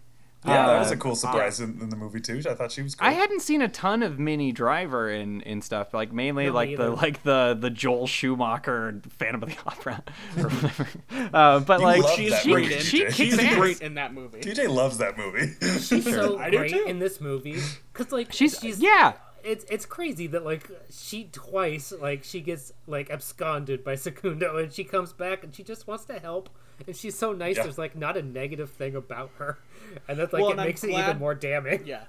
Yeah, 0.46 0.68
that 0.68 0.80
was 0.80 0.92
Uh, 0.92 0.96
a 0.96 0.98
cool 0.98 1.16
surprise 1.16 1.62
in, 1.62 1.80
in 1.80 1.88
the 1.88 1.96
movie 1.96 2.20
too. 2.20 2.42
I 2.50 2.54
thought 2.54 2.70
she 2.70 2.82
was 2.82 2.96
cool. 2.96 3.08
I 3.08 3.12
hadn't 3.14 3.42
seen 3.42 3.62
a 3.62 3.70
ton 3.70 4.04
of 4.04 4.20
Minnie 4.20 4.52
Driver 4.52 5.10
in, 5.10 5.40
in 5.42 5.62
stuff 5.62 5.94
like 5.94 6.12
mainly 6.12 6.48
No, 6.48 6.50
me 6.52 6.56
like 6.56 6.78
the 6.78 6.90
like 6.90 7.24
the 7.24 7.58
the 7.58 7.70
Joel 7.70 8.08
Schumacher 8.08 9.00
Phantom 9.18 9.42
of 9.44 9.50
the 9.50 9.56
Opera 9.66 10.04
or 10.38 10.44
whatever. 10.50 10.88
Uh, 11.34 11.60
but 11.62 11.80
You 11.80 11.86
like 11.86 12.02
love 12.04 12.12
She's 12.16 12.38
she, 12.42 12.52
great 12.52 12.64
movie, 12.64 12.76
in. 12.76 12.82
she 12.82 13.00
kicks 13.04 13.16
She's 13.16 13.40
ass. 13.40 13.56
great 13.56 13.82
in 13.82 13.94
that 13.94 14.14
movie. 14.14 14.42
DJ 14.42 14.68
loves 14.68 14.98
that 14.98 15.18
movie. 15.18 15.54
She's 15.80 16.04
so 16.14 16.38
I 16.38 16.50
do 16.50 16.58
great 16.58 16.72
too. 16.72 16.84
in 16.88 17.00
this 17.00 17.22
movie 17.22 17.62
because 17.94 18.12
like 18.12 18.34
She's, 18.34 18.60
she's 18.60 18.80
yeah. 18.82 19.14
It's 19.44 19.66
it's 19.70 19.86
crazy 19.86 20.28
that 20.28 20.46
like 20.46 20.70
she 20.92 21.26
twice 21.32 21.92
like 21.92 22.24
she 22.24 22.40
gets 22.42 22.72
like 22.88 23.10
absconded 23.10 23.84
by 23.84 23.96
Secondo 23.96 24.58
and 24.58 24.72
she 24.72 24.84
comes 24.84 25.14
back 25.14 25.44
and 25.44 25.54
she 25.54 25.64
just 25.64 25.86
wants 25.88 26.06
to 26.06 26.20
help 26.20 26.50
and 26.88 26.96
she's 26.96 27.18
so 27.18 27.34
nice. 27.34 27.58
Yeah. 27.58 27.64
There's 27.64 27.78
like 27.78 27.96
not 27.96 28.18
a 28.18 28.22
negative 28.22 28.70
thing 28.72 28.96
about 28.96 29.32
her, 29.38 29.60
and 30.08 30.18
that's 30.18 30.34
like 30.34 30.42
Well, 30.42 30.50
it 30.50 30.54
and 30.54 30.62
I'm 30.62 30.68
makes 30.68 30.84
it 30.84 30.92
even 30.92 31.20
more 31.20 31.36
damning. 31.36 31.86
Yeah, 31.86 32.04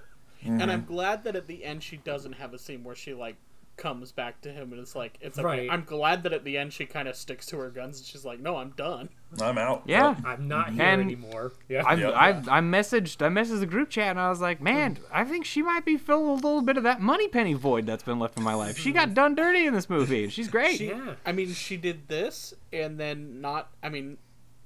Mm-hmm. 0.45 0.61
and 0.61 0.71
I'm 0.71 0.85
glad 0.85 1.25
that 1.25 1.37
at 1.37 1.47
the 1.47 1.65
end 1.65 1.83
she 1.83 1.97
doesn't 1.97 2.35
have 2.35 2.53
a 2.53 2.59
scene 2.59 2.85
where 2.85 2.95
she 2.95 3.15
like 3.15 3.37
comes 3.77 4.13
back 4.13 4.41
to 4.43 4.53
him 4.53 4.73
and 4.73 4.81
it's 4.81 4.95
like 4.95 5.19
it's 5.21 5.39
okay. 5.39 5.45
Right. 5.45 5.69
I'm 5.71 5.85
glad 5.85 6.23
that 6.23 6.33
at 6.33 6.45
the 6.45 6.57
end 6.57 6.73
she 6.73 6.87
kind 6.87 7.09
of 7.09 7.17
sticks 7.17 7.47
to 7.47 7.59
her 7.59 7.71
guns 7.71 7.99
and 7.99 8.07
she's 8.07 8.25
like, 8.25 8.41
no, 8.41 8.57
I'm 8.57 8.71
done. 8.71 9.09
I'm 9.41 9.59
out. 9.59 9.83
Yeah. 9.87 10.15
I'm 10.25 10.47
not 10.47 10.73
here 10.73 10.83
And 10.83 11.01
anymore. 11.01 11.53
Yeah, 11.69 11.83
I 11.85 11.95
Yeah. 11.95 12.11
I 12.11 12.29
I 12.31 12.61
messaged 12.61 13.21
I 13.21 13.29
messaged 13.29 13.61
the 13.61 13.67
group 13.67 13.91
chat 13.91 14.11
and 14.11 14.21
I 14.21 14.29
was 14.31 14.41
like, 14.41 14.61
man, 14.61 14.99
I 15.13 15.25
think 15.25 15.45
she 15.45 15.61
might 15.63 15.85
be 15.85 15.97
filling 15.97 16.27
a 16.31 16.35
little 16.35 16.63
bit 16.63 16.77
of 16.77 16.85
that 16.85 17.01
money 17.01 17.29
penny 17.29 17.55
void 17.55 17.87
that's 17.87 18.05
been 18.05 18.19
left 18.19 18.37
in 18.37 18.45
my 18.45 18.55
life. 18.55 18.79
She 18.79 18.93
got 18.93 19.15
done 19.15 19.35
dirty 19.35 19.67
in 19.67 19.75
this 19.75 19.91
movie, 19.91 20.25
and 20.25 20.33
she's 20.33 20.49
great. 20.49 20.79
She, 20.79 20.89
Yeah. 20.89 21.15
I 21.27 21.33
mean, 21.33 21.53
she 21.53 21.77
did 21.77 22.09
this 22.09 22.55
and 22.73 22.99
then 22.99 23.41
not. 23.41 23.71
I 23.83 23.89
mean, 23.89 24.19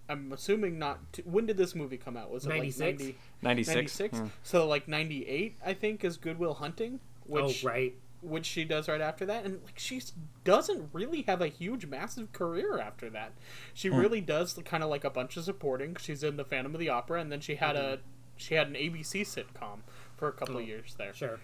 I'm 0.08 0.32
assuming 0.32 0.78
not. 0.78 1.12
To, 1.14 1.22
when 1.22 1.46
did 1.46 1.56
this 1.56 1.74
movie 1.74 1.96
come 1.96 2.16
out? 2.16 2.30
Was 2.30 2.46
it 2.46 2.50
96? 2.50 2.80
like 2.80 2.98
90, 2.98 3.16
96. 3.42 3.74
96? 3.74 4.14
Yeah. 4.14 4.20
Hmm. 4.20 4.28
So 4.42 4.66
like 4.66 4.88
98, 4.88 5.56
I 5.64 5.74
think, 5.74 6.04
is 6.04 6.16
Good 6.16 6.38
Will 6.38 6.54
Hunting. 6.54 7.00
oh 7.32 7.52
right. 7.62 7.94
Which 8.20 8.46
she 8.46 8.64
does 8.64 8.88
right 8.88 9.00
after 9.00 9.24
that, 9.26 9.44
and 9.44 9.60
like 9.64 9.78
she 9.78 10.02
doesn't 10.44 10.90
really 10.92 11.22
have 11.22 11.40
a 11.40 11.48
huge, 11.48 11.86
massive 11.86 12.32
career 12.32 12.78
after 12.78 13.08
that. 13.10 13.32
She 13.74 13.88
hmm. 13.88 13.96
really 13.96 14.20
does 14.20 14.58
kind 14.64 14.82
of 14.82 14.90
like 14.90 15.04
a 15.04 15.10
bunch 15.10 15.36
of 15.36 15.44
supporting. 15.44 15.96
She's 15.96 16.22
in 16.22 16.36
the 16.36 16.44
Phantom 16.44 16.74
of 16.74 16.80
the 16.80 16.88
Opera, 16.88 17.20
and 17.20 17.30
then 17.30 17.40
she 17.40 17.56
had 17.56 17.76
a 17.76 17.96
mm-hmm. 17.96 18.02
she 18.36 18.54
had 18.54 18.68
an 18.68 18.74
ABC 18.74 19.22
sitcom 19.22 19.80
for 20.16 20.28
a 20.28 20.32
couple 20.32 20.58
of 20.58 20.66
years 20.66 20.94
there. 20.98 21.14
Sure. 21.14 21.38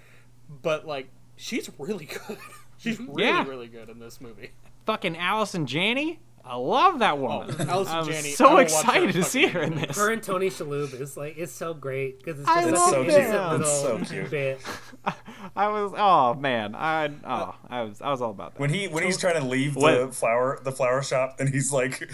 But 0.63 0.87
like, 0.87 1.09
she's 1.37 1.71
really 1.79 2.07
good. 2.27 2.39
she's 2.77 2.99
mm-hmm. 2.99 3.15
really 3.15 3.29
Yeah. 3.29 3.49
really 3.49 3.69
good 3.69 3.89
in 3.89 3.99
this 3.99 4.21
movie. 4.21 4.51
Fucking 4.87 5.17
Allison 5.17 5.67
Janney. 5.67 6.21
I 6.47 6.57
love 6.57 6.99
that 6.99 7.19
woman. 7.19 7.57
Oh, 7.59 7.65
Allison 7.67 7.95
I 7.95 7.99
was 8.01 8.09
Janney, 8.09 8.31
so 8.33 8.51
will 8.51 8.59
excited 8.59 9.15
to 9.15 9.23
see 9.23 9.47
her 9.47 9.63
in 9.63 9.77
this. 9.77 9.97
Her 9.97 10.13
and 10.13 10.23
Tony 10.23 10.51
Shalhoub 10.51 11.01
is 11.01 11.17
like 11.17 11.39
it's 11.39 11.53
so 11.53 11.73
great 11.73 12.19
because 12.19 12.39
it's 12.39 12.49
I 12.49 12.71
just 12.71 12.75
love 12.75 12.91
such 12.91 13.15
an 13.15 13.31
them. 13.31 13.61
It's 13.63 13.83
little 13.83 14.05
so 14.05 14.15
cute. 14.15 14.31
bit. 14.31 14.61
I 15.57 15.69
was 15.69 15.93
oh 15.97 16.35
man, 16.35 16.75
I 16.75 17.11
oh 17.25 17.55
I 17.69 17.83
was 17.83 18.03
I 18.03 18.11
was 18.11 18.21
all 18.21 18.31
about 18.31 18.55
that. 18.55 18.61
When 18.61 18.69
he 18.69 18.89
when 18.89 19.05
he's 19.05 19.17
trying 19.17 19.41
to 19.41 19.47
leave 19.47 19.73
the 19.75 19.81
What? 19.81 20.15
flower 20.15 20.61
the 20.63 20.73
flower 20.73 21.03
shop 21.03 21.37
and 21.41 21.49
he's 21.49 21.73
like 21.73 22.11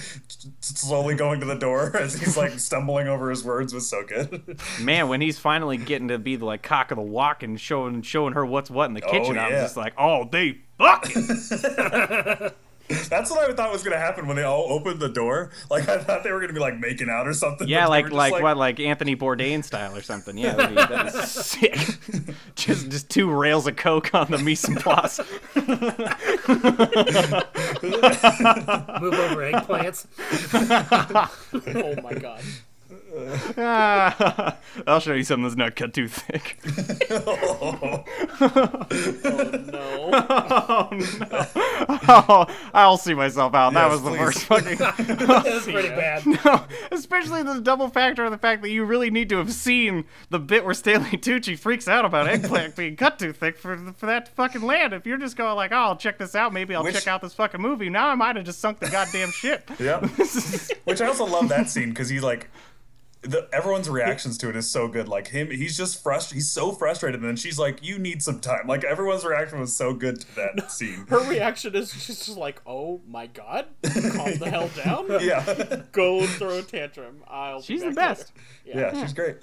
slowly 0.61 1.16
going 1.16 1.40
to 1.40 1.47
the 1.47 1.57
door 1.57 1.97
as 1.97 2.14
he's 2.14 2.37
like 2.37 2.53
stumbling 2.61 3.09
over 3.09 3.31
his 3.31 3.45
words 3.45 3.75
was 3.75 3.88
so 3.88 4.05
good. 4.05 4.61
Man, 4.81 5.09
when 5.09 5.21
he's 5.21 5.40
finally 5.40 5.77
getting 5.77 6.07
to 6.07 6.19
be 6.19 6.37
the 6.37 6.45
like 6.45 6.62
cock 6.62 6.93
of 6.93 6.97
the 6.97 7.03
walk 7.03 7.43
and 7.43 7.61
showing 7.61 8.03
showing 8.03 8.35
her 8.35 8.47
what's 8.47 8.71
what 8.71 8.85
in 8.87 8.95
the 8.95 9.03
oh, 9.05 9.11
kitchen, 9.11 9.38
I 9.38 9.51
was 9.51 9.62
just 9.62 9.77
like, 9.77 9.95
oh, 9.99 10.29
they 10.31 10.59
fucking. 10.79 12.53
That's 13.09 13.31
what 13.31 13.48
I 13.48 13.53
thought 13.55 13.70
was 13.72 13.83
gonna 13.83 13.98
happen 13.98 14.26
when 14.26 14.37
they 14.37 14.42
all 14.42 14.66
opened 14.68 15.00
the 15.00 15.09
door. 15.09 15.50
Like 15.70 15.88
I 15.88 15.98
thought 15.98 16.24
they 16.24 16.33
were 16.33 16.40
gonna 16.40 16.53
be 16.53 16.61
like 16.61 16.79
making 16.79 17.09
out 17.09 17.26
or 17.29 17.33
something. 17.33 17.68
Yeah, 17.68 17.87
but 17.87 18.03
they 18.03 18.09
like 18.11 18.33
like, 18.33 18.42
what 18.42 18.57
like 18.57 18.81
Anthony 18.81 19.16
Bourdain 19.16 19.62
style 19.64 19.96
or 19.96 20.03
something. 20.03 20.37
Yeah, 20.37 20.55
that'd 20.55 20.76
be, 20.76 20.83
that'd 20.83 21.12
be 21.12 21.18
sick. 21.26 21.76
just 22.57 22.90
just 22.90 23.09
two 23.11 23.31
rails 23.31 23.66
of 23.66 23.76
coke 23.76 24.14
on 24.14 24.31
the 24.31 24.38
mise 24.38 24.64
en 24.68 24.76
place. 24.76 25.18
Move 29.00 29.14
over 29.14 29.50
eggplants. 29.50 30.07
Oh 31.53 32.03
my 32.03 32.14
god. 32.14 32.42
I'll 34.87 35.01
show 35.01 35.12
you 35.14 35.23
something 35.25 35.45
that's 35.45 35.57
not 35.57 35.77
cut 35.77 35.93
too 35.95 36.09
thick. 36.09 36.59
Oh 37.12 37.79
no. 37.83 38.05
Oh, 40.12 40.88
oh, 42.09 42.47
I'll 42.75 42.97
see 42.97 43.14
myself 43.14 43.55
out. 43.55 43.73
that 43.75 43.88
was 43.90 44.03
the 44.03 44.11
please. 44.11 44.19
first 44.19 44.40
fucking. 44.45 44.77
that 44.79 45.45
was 45.45 45.64
pretty 45.64 45.88
bad. 45.88 46.27
No, 46.27 46.64
especially 46.90 47.43
the 47.43 47.61
double 47.61 47.88
factor 47.88 48.25
of 48.25 48.31
the 48.31 48.38
fact 48.38 48.62
that 48.62 48.71
you 48.71 48.85
really 48.85 49.11
need 49.11 49.29
to 49.31 49.37
have 49.38 49.53
seen 49.53 50.05
the 50.31 50.38
bit 50.38 50.64
where 50.64 50.75
Stanley 50.75 51.11
Tucci 51.19 51.59
freaks 51.59 51.88
out 51.88 52.05
about 52.05 52.27
eggplant 52.29 52.77
being 52.77 52.97
cut 52.97 53.19
too 53.19 53.33
thick 53.33 53.57
for 53.59 53.77
for 53.97 54.07
that 54.07 54.29
fucking 54.29 54.62
land. 54.62 54.93
If 54.93 55.07
you're 55.07 55.19
just 55.19 55.37
going 55.37 55.55
like, 55.57 55.73
"Oh, 55.73 55.77
I'll 55.77 55.97
check 55.97 56.19
this 56.19 56.35
out. 56.35 56.53
Maybe 56.53 56.75
I'll 56.75 56.83
Which- 56.83 56.95
check 56.95 57.07
out 57.07 57.23
this 57.23 57.35
fucking 57.35 57.61
movie," 57.61 57.88
now 57.88 58.09
I 58.09 58.14
might 58.14 58.37
have 58.37 58.45
just 58.45 58.61
sunk 58.61 58.79
the 58.81 58.88
goddamn 58.90 59.31
ship. 59.31 59.71
Yeah. 59.79 60.01
Which 60.85 61.01
I 61.01 61.07
also 61.07 61.25
love 61.27 61.49
that 61.51 61.69
scene 61.71 61.90
because 61.90 62.09
he 62.09 62.21
like 62.21 62.51
the 63.22 63.48
everyone's 63.52 63.88
reactions 63.88 64.38
to 64.38 64.48
it 64.48 64.56
is 64.56 64.70
so 64.70 64.88
good. 64.88 65.06
Like 65.09 65.28
him, 65.28 65.50
he's 65.50 65.76
just 65.76 66.02
frustrated. 66.02 66.37
He's 66.37 66.50
so 66.50 66.72
frustrated, 66.72 67.20
and 67.20 67.28
then 67.28 67.37
she's 67.37 67.59
like, 67.59 67.85
"You 67.85 67.98
need 67.98 68.22
some 68.22 68.40
time." 68.40 68.66
Like 68.66 68.83
everyone's 68.83 69.24
reaction 69.24 69.61
was 69.61 69.76
so 69.76 69.92
good 69.92 70.20
to 70.22 70.37
that 70.37 70.70
scene. 70.70 71.06
Her 71.09 71.20
reaction 71.28 71.74
is 71.74 71.92
she's 71.92 72.24
just 72.24 72.38
like, 72.38 72.62
"Oh 72.66 73.00
my 73.06 73.26
god, 73.26 73.66
calm 73.83 74.38
the 74.38 74.48
hell 74.50 74.70
down. 74.85 75.06
Yeah, 75.24 75.83
Go 75.92 76.26
throw 76.26 76.59
a 76.59 76.62
tantrum. 76.62 77.22
I'll." 77.28 77.59
be 77.61 77.64
She's 77.66 77.83
the 77.83 77.90
best. 77.90 78.33
later." 78.66 78.80
yeah, 78.94 79.02
she's 79.02 79.12
great. 79.12 79.37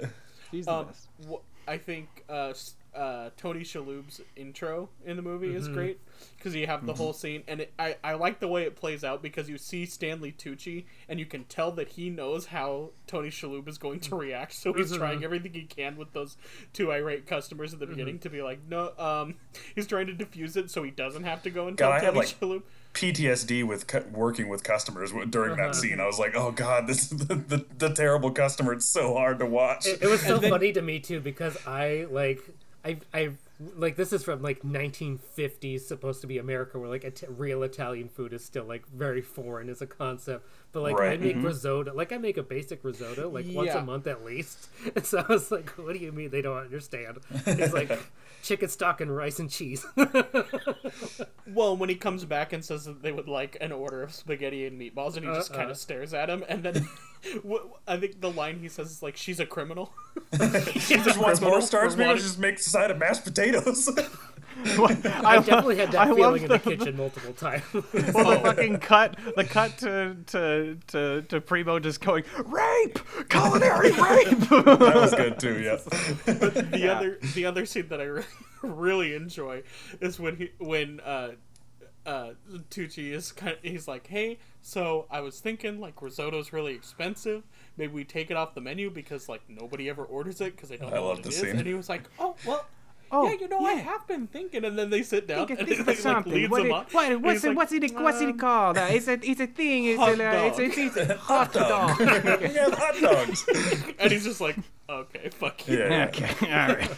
She's 0.52 0.66
the 0.66 0.72
Um, 0.74 0.86
best. 0.88 1.08
wh- 1.30 1.70
I 1.70 1.78
think 1.78 2.24
uh, 2.30 2.54
uh, 2.96 3.30
Tony 3.38 3.60
Shalhoub's 3.62 4.22
intro 4.36 4.90
in 5.06 5.18
the 5.18 5.22
movie 5.22 5.48
Mm-hmm. 5.50 5.58
is 5.58 5.68
great 5.68 6.00
because 6.38 6.56
you 6.56 6.68
have 6.68 6.86
the 6.86 6.94
whole 6.94 7.14
scene, 7.14 7.44
and 7.48 7.62
it, 7.62 7.74
I 7.80 7.96
I 8.04 8.14
like 8.14 8.40
the 8.40 8.48
way 8.48 8.64
it 8.64 8.76
plays 8.76 9.04
out 9.04 9.22
because 9.22 9.50
you 9.50 9.58
see 9.58 9.86
Stanley 9.86 10.32
Tucci, 10.32 10.86
and 11.10 11.20
you 11.20 11.26
can 11.26 11.44
tell 11.46 11.72
that 11.74 11.90
he 11.90 12.10
knows 12.10 12.48
how 12.48 12.92
Tony 13.08 13.30
Shalhoub 13.30 13.68
is 13.68 13.78
going 13.78 14.00
to 14.02 14.16
react, 14.16 14.54
so 14.54 14.74
he's 14.74 14.88
Mm-hmm. 14.92 14.98
trying 15.00 15.24
everything 15.24 15.54
he 15.54 15.64
can 15.64 15.98
with 15.98 16.14
those 16.14 16.38
two 16.74 16.92
irate 16.92 17.26
customers 17.28 17.74
at 17.74 17.80
the 17.80 17.88
beginning 17.88 18.20
to 18.20 18.30
be 18.30 18.42
like, 18.42 18.60
no, 18.70 18.92
um, 18.98 19.36
he's 19.76 19.88
trying 19.88 20.08
to 20.08 20.14
diffuse 20.14 20.56
it 20.58 20.72
so 20.72 20.84
he 20.84 20.92
doesn't 20.92 21.24
have 21.24 21.44
to 21.44 21.50
go 21.50 21.68
and 21.68 21.78
tell 21.78 21.90
God, 21.90 21.96
I 22.02 22.06
had, 22.06 22.14
Tony 22.14 22.20
like, 22.20 22.28
Shalhoub. 22.28 22.62
PTSD 22.94 23.64
with 23.64 23.86
cu- 23.86 24.06
working 24.12 24.50
with 24.50 24.64
customers 24.64 25.12
w- 25.12 25.30
during 25.30 25.56
that 25.58 25.76
scene. 25.76 26.00
I 26.00 26.08
was 26.08 26.18
like, 26.18 26.36
"Oh 26.36 26.52
God, 26.52 26.88
this 26.88 27.12
is 27.12 27.18
the, 27.28 27.36
the, 27.36 27.66
the 27.78 27.90
terrible 27.90 28.32
customer. 28.32 28.74
It's 28.74 28.86
so 28.86 29.14
hard 29.14 29.38
to 29.40 29.46
watch." 29.46 29.86
It, 29.86 30.02
it 30.02 30.08
was 30.08 30.22
so 30.22 30.38
then- 30.40 30.50
funny 30.50 30.72
to 30.74 30.82
me 30.82 31.00
too 31.00 31.20
because 31.20 31.58
I 31.68 32.08
like 32.10 32.40
I 32.84 32.98
I 33.14 33.30
like 33.76 33.96
this 33.96 34.14
is 34.14 34.24
from 34.24 34.42
like 34.44 34.62
1950s 34.62 35.82
supposed 35.82 36.22
to 36.22 36.28
be 36.28 36.38
America 36.38 36.78
where 36.78 36.90
like 36.90 37.04
It- 37.04 37.24
real 37.28 37.64
Italian 37.64 38.08
food 38.08 38.32
is 38.34 38.46
still 38.46 38.66
like 38.66 38.88
very 38.88 39.22
foreign 39.22 39.68
as 39.70 39.82
a 39.82 39.88
concept. 39.88 40.48
But 40.72 40.84
like 40.84 40.96
I 41.00 41.08
Right. 41.08 41.22
make 41.22 41.36
mm-hmm. 41.38 41.46
risotto, 41.46 41.94
like 41.94 42.12
I 42.12 42.18
make 42.18 42.38
a 42.38 42.44
basic 42.44 42.84
risotto 42.84 43.30
like 43.30 43.46
once 43.50 43.74
a 43.74 43.82
month 43.82 44.06
at 44.08 44.24
least. 44.24 44.70
And 44.96 45.06
so 45.06 45.20
I 45.28 45.32
was 45.32 45.52
like, 45.52 45.70
"What 45.72 45.94
do 45.94 46.00
you 46.00 46.12
mean 46.12 46.30
they 46.30 46.42
don't 46.42 46.58
understand?" 46.58 47.20
It's 47.46 47.74
like 47.74 47.92
chicken 48.48 48.70
stock 48.70 49.02
and 49.02 49.16
rice 49.16 49.40
and 49.40 49.50
cheese. 49.50 49.86
Well, 51.54 51.78
when 51.78 51.88
he 51.90 51.96
comes 51.96 52.26
back 52.26 52.52
and 52.52 52.64
says 52.64 52.84
that 52.86 53.02
they 53.02 53.12
would 53.14 53.28
like 53.30 53.56
an 53.62 53.72
order 53.72 54.04
of 54.04 54.14
spaghetti 54.14 54.66
and 54.68 54.80
meatballs, 54.80 55.16
and 55.16 55.26
he 55.26 55.34
just 55.34 55.50
Uh-uh. 55.52 55.58
kind 55.60 55.72
of 55.72 55.78
stares 55.78 56.14
at 56.14 56.30
him, 56.30 56.44
and 56.50 56.62
then 56.62 56.88
I 57.88 57.98
think 57.98 58.20
the 58.20 58.30
line 58.32 58.60
he 58.60 58.68
says 58.68 58.92
is 58.92 59.02
like, 59.02 59.16
"She's 59.16 59.40
a 59.40 59.46
criminal." 59.46 59.94
She 60.74 60.96
just 60.98 61.18
wants 61.18 61.40
more 61.42 61.52
criminal 61.52 61.62
stars. 61.62 61.94
for 61.94 62.00
Maybe 62.00 62.08
wanting- 62.10 62.24
just 62.24 62.38
make 62.40 62.56
a 62.58 62.62
side 62.62 62.92
of 62.92 62.98
mashed 62.98 63.24
potatoes. 63.24 63.90
I 64.66 65.36
definitely 65.40 65.78
had 65.78 65.92
that 65.92 66.08
love 66.10 66.18
feeling 66.18 66.44
in 66.44 66.50
the 66.50 66.58
the- 66.58 66.76
kitchen 66.78 66.98
multiple 66.98 67.34
times. 67.34 67.64
Well, 67.74 68.32
the 68.32 68.40
fucking 68.44 68.78
cut, 68.80 69.18
the 69.36 69.44
cut 69.44 69.78
to 69.80 70.16
to 70.28 70.78
to 70.88 71.22
to 71.24 71.42
Primo 71.42 71.80
just 71.80 72.02
going 72.02 72.24
rape, 72.46 73.00
culinary 73.30 73.92
rape. 73.92 74.40
that 74.50 74.92
was 74.96 75.14
good 75.14 75.40
too. 75.40 75.60
Yeah. 75.62 75.76
the 75.76 76.78
Yeah. 76.78 76.92
other 76.94 77.20
the 77.36 77.46
other 77.46 77.66
scene 77.66 77.88
that 77.90 78.02
I 78.02 78.06
re- 78.06 78.24
really 78.64 79.14
enjoy 79.14 79.64
is 80.02 80.20
when 80.20 80.36
he 80.38 80.52
when 80.58 81.00
uh 81.02 81.32
uh 82.06 82.32
Tucci 82.70 83.12
is 83.12 83.32
kind 83.34 83.54
of, 83.54 83.60
he's 83.62 83.88
like, 83.88 84.08
"Hey, 84.08 84.40
so 84.62 85.08
I 85.12 85.20
was 85.22 85.40
thinking 85.40 85.80
like 85.80 86.02
risotto's 86.02 86.54
really 86.54 86.74
expensive. 86.74 87.44
Maybe 87.76 87.92
we 87.94 88.04
take 88.06 88.32
it 88.32 88.38
off 88.38 88.56
the 88.56 88.62
menu 88.62 88.90
because 88.90 89.28
like 89.30 89.42
nobody 89.50 89.90
ever 89.90 90.04
orders 90.06 90.40
it 90.42 90.56
because 90.56 90.70
they 90.70 90.78
don't 90.78 90.92
I 90.94 90.96
know 90.96 91.08
love 91.08 91.18
what 91.18 91.20
it 91.20 91.24
this 91.26 91.36
is." 91.36 91.42
scene. 91.42 91.58
And 91.58 91.68
he 91.68 91.74
was 91.74 91.90
like, 91.90 92.04
"Oh, 92.18 92.36
well, 92.46 92.66
Oh, 93.12 93.28
yeah, 93.28 93.36
you 93.40 93.48
know, 93.48 93.66
I 93.66 93.74
yeah. 93.74 93.80
have 93.82 94.08
been 94.08 94.28
thinking." 94.28 94.66
And 94.66 94.78
then 94.78 94.90
they 94.90 95.04
sit 95.04 95.28
down 95.28 95.48
Think, 95.48 95.60
and 95.60 95.68
think 95.68 95.78
he 95.78 95.82
of 95.82 95.88
like, 95.88 95.98
something. 95.98 96.34
leads 96.34 96.52
What 96.52 96.62
him 96.62 96.68
it- 96.68 96.74
up. 96.74 96.94
what- 96.94 97.22
what's 97.22 97.44
it, 97.44 97.48
like, 97.50 97.58
what's 97.58 97.72
it 97.74 97.94
what's 97.96 98.22
it 98.22 98.40
called? 98.40 98.78
Uh, 98.78 98.88
it's 98.90 99.08
a 99.08 99.14
it's 99.24 99.40
a 99.42 99.48
thing. 99.48 99.86
It's 99.86 100.00
hot 100.00 100.20
a, 100.20 100.28
uh, 100.28 100.46
it's, 100.48 100.60
a, 100.60 100.68
dog. 100.68 100.78
it's 100.78 100.98
a 100.98 101.16
hot 101.18 101.54
dog. 101.54 102.00
yeah, 102.00 102.70
hot 102.76 102.96
dogs. 103.02 103.46
And 104.00 104.12
he's 104.12 104.24
just 104.24 104.42
like, 104.42 104.58
"Okay, 104.90 105.30
fuck 105.30 105.68
you." 105.68 105.80
Yeah. 105.80 106.06
okay, 106.08 106.30
all 106.42 106.76
right, 106.76 106.90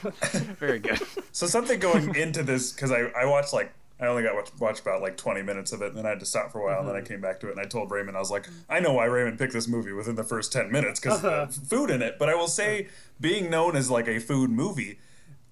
very 0.59 0.79
good. 0.79 0.99
So 1.31 1.47
something 1.47 1.79
going 1.79 2.15
into 2.15 2.43
this 2.43 2.71
because 2.73 2.91
I, 2.91 3.01
I 3.19 3.25
watched 3.25 3.53
like 3.53 3.71
I 4.01 4.07
only 4.07 4.23
got 4.23 4.33
watch, 4.33 4.49
watched 4.59 4.79
about 4.79 5.01
like 5.01 5.17
20 5.17 5.41
minutes 5.41 5.73
of 5.73 5.81
it, 5.81 5.87
and 5.89 5.97
then 5.97 6.05
I 6.05 6.09
had 6.09 6.21
to 6.21 6.25
stop 6.25 6.53
for 6.53 6.61
a 6.61 6.63
while, 6.63 6.79
and 6.79 6.87
then 6.87 6.95
I 6.95 7.01
came 7.01 7.19
back 7.19 7.41
to 7.41 7.49
it, 7.49 7.51
and 7.51 7.59
I 7.59 7.65
told 7.65 7.91
Raymond 7.91 8.15
I 8.15 8.21
was 8.21 8.31
like, 8.31 8.47
I 8.69 8.79
know 8.79 8.93
why 8.93 9.05
Raymond 9.05 9.37
picked 9.37 9.51
this 9.51 9.67
movie 9.67 9.91
within 9.91 10.15
the 10.15 10.23
first 10.23 10.53
10 10.53 10.71
minutes 10.71 11.01
because 11.01 11.21
food 11.67 11.89
in 11.89 12.01
it. 12.01 12.15
But 12.17 12.29
I 12.29 12.35
will 12.35 12.47
say, 12.47 12.87
being 13.19 13.49
known 13.49 13.75
as 13.75 13.89
like 13.91 14.07
a 14.07 14.19
food 14.19 14.49
movie. 14.51 14.99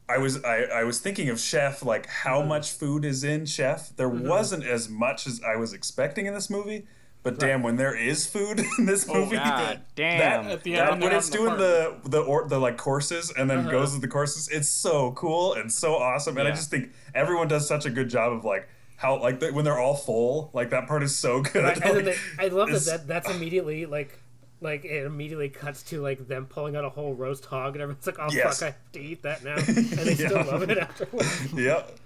I 0.09 0.17
was 0.17 0.43
I, 0.43 0.63
I 0.63 0.83
was 0.83 0.99
thinking 0.99 1.29
of 1.29 1.39
Chef 1.39 1.83
like 1.83 2.07
how 2.07 2.39
mm-hmm. 2.39 2.49
much 2.49 2.71
food 2.71 3.03
is 3.03 3.23
in 3.23 3.45
Chef. 3.45 3.95
There 3.95 4.09
mm-hmm. 4.09 4.27
wasn't 4.27 4.63
as 4.63 4.89
much 4.89 5.27
as 5.27 5.41
I 5.43 5.57
was 5.57 5.73
expecting 5.73 6.25
in 6.25 6.33
this 6.33 6.49
movie, 6.49 6.87
but 7.23 7.39
damn, 7.39 7.61
when 7.61 7.75
there 7.75 7.95
is 7.95 8.25
food 8.25 8.59
in 8.77 8.85
this 8.85 9.05
oh, 9.09 9.13
movie, 9.13 9.35
God 9.35 9.45
that, 9.45 9.95
damn. 9.95 10.47
At 10.47 10.63
the 10.63 10.75
that- 10.75 10.91
when 10.91 10.99
they're 10.99 11.09
when 11.09 11.15
out 11.15 11.19
it's 11.19 11.29
the 11.29 11.37
doing 11.37 11.57
the 11.57 11.97
the 12.05 12.21
or, 12.21 12.47
the 12.47 12.57
like 12.57 12.77
courses 12.77 13.33
and 13.37 13.49
then 13.49 13.59
uh-huh. 13.59 13.71
goes 13.71 13.93
to 13.95 13.99
the 13.99 14.07
courses, 14.07 14.47
it's 14.47 14.69
so 14.69 15.11
cool 15.11 15.53
and 15.53 15.71
so 15.71 15.95
awesome. 15.95 16.37
And 16.37 16.47
I 16.47 16.51
just 16.51 16.69
think 16.69 16.93
everyone 17.13 17.49
does 17.49 17.67
such 17.67 17.85
a 17.85 17.89
good 17.89 18.09
job 18.09 18.31
of 18.31 18.45
like 18.45 18.69
how 18.95 19.19
like 19.21 19.41
the, 19.41 19.51
when 19.51 19.65
they're 19.65 19.79
all 19.79 19.95
full, 19.95 20.51
like 20.53 20.69
that 20.69 20.87
part 20.87 21.03
is 21.03 21.15
so 21.15 21.41
good. 21.43 21.65
then 21.65 21.95
Like, 21.95 22.05
they, 22.05 22.15
I 22.39 22.47
love 22.47 22.69
that, 22.69 22.85
that 22.85 23.07
that's 23.07 23.29
immediately 23.29 23.85
like 23.85 24.19
like 24.61 24.85
it 24.85 25.05
immediately 25.05 25.49
cuts 25.49 25.83
to 25.83 26.01
like 26.01 26.27
them 26.27 26.45
pulling 26.45 26.75
out 26.75 26.85
a 26.85 26.89
whole 26.89 27.13
roast 27.13 27.45
hog 27.45 27.75
and 27.75 27.81
everyone's 27.81 28.05
like, 28.07 28.19
oh 28.19 28.27
Yes. 28.31 28.59
fuck, 28.59 28.63
I 28.63 28.71
have 28.71 28.91
to 28.93 28.99
eat 28.99 29.21
that 29.23 29.43
now, 29.43 29.55
and 29.67 29.67
they 29.75 30.15
still 30.15 30.43
love 30.45 30.63
it 30.63 30.77
afterwards. 30.77 31.53
Yep. 31.57 31.99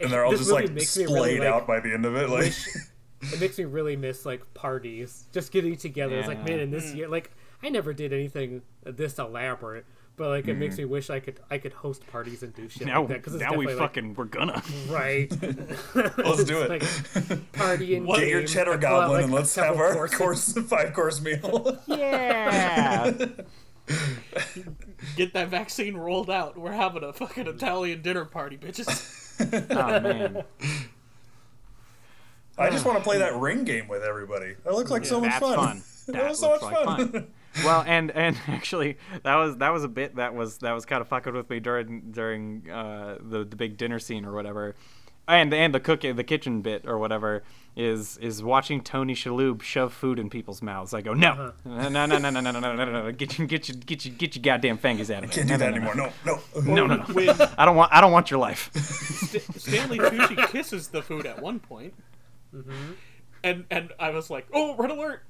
And 0.00 0.12
they're 0.12 0.24
all 0.24 0.32
just 0.32 0.50
like 0.50 0.70
makes 0.70 0.96
me 0.96 1.04
splayed 1.04 1.38
really, 1.38 1.38
like, 1.40 1.48
out 1.48 1.66
by 1.66 1.80
the 1.80 1.92
end 1.92 2.04
of 2.04 2.16
it. 2.16 2.28
Like 2.28 2.54
It 3.32 3.40
makes 3.40 3.58
me 3.58 3.64
really 3.64 3.96
miss 3.96 4.24
like 4.24 4.54
parties, 4.54 5.24
just 5.32 5.50
getting 5.50 5.76
together. 5.76 6.18
It's 6.18 6.28
like, 6.28 6.44
man, 6.44 6.60
in 6.60 6.70
this 6.70 6.92
mm. 6.92 6.96
year, 6.96 7.08
like 7.08 7.32
I 7.62 7.68
never 7.68 7.92
did 7.92 8.12
anything 8.12 8.62
this 8.84 9.18
elaborate, 9.18 9.84
but 10.18 10.28
like 10.28 10.48
it 10.48 10.54
makes 10.54 10.74
mm. 10.74 10.78
me 10.78 10.84
wish 10.86 11.08
I 11.08 11.20
could 11.20 11.40
I 11.50 11.58
could 11.58 11.72
host 11.72 12.06
parties 12.08 12.42
and 12.42 12.52
do 12.54 12.68
shit 12.68 12.86
Now, 12.86 13.00
like 13.00 13.08
that 13.08 13.14
because 13.18 13.34
it's 13.36 13.42
now 13.42 13.54
we 13.54 13.66
definitely 13.66 13.86
fucking 13.86 14.14
we're 14.14 14.24
gonna. 14.24 14.62
right. 14.88 15.30
let's 16.18 16.44
do 16.44 16.60
it. 16.62 16.70
Like, 16.70 17.52
party 17.52 17.94
and 17.94 18.06
Get 18.06 18.28
your 18.28 18.42
cheddar 18.44 18.74
I 18.74 18.76
pull 18.76 18.86
out, 18.86 19.00
goblin 19.00 19.12
like, 19.12 19.24
and 19.24 19.32
let's 19.32 19.54
have 19.54 19.76
our 19.76 20.08
courses. 20.08 20.18
course 20.18 20.52
five 20.68 20.92
course 20.92 21.22
meal. 21.22 21.78
Yeah. 21.86 23.14
Get 25.16 25.32
that 25.32 25.48
vaccine 25.48 25.96
rolled 25.96 26.28
out. 26.28 26.58
We're 26.58 26.72
having 26.72 27.04
a 27.04 27.12
fucking 27.12 27.46
Italian 27.46 28.02
dinner 28.02 28.24
party, 28.24 28.58
bitches. 28.58 29.14
Oh 29.70 30.00
man. 30.00 30.44
I 32.58 32.70
just 32.70 32.84
want 32.84 32.98
to 32.98 33.04
play 33.04 33.18
that 33.18 33.36
ring 33.36 33.62
game 33.64 33.86
with 33.86 34.02
everybody. 34.02 34.56
That 34.64 34.74
looked 34.74 34.90
like 34.90 35.04
so 35.04 35.20
much 35.20 35.30
That's 35.30 35.44
fun. 35.44 35.56
fun. 35.56 35.82
that 36.08 36.12
That 36.12 36.28
was 36.28 36.40
so 36.40 36.50
much 36.50 36.62
like 36.62 36.84
fun. 36.84 37.12
fun. 37.12 37.26
Well, 37.64 37.84
and 37.86 38.10
and 38.10 38.38
actually, 38.48 38.98
that 39.22 39.36
was 39.36 39.56
that 39.58 39.72
was 39.72 39.84
a 39.84 39.88
bit 39.88 40.16
that 40.16 40.34
was 40.34 40.58
that 40.58 40.72
was 40.72 40.84
kind 40.84 41.00
of 41.00 41.08
fucking 41.08 41.34
with 41.34 41.50
me 41.50 41.60
during 41.60 42.10
during 42.12 42.70
uh, 42.70 43.18
the 43.20 43.44
the 43.44 43.56
big 43.56 43.76
dinner 43.76 43.98
scene 43.98 44.24
or 44.24 44.32
whatever, 44.32 44.74
and 45.26 45.52
and 45.52 45.74
the 45.74 45.80
cook 45.80 46.00
the 46.02 46.24
kitchen 46.24 46.62
bit 46.62 46.86
or 46.86 46.98
whatever 46.98 47.42
is 47.76 48.16
is 48.18 48.42
watching 48.42 48.82
Tony 48.82 49.14
Shalhoub 49.14 49.62
shove 49.62 49.92
food 49.92 50.18
in 50.18 50.28
people's 50.28 50.60
mouths. 50.62 50.92
I 50.92 51.00
go 51.00 51.14
no 51.14 51.52
no 51.64 51.88
no 51.88 52.06
no 52.06 52.18
no 52.18 52.30
no 52.30 52.40
no 52.40 52.50
no 52.50 52.60
no 52.60 52.74
no 52.74 52.84
no 52.84 53.12
get 53.12 53.38
your 53.38 53.46
get 53.46 53.68
your 53.68 53.76
get 53.78 54.04
your 54.04 54.14
get 54.16 54.34
your 54.34 54.42
goddamn 54.42 54.78
fingers 54.78 55.10
out 55.10 55.22
of 55.24 55.32
here. 55.32 55.44
Can't 55.44 55.48
do 55.48 55.56
that 55.58 55.74
no, 55.74 55.78
no, 55.78 55.90
anymore. 55.92 56.12
No, 56.24 56.40
no. 56.56 56.74
No 56.74 56.86
no 56.86 56.96
no. 56.96 57.04
When 57.14 57.30
I 57.56 57.64
don't 57.64 57.76
want 57.76 57.92
I 57.92 58.00
don't 58.00 58.12
want 58.12 58.30
your 58.30 58.40
life. 58.40 58.70
St- 58.74 59.60
Stanley 59.60 59.98
Tucci 59.98 60.48
kisses 60.48 60.88
the 60.88 61.02
food 61.02 61.24
at 61.24 61.40
one 61.40 61.60
point, 61.60 61.94
and 63.44 63.64
and 63.70 63.92
I 64.00 64.10
was 64.10 64.30
like, 64.30 64.46
"Oh, 64.52 64.74
red 64.76 64.90
alert!" 64.90 65.22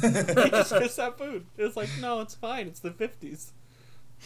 He 0.00 0.50
just 0.50 0.72
kissed 0.78 0.96
that 0.96 1.18
food. 1.18 1.46
It 1.56 1.62
was 1.64 1.76
like, 1.76 1.88
no, 2.00 2.20
it's 2.20 2.34
fine. 2.34 2.66
It's 2.66 2.80
the 2.80 2.90
fifties. 2.90 3.52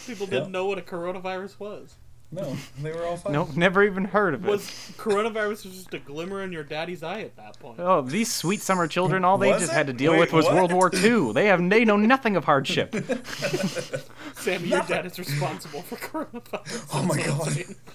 People 0.07 0.27
didn't 0.27 0.47
Yeah. 0.47 0.51
know 0.51 0.67
what 0.67 0.79
a 0.79 0.83
coronavirus 0.83 1.59
was. 1.59 1.97
No, 2.31 2.57
they 2.83 2.93
were 2.93 3.07
all 3.07 3.17
fine. 3.17 3.33
No, 3.33 3.49
never 3.57 3.83
even 3.83 4.05
heard 4.05 4.35
of 4.35 4.45
it. 4.45 4.51
Was 4.51 4.63
coronavirus 4.99 5.65
was 5.65 5.75
just 5.77 5.95
a 5.95 5.99
glimmer 5.99 6.43
in 6.43 6.53
your 6.53 6.63
daddy's 6.63 7.03
eye 7.03 7.23
at 7.23 7.35
that 7.37 7.59
point? 7.59 7.81
Oh, 7.81 8.03
these 8.03 8.31
sweet 8.31 8.61
summer 8.61 8.87
children, 8.87 9.25
all 9.25 9.39
they 9.39 9.51
Was 9.51 9.63
just 9.63 9.73
it? 9.73 9.75
had 9.75 9.87
to 9.87 9.95
deal 9.95 10.13
Wait, 10.13 10.21
with 10.21 10.33
was 10.35 10.45
what? 10.45 10.55
World 10.55 10.73
War 10.75 10.91
II. 10.95 11.33
They 11.33 11.47
have 11.47 11.67
they 11.71 11.87
know 11.87 11.97
nothing 11.97 12.37
of 12.37 12.45
hardship. 12.45 12.95
Sammy, 14.35 14.69
your 14.69 14.83
dad 14.83 15.07
is 15.07 15.19
responsible 15.19 15.81
for 15.81 15.97
coronavirus. 15.97 16.89
Oh 16.93 17.03
my 17.05 17.17
That's 17.17 17.31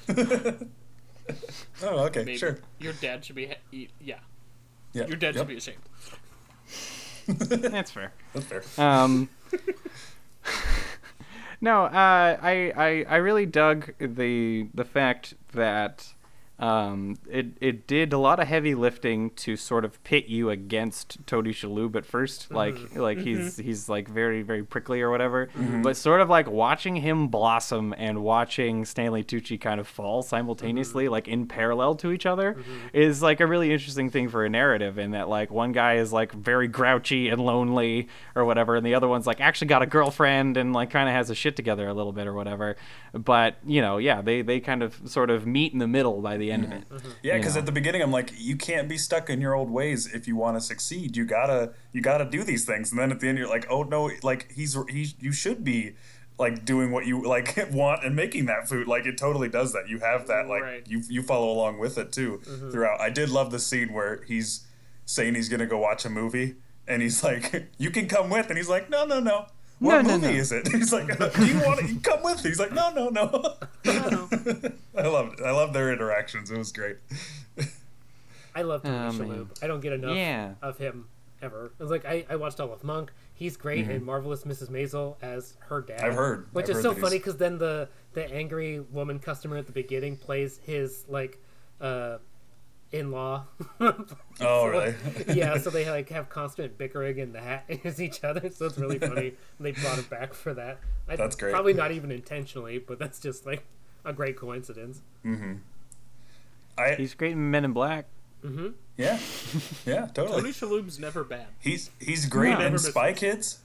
what 0.08 0.10
I'm 0.10 0.56
God. 0.56 0.70
Oh, 1.84 2.00
okay, 2.06 2.26
Maybe 2.26 2.38
sure. 2.38 2.60
your 2.80 2.94
dad 2.94 3.24
should 3.24 3.36
be. 3.36 3.46
Ha- 3.48 3.54
yeah, 3.72 4.16
Yeah, 4.94 5.06
your 5.08 5.16
dad 5.16 5.36
yep, 5.36 5.42
should 5.44 5.48
be 5.48 5.58
ashamed. 5.58 5.78
That's 7.28 7.92
fair. 7.92 8.14
That's 8.34 8.46
fair. 8.46 8.64
Um, 8.78 9.30
no, 11.62 11.86
uh, 11.86 12.38
I, 12.42 12.74
I 12.76 13.06
I 13.08 13.16
really 13.18 13.46
dug 13.46 13.94
the 14.00 14.68
the 14.74 14.86
fact 14.86 15.36
that 15.54 16.14
um, 16.64 17.18
it 17.30 17.48
it 17.60 17.88
did 17.88 18.14
a 18.14 18.18
lot 18.18 18.40
of 18.40 18.48
heavy 18.48 18.74
lifting 18.74 19.32
to 19.32 19.58
sort 19.58 19.84
of 19.84 20.02
pit 20.06 20.28
you 20.28 20.50
against 20.50 21.18
Tony 21.28 21.52
Shalhoub 21.52 21.94
at 21.98 22.10
1st 22.10 22.48
mm-hmm. 22.48 22.56
like 22.56 22.96
like 22.96 23.18
mm-hmm. 23.18 23.44
he's 23.44 23.58
he's 23.58 23.90
like 23.90 24.08
very 24.08 24.44
very 24.44 24.64
prickly 24.64 25.02
or 25.02 25.10
whatever, 25.10 25.48
mm-hmm. 25.48 25.82
but 25.82 25.98
sort 25.98 26.22
of 26.22 26.30
like 26.30 26.50
watching 26.50 26.96
him 26.96 27.28
blossom 27.28 27.94
and 27.98 28.24
watching 28.24 28.86
Stanley 28.86 29.26
Tucci 29.26 29.60
kind 29.60 29.82
of 29.82 29.90
fall 29.90 30.22
simultaneously, 30.24 31.10
like 31.10 31.28
in 31.28 31.48
parallel 31.48 31.96
to 31.96 32.14
each 32.14 32.26
other, 32.26 32.56
is 32.94 33.22
like 33.22 33.42
a 33.42 33.48
really 33.48 33.74
interesting 33.74 34.10
thing 34.10 34.30
for 34.30 34.46
a 34.46 34.50
narrative. 34.50 34.98
In 34.98 35.12
that 35.12 35.28
like 35.28 35.52
one 35.52 35.74
guy 35.74 35.96
is 35.96 36.14
like 36.14 36.32
very 36.32 36.70
grouchy 36.70 37.28
and 37.28 37.42
lonely 37.42 38.08
or 38.36 38.46
whatever, 38.46 38.78
and 38.78 38.86
the 38.86 38.96
other 38.96 39.10
one's 39.10 39.28
like 39.28 39.42
actually 39.42 39.68
got 39.68 39.82
a 39.82 39.88
girlfriend 39.88 40.56
and 40.56 40.72
like 40.72 40.92
kind 40.92 41.10
of 41.10 41.16
has 41.16 41.30
a 41.30 41.36
shit 41.36 41.58
together 41.58 41.90
a 41.90 41.94
little 41.94 42.14
bit 42.14 42.26
or 42.26 42.34
whatever. 42.34 42.78
But 43.12 43.58
you 43.66 43.82
know, 43.82 43.98
yeah, 43.98 44.22
they 44.22 44.44
they 44.44 44.62
kind 44.62 44.82
of 44.82 45.02
sort 45.04 45.30
of 45.30 45.46
meet 45.46 45.74
in 45.74 45.80
the 45.80 45.90
middle 45.90 46.22
by 46.22 46.38
the 46.38 46.53
end 46.54 46.64
of 46.64 46.70
mm-hmm. 46.70 46.80
it. 46.80 46.90
Mm-hmm. 46.90 47.10
Yeah, 47.24 47.38
because 47.38 47.58
at 47.58 47.66
the 47.66 47.72
beginning 47.72 48.02
I'm 48.02 48.12
like, 48.12 48.32
you 48.38 48.56
can't 48.56 48.88
be 48.88 48.98
stuck 48.98 49.30
in 49.30 49.42
your 49.42 49.54
old 49.54 49.70
ways 49.70 50.14
if 50.14 50.28
you 50.28 50.36
want 50.36 50.58
to 50.58 50.62
succeed. 50.62 51.18
You 51.18 51.26
gotta 51.26 51.74
you 51.92 52.02
gotta 52.02 52.26
do 52.26 52.44
these 52.44 52.66
things, 52.66 52.92
and 52.92 53.00
then 53.00 53.12
at 53.12 53.20
the 53.20 53.28
end 53.28 53.38
you're 53.38 53.50
like, 53.50 53.66
oh 53.70 53.84
no, 53.84 54.10
like 54.22 54.52
he's 54.52 54.78
he 54.90 55.16
you 55.20 55.32
should 55.32 55.64
be 55.64 55.96
like 56.40 56.66
doing 56.66 56.92
what 56.92 57.06
you 57.06 57.22
like 57.22 57.58
want 57.72 58.04
and 58.04 58.16
making 58.16 58.46
that 58.46 58.68
food. 58.68 58.88
Like 58.88 59.06
it 59.06 59.18
totally 59.18 59.50
does 59.50 59.74
that. 59.74 59.88
You 59.88 60.00
have 60.00 60.28
that 60.28 60.48
like 60.48 60.62
Right. 60.62 60.88
you 60.88 61.02
you 61.10 61.22
follow 61.22 61.52
along 61.52 61.80
with 61.80 61.98
it 61.98 62.12
too 62.12 62.42
mm-hmm. 62.44 62.72
throughout. 62.72 63.02
I 63.02 63.10
did 63.10 63.30
love 63.30 63.52
the 63.52 63.60
scene 63.60 63.94
where 63.94 64.24
he's 64.28 64.66
saying 65.06 65.36
he's 65.36 65.50
gonna 65.50 65.66
go 65.66 65.78
watch 65.78 66.06
a 66.06 66.10
movie, 66.10 66.56
and 66.88 67.02
he's 67.02 67.24
like, 67.24 67.72
you 67.78 67.92
can 67.92 68.08
come 68.08 68.30
with, 68.30 68.50
and 68.50 68.58
he's 68.58 68.70
like, 68.70 68.90
no 68.90 69.06
no 69.06 69.20
no. 69.20 69.48
What 69.84 70.02
No, 70.06 70.10
no, 70.16 70.18
movie 70.20 70.34
no. 70.34 70.40
is 70.40 70.52
it? 70.52 70.68
He's 70.72 70.94
like, 70.94 71.08
"Do 71.36 71.46
you 71.46 71.60
want 71.60 71.80
to 71.82 71.96
come 72.00 72.24
with?" 72.24 72.42
He's 72.42 72.60
like, 72.60 72.72
"No, 72.72 72.90
no, 72.92 73.10
no." 73.10 73.56
I 73.86 75.08
loved 75.08 75.40
it. 75.40 75.46
I 75.46 75.52
loved 75.52 75.74
their 75.74 75.92
interactions. 75.92 76.50
It 76.52 76.58
was 76.58 76.72
great. 76.72 76.98
I 78.56 78.62
love 78.62 78.84
Tony 78.84 78.96
Oh, 78.98 79.10
Shalhoub. 79.12 79.28
man. 79.30 79.50
I 79.62 79.68
don't 79.68 79.80
get 79.82 79.94
enough 79.94 80.16
Yeah. 80.16 80.54
of 80.62 80.78
him 80.78 81.08
ever. 81.42 81.66
It 81.78 81.82
was 81.82 81.90
like 81.92 82.06
I, 82.06 82.26
I 82.30 82.36
watched 82.36 82.60
all 82.60 82.72
of 82.72 82.84
Monk. 82.84 83.12
He's 83.34 83.58
great 83.58 83.90
in 83.90 84.06
Marvelous 84.06 84.44
Mrs. 84.44 84.70
Maisel 84.70 85.16
as 85.22 85.58
her 85.68 85.82
dad. 85.82 85.98
Mm-hmm. 85.98 86.06
I've 86.06 86.16
heard- 86.16 86.48
which 86.54 86.66
I've 86.66 86.70
is 86.70 86.76
heard 86.78 86.84
so 86.84 86.94
funny 87.02 87.18
because 87.18 87.38
then 87.38 87.58
the 87.58 87.90
the 88.14 88.32
angry 88.32 88.80
woman 88.80 89.20
customer 89.20 89.58
at 89.58 89.66
the 89.66 89.72
beginning 89.72 90.18
plays 90.18 90.60
his 90.64 91.04
like 91.08 91.40
uh 91.82 92.18
in 92.94 93.12
law. 93.12 93.46
Oh, 94.40 94.68
really? 94.68 94.96
yeah, 95.34 95.58
so 95.58 95.70
they 95.72 95.90
like 95.90 96.08
have 96.10 96.30
constant 96.30 96.78
bickering 96.78 97.20
and 97.20 97.34
the 97.34 97.42
hat 97.42 97.66
is 97.68 98.00
each 98.02 98.24
other. 98.24 98.50
So 98.52 98.68
it's 98.68 98.78
really 98.78 99.00
funny. 99.00 99.34
they 99.60 99.72
brought 99.72 99.98
him 99.98 100.06
back 100.10 100.34
for 100.34 100.54
that. 100.54 100.80
I, 101.10 101.16
That's 101.18 101.36
great. 101.36 101.52
Probably 101.52 101.74
not 101.74 101.92
even 101.92 102.12
intentionally, 102.12 102.78
but 102.78 103.00
that's 103.00 103.20
just 103.20 103.46
like 103.46 103.66
a 104.06 104.14
great 104.14 104.38
coincidence. 104.38 105.02
Mm-hmm. 105.26 105.54
I 106.78 106.96
He's 106.96 107.14
great 107.14 107.34
in 107.34 107.52
Men 107.52 107.66
in 107.66 107.74
Black. 107.74 108.06
Mm-hmm. 108.44 108.70
yeah, 108.98 109.20
yeah, 109.86 110.08
totally. 110.08 110.42
Tony 110.42 110.52
totally. 110.54 110.82
Shalhoub's 110.84 111.00
never 111.00 111.24
bad. 111.24 111.48
He's 111.60 111.90
he's 112.00 112.26
great 112.28 112.60
No. 112.60 112.66
in 112.68 112.78
Spy 112.78 113.10
misses. 113.12 113.20
Kids. 113.20 113.60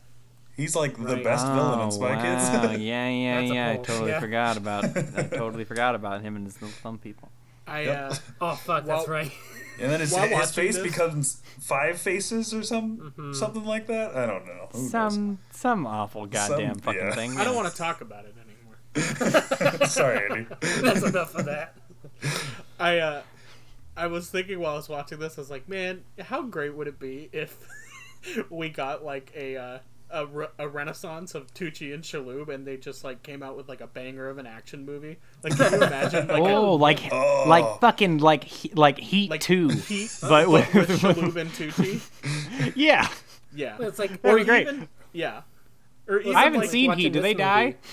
He's 0.56 0.74
like 0.76 0.96
the 0.96 1.14
Right. 1.16 1.24
best 1.24 1.46
villain 1.46 1.80
in 1.80 1.86
Oh, 1.86 1.90
Spy 1.90 2.16
wow. 2.16 2.22
Kids. 2.22 2.80
yeah, 2.82 3.08
yeah, 3.08 3.40
That's 3.40 3.52
yeah. 3.52 3.70
I 3.70 3.76
totally 3.76 4.10
Yeah. 4.10 4.20
forgot 4.20 4.56
about. 4.56 4.84
I 4.84 5.22
totally 5.24 5.64
forgot 5.64 5.94
about 5.94 6.22
him 6.22 6.36
and 6.36 6.46
his 6.46 6.60
little 6.62 6.76
thumb 6.82 6.98
people. 6.98 7.28
I 7.68 7.80
Yep. 7.82 8.10
uh, 8.12 8.14
Oh 8.40 8.54
fuck, 8.54 8.86
Well- 8.86 8.96
that's 8.98 9.08
right. 9.08 9.32
and 9.80 9.90
then 9.92 10.00
his, 10.00 10.12
While 10.12 10.26
his 10.28 10.52
face 10.54 10.74
this- 10.76 10.82
becomes 10.82 11.42
five 11.60 11.98
faces 12.00 12.52
or 12.54 12.62
some 12.62 12.98
Mm-hmm. 12.98 13.32
something 13.34 13.64
like 13.64 13.86
that. 13.88 14.16
I 14.16 14.26
don't 14.26 14.46
know. 14.46 14.68
Who 14.72 14.78
knows? 14.82 14.90
Some 14.90 15.38
some 15.52 15.86
awful 15.86 16.26
goddamn 16.26 16.74
Some- 16.74 16.82
fucking 16.82 17.00
yeah. 17.00 17.14
thing. 17.14 17.36
I 17.38 17.44
don't 17.44 17.54
want 17.56 17.68
to 17.70 17.76
talk 17.76 18.00
about 18.00 18.24
it 18.24 18.34
anymore. 18.36 19.86
Sorry, 19.86 20.30
Andy. 20.30 20.46
That's 20.82 21.02
enough 21.02 21.34
of 21.34 21.44
that. 21.44 21.74
I 22.80 22.98
uh, 22.98 23.22
I 23.96 24.06
was 24.06 24.30
thinking 24.30 24.58
while 24.60 24.72
I 24.74 24.76
was 24.76 24.88
watching 24.88 25.18
this, 25.18 25.36
I 25.38 25.40
was 25.40 25.50
like, 25.50 25.68
man, 25.68 26.02
how 26.20 26.42
great 26.42 26.74
would 26.74 26.86
it 26.88 26.98
be 26.98 27.28
if 27.32 27.56
we 28.50 28.68
got 28.70 29.04
like 29.04 29.32
a 29.36 29.56
uh, 29.56 29.78
a, 30.10 30.26
re- 30.26 30.46
a 30.58 30.68
renaissance 30.68 31.34
of 31.34 31.52
Tucci 31.54 31.92
and 31.94 32.02
Shalhoub, 32.02 32.48
and 32.48 32.66
they 32.66 32.76
just 32.76 33.04
like 33.04 33.22
came 33.22 33.42
out 33.42 33.56
with 33.56 33.68
like 33.68 33.80
a 33.80 33.86
banger 33.86 34.28
of 34.28 34.38
an 34.38 34.46
action 34.46 34.84
movie? 34.86 35.18
Like, 35.42 35.56
can 35.56 35.72
you 35.72 35.82
imagine 35.86 36.26
like 36.28 36.42
Oh, 36.42 36.74
like 36.74 37.00
Oh. 37.12 37.44
like 37.46 37.80
fucking 37.80 38.18
like 38.18 38.44
he, 38.44 38.70
like 38.74 38.98
Heat 38.98 39.30
like 39.30 39.40
Two, 39.40 39.68
Heat, 39.68 40.10
but 40.22 40.48
with, 40.48 40.72
with 40.74 40.88
Shalhoub 41.00 41.36
and 41.36 41.50
Tucci? 41.52 42.72
yeah. 42.76 43.08
Yeah, 43.54 43.76
It's 43.80 43.98
like 43.98 44.20
That'd 44.22 44.30
or 44.34 44.38
be 44.38 44.44
great. 44.44 44.68
yeah, 45.12 45.42
or 46.08 46.20
even 46.20 46.36
I 46.36 46.44
haven't 46.44 46.60
like, 46.60 46.70
seen 46.70 46.92
Heat. 46.92 47.12
Do 47.12 47.20
they 47.20 47.34
die? 47.34 47.76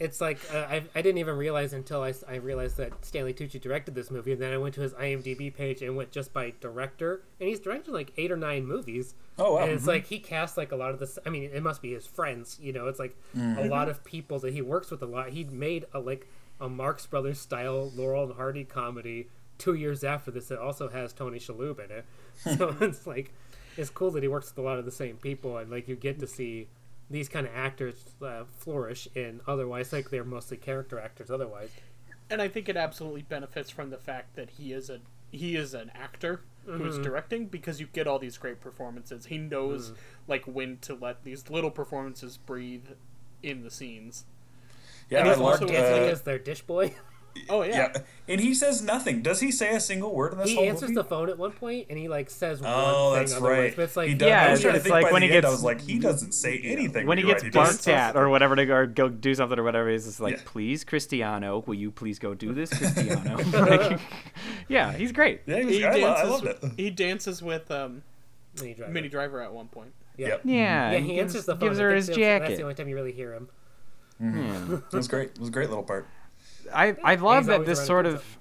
It's 0.00 0.20
like 0.20 0.38
uh, 0.52 0.58
I, 0.58 0.82
I 0.94 1.02
didn't 1.02 1.18
even 1.18 1.36
realize 1.36 1.72
until 1.72 2.02
I 2.02 2.36
realized 2.36 2.76
that 2.76 3.04
Stanley 3.04 3.32
Tucci 3.32 3.60
directed 3.60 3.94
this 3.94 4.10
movie, 4.10 4.32
and 4.32 4.42
then 4.42 4.52
I 4.52 4.58
went 4.58 4.74
to 4.74 4.82
his 4.82 4.92
IMDb 4.94 5.54
page 5.54 5.80
and 5.80 5.96
went 5.96 6.10
just 6.10 6.32
by 6.32 6.52
director, 6.60 7.22
and 7.40 7.48
he's 7.48 7.60
directed 7.60 7.92
like 7.92 8.12
eight 8.16 8.30
or 8.30 8.36
nine 8.36 8.66
movies. 8.66 9.14
Oh, 9.38 9.54
wow. 9.54 9.62
And 9.62 9.72
it's 9.72 9.86
like 9.86 10.06
he 10.06 10.18
cast 10.18 10.56
like 10.56 10.72
a 10.72 10.76
lot 10.76 10.90
of 10.90 10.98
this. 10.98 11.18
I 11.24 11.30
mean, 11.30 11.44
it 11.44 11.62
must 11.62 11.80
be 11.80 11.94
his 11.94 12.06
friends, 12.06 12.58
you 12.60 12.72
know. 12.72 12.88
It's 12.88 12.98
like 12.98 13.16
a 13.36 13.66
lot 13.68 13.88
of 13.88 14.04
people 14.04 14.38
that 14.40 14.52
he 14.52 14.60
works 14.60 14.90
with 14.90 15.02
a 15.02 15.06
lot. 15.06 15.30
He 15.30 15.44
made 15.44 15.86
a 15.94 16.00
like 16.00 16.28
a 16.60 16.68
Marx 16.68 17.06
Brothers 17.06 17.38
style 17.38 17.90
Laurel 17.94 18.24
and 18.24 18.34
Hardy 18.34 18.64
comedy 18.64 19.28
two 19.58 19.74
years 19.74 20.04
after 20.04 20.30
this. 20.30 20.50
It 20.50 20.58
also 20.58 20.88
has 20.88 21.12
Tony 21.12 21.38
Shalhoub 21.38 21.82
in 21.84 21.90
it, 21.90 22.04
so 22.58 22.76
it's 22.80 23.06
like 23.06 23.32
it's 23.76 23.90
cool 23.90 24.10
that 24.12 24.22
he 24.22 24.28
works 24.28 24.50
with 24.50 24.58
a 24.58 24.66
lot 24.66 24.78
of 24.78 24.84
the 24.84 24.92
same 24.92 25.16
people, 25.16 25.56
and 25.56 25.70
like 25.70 25.88
you 25.88 25.96
get 25.96 26.18
to 26.20 26.26
see 26.26 26.68
these 27.14 27.28
kind 27.28 27.46
of 27.46 27.52
actors 27.54 28.04
uh, 28.22 28.44
flourish 28.58 29.06
in 29.14 29.40
otherwise 29.46 29.92
like 29.92 30.10
they're 30.10 30.24
mostly 30.24 30.56
character 30.56 30.98
actors 30.98 31.30
otherwise. 31.30 31.70
and 32.30 32.42
I 32.42 32.48
think 32.48 32.68
it 32.68 32.76
absolutely 32.76 33.22
benefits 33.22 33.70
from 33.70 33.90
the 33.90 33.98
fact 33.98 34.34
that 34.36 34.50
he 34.50 34.72
is 34.72 34.90
a 34.90 35.00
he 35.30 35.56
is 35.56 35.74
an 35.74 35.90
actor 35.94 36.42
who's 36.66 36.94
Mm-hmm. 36.94 37.02
directing 37.02 37.46
because 37.46 37.80
you 37.80 37.86
get 37.92 38.06
all 38.06 38.18
these 38.18 38.38
great 38.38 38.60
performances. 38.60 39.26
He 39.26 39.36
knows 39.38 39.90
Mm. 39.90 39.96
like 40.28 40.44
when 40.44 40.78
to 40.78 40.94
let 40.94 41.22
these 41.24 41.50
little 41.50 41.70
performances 41.70 42.36
breathe 42.38 42.86
in 43.42 43.62
the 43.62 43.70
scenes. 43.70 44.24
Yeah, 45.10 45.18
And 45.20 45.28
I 45.28 45.32
also 45.32 45.42
loved. 45.44 45.60
dancing 45.60 45.74
Dancing 45.74 46.08
Uh, 46.08 46.12
as 46.12 46.22
their 46.22 46.38
dish 46.38 46.62
boy. 46.62 46.94
Oh 47.50 47.62
yeah. 47.62 47.90
yeah, 47.94 48.02
and 48.28 48.40
he 48.40 48.54
says 48.54 48.80
nothing. 48.80 49.20
Does 49.20 49.40
he 49.40 49.50
say 49.50 49.74
a 49.74 49.80
single 49.80 50.14
word 50.14 50.32
in 50.32 50.38
this 50.38 50.48
he 50.50 50.54
whole 50.54 50.64
answers 50.64 50.82
movie? 50.90 50.94
the 50.94 51.04
phone 51.04 51.28
at 51.28 51.36
one 51.36 51.50
point 51.50 51.86
and 51.90 51.98
he 51.98 52.06
like 52.08 52.30
says 52.30 52.62
Oh, 52.64 53.10
one 53.10 53.18
that's 53.18 53.32
thing 53.34 53.42
otherwise. 53.42 53.58
right. 53.58 53.76
But 53.76 53.82
it's 53.82 53.96
like 53.96 54.08
he 54.08 54.14
does. 54.14 54.28
Yeah, 54.28 54.46
I 54.46 54.50
was 54.52 54.64
it's- 54.64 54.82
to 54.84 54.88
like 54.88 55.10
when 55.12 55.20
the 55.22 55.26
he 55.28 55.34
end, 55.36 55.44
I 55.44 55.48
gets- 55.48 55.52
was 55.52 55.64
like, 55.64 55.80
he 55.80 55.98
doesn't 55.98 56.32
say 56.32 56.58
anything. 56.62 57.06
When 57.06 57.18
he 57.18 57.24
gets 57.24 57.42
right, 57.42 57.52
barked 57.52 57.88
at 57.88 58.16
or 58.16 58.28
whatever 58.28 58.54
to 58.56 58.64
go, 58.66 58.86
go 58.86 59.08
do 59.08 59.34
something 59.34 59.58
or 59.58 59.62
whatever, 59.64 59.90
he's 59.90 60.04
just 60.04 60.20
like, 60.20 60.36
Yeah. 60.36 60.42
"Please, 60.44 60.84
Cristiano, 60.84 61.64
will 61.66 61.74
you 61.74 61.90
please 61.90 62.18
go 62.18 62.34
do 62.34 62.54
this, 62.54 62.70
Cristiano?" 62.78 63.36
Like, 63.52 64.00
yeah, 64.68 64.92
he's 64.92 65.12
great. 65.12 65.40
Yeah, 65.46 65.58
he 65.58 65.64
was, 65.66 65.74
He 65.76 65.84
I, 65.84 65.94
lo- 65.96 66.12
I 66.12 66.22
dances. 66.22 66.30
loved 66.30 66.46
it. 66.64 66.70
he 66.76 66.90
dances 66.90 67.42
with 67.42 67.70
um, 67.70 68.02
Minnie 68.60 68.74
Driver. 68.74 68.92
Minnie 68.92 69.08
Driver 69.08 69.42
at 69.42 69.52
one 69.52 69.68
point. 69.68 69.92
Yeah. 70.16 70.28
Yep. 70.28 70.40
Yeah, 70.44 70.90
Yeah, 70.92 70.98
he, 70.98 71.08
he 71.08 71.14
gives, 71.16 71.32
the 71.34 71.42
phone. 71.42 71.58
gives 71.58 71.78
her 71.80 71.92
his 71.94 72.06
that's- 72.06 72.40
That's 72.42 72.56
the 72.56 72.62
only 72.62 72.74
time 72.74 72.88
you 72.88 72.94
really 72.94 73.12
hear 73.12 73.32
him. 73.34 73.48
Yeah. 74.20 74.76
It 74.76 74.92
was 74.96 75.08
great. 75.08 75.30
It 75.30 75.40
was 75.40 75.48
a 75.48 75.52
great 75.52 75.68
little 75.68 75.82
part. 75.84 76.06
I 76.72 76.96
I 77.02 77.14
love 77.16 77.46
that 77.46 77.66
this 77.66 77.84
sort 77.84 78.04
doing 78.04 78.16
of 78.16 78.38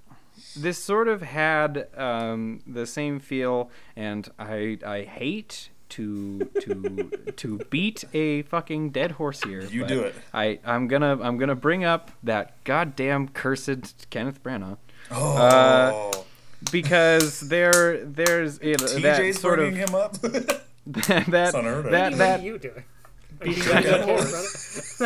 this 0.55 0.77
sort 0.77 1.07
of 1.07 1.21
had 1.21 1.87
um, 1.97 2.61
the 2.67 2.85
same 2.85 3.19
feel, 3.19 3.69
and 3.95 4.29
I 4.37 4.77
I 4.85 5.01
hate 5.03 5.69
to 5.89 6.39
to 6.61 7.11
to 7.35 7.57
beat 7.69 8.03
a 8.13 8.41
fucking 8.43 8.91
dead 8.91 9.11
horse 9.11 9.41
here. 9.43 9.61
You 9.61 9.85
do 9.85 10.01
it. 10.01 10.15
I 10.33 10.59
I'm 10.65 10.87
gonna 10.87 11.19
I'm 11.21 11.37
gonna 11.37 11.55
bring 11.55 11.83
up 11.83 12.11
that 12.23 12.63
goddamn 12.63 13.29
cursed 13.29 14.07
Kenneth 14.09 14.41
Branagh 14.43 14.77
Oh, 15.11 15.37
Uh, 15.37 16.23
because 16.71 17.41
there 17.41 18.03
there's 18.05 18.59
you 18.61 18.75
know, 18.79 18.87
that 18.87 19.19
TJ's 19.21 19.39
sort 19.39 19.59
bringing 19.59 19.81
of 19.83 19.89
him 19.89 19.95
up. 19.95 20.13
that 20.87 21.53
unheard 21.55 21.85
of. 21.85 21.91
that 21.91 22.13
that 22.17 22.41
you 22.41 22.57
doing? 22.57 22.83
Beating 23.43 23.63
Beating 23.63 23.85
a 23.85 23.97
a 23.97 24.05
horse. 24.05 24.99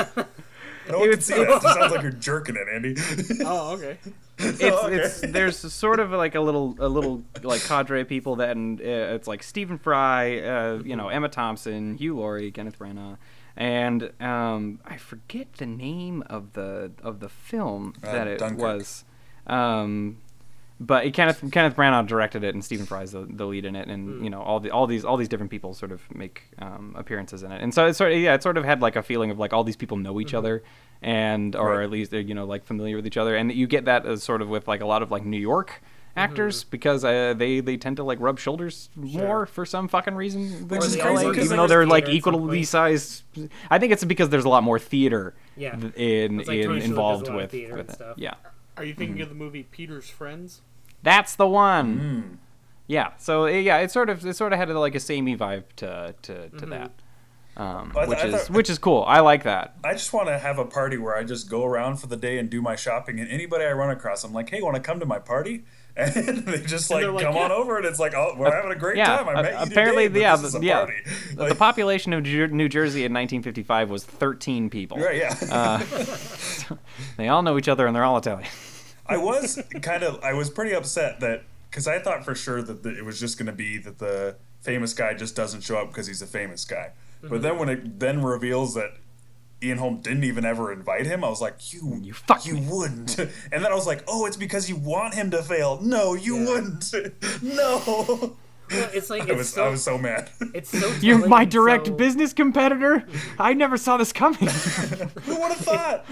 Horse. 0.87 0.91
no 0.91 0.99
one 0.99 1.09
can 1.09 1.13
It's- 1.13 1.25
see 1.25 1.33
that. 1.35 1.41
It 1.43 1.61
just 1.61 1.63
sounds 1.79 1.91
like 1.91 2.01
you're 2.01 2.11
jerking 2.11 2.55
it, 2.55 2.67
Andy. 2.73 2.95
Oh, 3.45 3.73
okay. 3.73 3.97
it's, 4.39 4.61
okay. 4.61 4.95
it's 4.95 5.21
there's 5.21 5.57
sort 5.73 5.99
of 5.99 6.11
like 6.11 6.35
a 6.35 6.41
little 6.41 6.75
a 6.79 6.87
little 6.87 7.23
like 7.43 7.61
cadre 7.63 8.01
of 8.01 8.07
people 8.07 8.35
that 8.37 8.51
and 8.55 8.79
uh, 8.79 8.83
it's 8.83 9.27
like 9.27 9.41
Stephen 9.43 9.77
Fry, 9.77 10.39
uh, 10.39 10.81
you 10.83 10.95
know 10.95 11.09
Emma 11.09 11.29
Thompson, 11.29 11.97
Hugh 11.97 12.17
Laurie, 12.17 12.51
Kenneth 12.51 12.77
Branagh, 12.77 13.17
and 13.55 14.11
um, 14.21 14.79
I 14.85 14.97
forget 14.97 15.53
the 15.53 15.65
name 15.65 16.23
of 16.29 16.53
the 16.53 16.91
of 17.01 17.19
the 17.19 17.29
film 17.29 17.93
Uh, 18.03 18.11
that 18.11 18.27
it 18.27 18.39
Dunkirk. 18.39 18.59
was. 18.59 19.05
Um, 19.47 20.17
but 20.79 21.11
Kenneth 21.13 21.43
Kenneth 21.51 21.75
Branagh 21.75 22.05
directed 22.07 22.43
it, 22.43 22.53
and 22.53 22.63
Stephen 22.63 22.85
Fry's 22.85 23.11
the, 23.11 23.25
the 23.29 23.45
lead 23.45 23.65
in 23.65 23.75
it, 23.75 23.87
and 23.87 24.23
you 24.23 24.29
know 24.29 24.41
all 24.41 24.59
the 24.59 24.69
all 24.71 24.85
these 24.87 25.03
all 25.03 25.17
these 25.17 25.27
different 25.27 25.49
people 25.51 25.73
sort 25.73 25.91
of 25.91 26.01
make 26.13 26.43
um, 26.59 26.93
appearances 26.97 27.43
in 27.43 27.51
it, 27.51 27.61
and 27.61 27.73
so 27.73 27.87
it's 27.87 27.97
sort 27.97 28.11
of 28.11 28.19
yeah, 28.19 28.33
it 28.35 28.43
sort 28.43 28.57
of 28.57 28.65
had 28.65 28.81
like 28.81 28.95
a 28.95 29.03
feeling 29.03 29.31
of 29.31 29.39
like 29.39 29.53
all 29.53 29.63
these 29.63 29.75
people 29.77 29.97
know 29.97 30.19
each 30.21 30.33
other, 30.33 30.63
and 31.01 31.55
or 31.55 31.71
Right. 31.77 31.83
at 31.83 31.89
least 31.89 32.11
they're 32.11 32.19
you 32.21 32.35
know 32.35 32.45
like 32.45 32.63
familiar 32.65 32.95
with 32.95 33.07
each 33.07 33.17
other, 33.17 33.35
and 33.35 33.51
you 33.51 33.67
get 33.67 33.85
that 33.85 34.05
as 34.05 34.23
sort 34.23 34.41
of 34.41 34.49
with 34.49 34.67
like 34.67 34.81
a 34.81 34.85
lot 34.85 35.01
of 35.01 35.09
like 35.11 35.25
New 35.25 35.39
York 35.39 35.81
actors 36.15 36.63
because 36.63 37.05
uh, 37.05 37.35
they 37.37 37.59
they 37.59 37.77
tend 37.77 37.95
to 37.97 38.03
like 38.03 38.19
rub 38.19 38.39
shoulders 38.39 38.89
more 38.95 39.45
for 39.45 39.65
some 39.67 39.87
fucking 39.87 40.15
reason 40.15 40.67
Which 40.67 40.83
is 40.83 40.95
crazy, 40.95 41.27
even 41.43 41.57
though 41.57 41.67
they're 41.67 41.85
like 41.85 42.05
theater 42.05 42.17
at 42.17 42.23
some 42.23 42.33
equally 42.35 42.63
sized. 42.63 43.23
I 43.69 43.77
think 43.77 43.93
it's 43.93 44.03
because 44.03 44.29
there's 44.29 44.45
a 44.45 44.49
lot 44.49 44.63
more 44.63 44.79
theater 44.79 45.35
Yeah. 45.55 45.75
th- 45.75 45.93
in 45.95 46.37
like 46.39 46.47
in 46.49 46.63
Tony 46.65 46.79
Shalhoub 46.79 46.79
does 46.79 46.81
a 46.81 46.89
involved 46.89 47.27
with, 47.33 47.51
with 47.53 47.89
it. 47.89 47.91
stuff. 47.91 48.17
Yeah. 48.17 48.33
Are 48.77 48.83
you 48.83 48.93
thinking 48.93 49.21
of 49.21 49.29
the 49.29 49.35
movie 49.35 49.63
Peter's 49.63 50.09
Friends? 50.09 50.61
That's 51.03 51.35
the 51.35 51.47
one. 51.47 51.97
Hmm. 51.99 52.35
Yeah. 52.87 53.11
So 53.17 53.45
yeah, 53.47 53.77
it 53.79 53.91
sort 53.91 54.09
of 54.09 54.25
it 54.25 54.35
sort 54.35 54.53
of 54.53 54.59
had 54.59 54.69
like 54.69 54.95
a 54.95 54.99
samey 54.99 55.35
vibe 55.35 55.63
to 55.77 56.15
to, 56.23 56.49
to 56.49 56.65
that, 56.67 56.91
um, 57.57 57.91
I 57.95 58.05
th- 58.05 58.07
which 58.09 58.19
I 58.19 58.27
is 58.27 58.35
thought- 58.35 58.49
which 58.55 58.69
is 58.69 58.77
cool. 58.79 59.03
I 59.07 59.19
like 59.19 59.43
that. 59.43 59.75
I 59.83 59.93
just 59.93 60.13
want 60.13 60.27
to 60.29 60.37
have 60.39 60.57
a 60.59 60.65
party 60.65 60.97
where 60.97 61.15
I 61.15 61.23
just 61.23 61.49
go 61.49 61.65
around 61.65 61.97
for 61.97 62.07
the 62.07 62.15
day 62.17 62.37
and 62.37 62.49
do 62.49 62.61
my 62.61 62.75
shopping, 62.75 63.19
and 63.19 63.29
anybody 63.29 63.65
I 63.65 63.71
run 63.73 63.89
across, 63.89 64.23
I'm 64.23 64.33
like, 64.33 64.49
"Hey, 64.49 64.61
want 64.61 64.75
to 64.75 64.81
come 64.81 64.99
to 64.99 65.05
my 65.05 65.19
party?" 65.19 65.63
And 65.97 66.45
they 66.45 66.61
just 66.61 66.91
like, 66.91 67.07
like, 67.07 67.25
come 67.25 67.35
on 67.35 67.51
over, 67.51 67.77
and 67.77 67.85
it's 67.85 67.97
like, 67.99 68.13
"Oh, 68.13 68.35
we're 68.37 68.53
having 68.53 68.71
a 68.71 68.75
great 68.75 68.97
yeah, 68.97 69.17
time." 69.17 69.29
I 69.29 69.33
a- 69.39 69.43
met 69.43 69.51
you 69.53 69.71
apparently, 69.71 70.07
today, 70.07 70.21
yeah, 70.21 70.35
the- 70.35 70.59
yeah. 70.61 70.77
party. 70.85 70.93
the 71.49 71.55
population 71.55 72.13
of 72.13 72.23
New 72.23 72.69
Jersey 72.69 72.99
in 72.99 73.11
1955 73.13 73.89
was 73.89 74.03
13 74.03 74.69
people. 74.69 74.97
right, 74.99 75.17
yeah. 75.17 75.35
Uh, 75.51 75.83
They 77.17 77.29
all 77.29 77.41
know 77.41 77.57
each 77.57 77.67
other 77.67 77.87
and 77.87 77.95
they're 77.95 78.03
all 78.03 78.17
Italian. 78.17 78.47
I 79.07 79.17
was 79.17 79.59
kind 79.81 80.03
of, 80.03 80.23
I 80.23 80.33
was 80.33 80.49
pretty 80.49 80.73
upset 80.75 81.19
that 81.21 81.43
because 81.69 81.87
I 81.87 81.99
thought 81.99 82.23
for 82.23 82.35
sure 82.35 82.61
that 82.61 82.83
the, 82.83 82.95
it 82.97 83.03
was 83.05 83.19
just 83.19 83.37
going 83.37 83.47
to 83.47 83.51
be 83.53 83.77
that 83.79 83.97
the 83.99 84.35
famous 84.61 84.93
guy 84.93 85.13
just 85.13 85.35
doesn't 85.35 85.61
show 85.61 85.77
up 85.77 85.87
because 85.87 86.07
he's 86.07 86.21
a 86.21 86.27
famous 86.27 86.63
guy. 86.65 86.91
But 87.23 87.41
then 87.41 87.57
when 87.57 87.69
it 87.69 87.99
then 87.99 88.21
reveals 88.21 88.75
that 88.75 88.91
Ian 89.63 89.77
Holm 89.79 90.01
didn't 90.01 90.23
even 90.23 90.45
ever 90.45 90.71
invite 90.71 91.05
him, 91.07 91.23
I 91.23 91.29
was 91.29 91.41
like, 91.41 91.73
"You, 91.73 91.99
You 92.03 92.13
fuck 92.13 92.45
you 92.45 92.55
me." 92.55 92.67
wouldn't." 92.69 93.17
And 93.51 93.63
then 93.63 93.71
I 93.71 93.75
was 93.75 93.87
like, 93.87 94.03
"Oh, 94.07 94.25
it's 94.25 94.37
because 94.37 94.69
you 94.69 94.75
want 94.75 95.15
him 95.15 95.31
to 95.31 95.41
fail." 95.41 95.79
No, 95.81 96.13
you 96.13 96.37
Yeah. 96.37 96.45
wouldn't. 96.49 96.93
no. 97.41 98.35
Well, 98.69 98.89
it's 98.93 99.09
like 99.09 99.21
I 99.23 99.25
it's 99.27 99.37
was, 99.37 99.49
so 99.53 99.65
I 99.65 99.69
was 99.69 99.81
so 99.83 99.97
mad. 99.97 100.29
it's 100.53 100.69
so. 100.77 100.91
You're 101.01 101.25
my 101.27 101.45
direct 101.45 101.87
so- 101.87 101.93
business 101.93 102.33
competitor. 102.33 103.05
I 103.39 103.53
never 103.53 103.77
saw 103.77 103.95
this 103.97 104.11
coming. 104.11 104.39
Who 104.41 105.39
would 105.39 105.51
have 105.53 105.57
thought? 105.57 106.05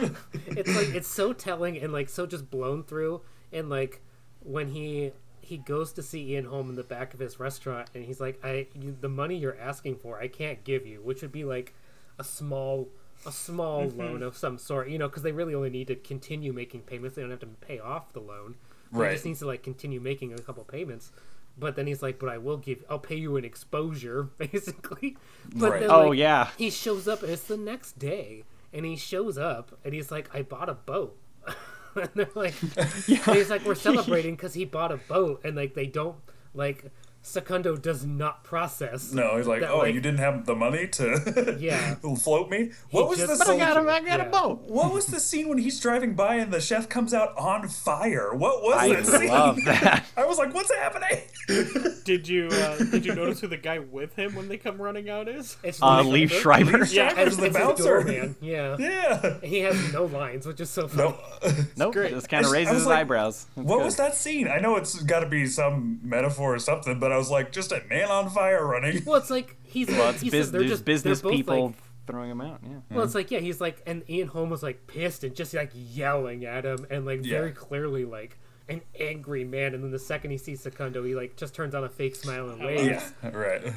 It's 0.47 0.73
like 0.75 0.95
it's 0.95 1.07
so 1.09 1.33
telling 1.33 1.77
and 1.77 1.91
like 1.93 2.07
so 2.09 2.25
just 2.25 2.49
blown 2.49 2.83
through. 2.83 3.21
And 3.51 3.69
like 3.69 4.01
when 4.39 4.69
he 4.69 5.11
he 5.41 5.57
goes 5.57 5.91
to 5.93 6.01
see 6.01 6.31
Ian 6.31 6.45
Holm 6.45 6.69
in 6.69 6.75
the 6.75 6.83
back 6.83 7.13
of 7.13 7.19
his 7.19 7.39
restaurant, 7.39 7.89
and 7.93 8.05
he's 8.05 8.19
like, 8.21 8.39
"I 8.43 8.67
you, 8.73 8.95
the 8.99 9.09
money 9.09 9.35
you're 9.37 9.59
asking 9.59 9.97
for, 9.97 10.19
I 10.19 10.27
can't 10.29 10.63
give 10.63 10.87
you," 10.87 11.01
which 11.03 11.21
would 11.21 11.31
be 11.33 11.43
like 11.43 11.73
a 12.17 12.23
small 12.23 12.87
a 13.25 13.31
small 13.31 13.83
mm-hmm. 13.85 13.99
loan 13.99 14.23
of 14.23 14.37
some 14.37 14.57
sort, 14.57 14.89
you 14.89 14.97
know, 14.97 15.07
because 15.07 15.23
they 15.23 15.31
really 15.31 15.53
only 15.55 15.69
need 15.69 15.87
to 15.87 15.95
continue 15.95 16.53
making 16.53 16.81
payments. 16.81 17.15
They 17.15 17.21
don't 17.21 17.31
have 17.31 17.39
to 17.41 17.47
pay 17.47 17.79
off 17.79 18.13
the 18.13 18.19
loan. 18.19 18.55
He 18.91 18.97
Right. 18.97 19.11
just 19.13 19.25
needs 19.25 19.39
to 19.39 19.47
like 19.47 19.63
continue 19.63 19.99
making 19.99 20.33
a 20.33 20.37
couple 20.39 20.63
payments. 20.63 21.11
But 21.57 21.75
then 21.75 21.87
he's 21.87 22.01
like, 22.03 22.19
"But 22.19 22.29
I 22.29 22.37
will 22.37 22.57
give. 22.57 22.83
I'll 22.89 22.99
pay 22.99 23.15
you 23.15 23.37
an 23.37 23.45
exposure, 23.45 24.23
basically." 24.37 25.17
But 25.55 25.71
Right. 25.71 25.79
then, 25.81 25.89
Oh, 25.91 26.11
yeah. 26.11 26.49
he 26.57 26.69
shows 26.69 27.07
up 27.07 27.23
and 27.23 27.31
it's 27.31 27.43
the 27.43 27.57
next 27.57 27.97
day 27.97 28.43
and 28.73 28.85
he 28.85 28.95
shows 28.97 29.37
up 29.37 29.77
and 29.85 29.93
he's 29.93 30.11
like 30.11 30.29
i 30.35 30.41
bought 30.41 30.67
a 30.67 30.73
boat 30.73 31.17
and 31.95 32.09
they're 32.13 32.27
like 32.35 32.53
and 32.77 32.89
he's 33.37 33.49
like 33.49 33.63
we're 33.65 33.73
celebrating 33.73 34.35
because 34.35 34.53
he 34.53 34.65
bought 34.65 34.91
a 34.91 34.97
boat 34.97 35.39
and 35.45 35.55
like 35.55 35.73
they 35.75 35.85
don't 35.85 36.17
like 36.53 36.91
Secondo 37.25 37.75
does 37.75 38.05
not 38.05 38.43
process 38.43 39.11
No, 39.11 39.37
he's 39.37 39.47
like, 39.47 39.61
that, 39.61 39.71
"Oh, 39.71 39.79
like- 39.79 39.93
you 39.95 39.99
didn't 40.01 40.19
have 40.19 40.45
the 40.45 40.55
money 40.55 40.87
to 40.89 41.57
Yeah. 41.59 41.95
float 42.17 42.49
me." 42.49 42.71
What 42.91 43.09
was 43.09 43.17
just- 43.17 43.31
the 43.31 43.37
But 43.39 43.47
I 43.47 43.51
scene? 43.51 43.59
got 43.59 43.77
him, 43.77 43.89
I 43.89 43.99
got 44.01 44.19
Yeah. 44.19 44.25
a 44.27 44.29
boat. 44.29 44.61
What 44.67 44.93
was 44.93 45.07
the 45.07 45.19
scene 45.19 45.49
when 45.49 45.57
he's 45.57 45.79
driving 45.79 46.13
by 46.13 46.35
and 46.35 46.53
the 46.53 46.61
chef 46.61 46.87
comes 46.87 47.13
out 47.13 47.35
on 47.37 47.67
fire? 47.67 48.33
What 48.33 48.61
was 48.61 48.75
I 48.77 48.89
that 48.93 49.05
scene? 49.07 49.29
love 49.29 49.57
that. 49.65 50.05
I 50.17 50.25
was 50.25 50.37
like, 50.37 50.53
"What's 50.53 50.71
happening?" 50.73 51.21
Did 52.05 52.27
you 52.27 52.47
uh, 52.51 52.77
did 52.77 53.05
you 53.05 53.15
notice 53.15 53.39
who 53.41 53.47
the 53.47 53.57
guy 53.57 53.79
with 53.79 54.15
him 54.15 54.35
when 54.35 54.47
they 54.47 54.57
come 54.57 54.79
running 54.81 55.09
out 55.09 55.27
is? 55.27 55.57
it's 55.63 55.81
Uh, 55.81 56.01
Lee 56.03 56.25
Liev 56.27 56.29
Schreiber. 56.41 56.85
Schreiber. 56.85 56.85
Yeah. 56.85 57.07
And 57.07 57.13
Schreiber's 57.15 57.37
the 57.37 57.45
it's 57.45 57.57
bouncer. 57.57 57.83
doorman. 57.83 58.35
yeah 58.41 58.75
Yeah. 58.79 59.39
he 59.41 59.59
has 59.61 59.93
no 59.93 60.05
lines 60.05 60.45
which 60.45 60.59
is 60.61 60.69
so 60.69 60.87
funny 60.87 61.09
No. 61.09 61.55
Nope. 61.77 61.93
great. 61.93 62.11
Just 62.11 62.29
kind 62.29 62.45
of 62.45 62.51
raises 62.51 62.73
his 62.75 62.85
like, 62.85 62.99
eyebrows. 62.99 63.45
That's 63.55 63.67
What 63.67 63.77
good. 63.77 63.85
was 63.85 63.95
that 63.97 64.15
scene? 64.15 64.47
I 64.47 64.59
know 64.59 64.75
it's 64.75 65.01
got 65.03 65.19
to 65.21 65.27
be 65.27 65.45
some 65.47 65.99
metaphor 66.03 66.55
or 66.55 66.59
something, 66.59 66.99
but 66.99 67.11
I 67.15 67.17
was 67.17 67.31
like, 67.31 67.51
just 67.51 67.71
a 67.71 67.81
man 67.89 68.09
on 68.11 68.29
fire 68.29 68.65
running. 68.65 69.03
well 69.05 69.15
it's 69.15 69.29
like 69.31 69.55
he's 69.63 69.87
Well, 69.87 70.09
it's 70.11 70.21
he's 70.21 70.31
bus- 70.31 70.49
they're 70.51 70.63
just 70.65 70.85
business 70.85 71.21
they're 71.21 71.31
both, 71.31 71.37
people 71.37 71.65
like, 71.67 71.75
throwing 72.07 72.29
him 72.29 72.41
out. 72.41 72.59
Yeah. 72.63 72.77
Well, 72.91 73.03
it's 73.05 73.15
like 73.15 73.31
yeah, 73.31 73.39
he's 73.39 73.59
like, 73.61 73.81
and 73.87 74.03
Ian 74.09 74.27
Holm 74.27 74.49
was 74.49 74.61
like 74.61 74.85
pissed 74.87 75.23
and 75.23 75.35
just 75.35 75.53
like 75.53 75.71
yelling 75.73 76.45
at 76.45 76.65
him 76.65 76.85
and 76.91 77.05
like 77.05 77.25
Yeah. 77.25 77.39
very 77.39 77.51
clearly 77.51 78.05
like 78.05 78.37
an 78.69 78.81
angry 78.99 79.43
man. 79.43 79.73
And 79.73 79.83
then 79.83 79.91
the 79.91 79.99
second 79.99 80.31
he 80.31 80.37
sees 80.37 80.61
Secondo, 80.61 81.03
he 81.03 81.15
like 81.15 81.35
just 81.37 81.53
turns 81.55 81.73
on 81.73 81.83
a 81.83 81.89
fake 81.89 82.15
smile 82.15 82.49
and 82.49 82.63
waves. 82.63 83.13
Yeah, 83.23 83.29
right. 83.31 83.73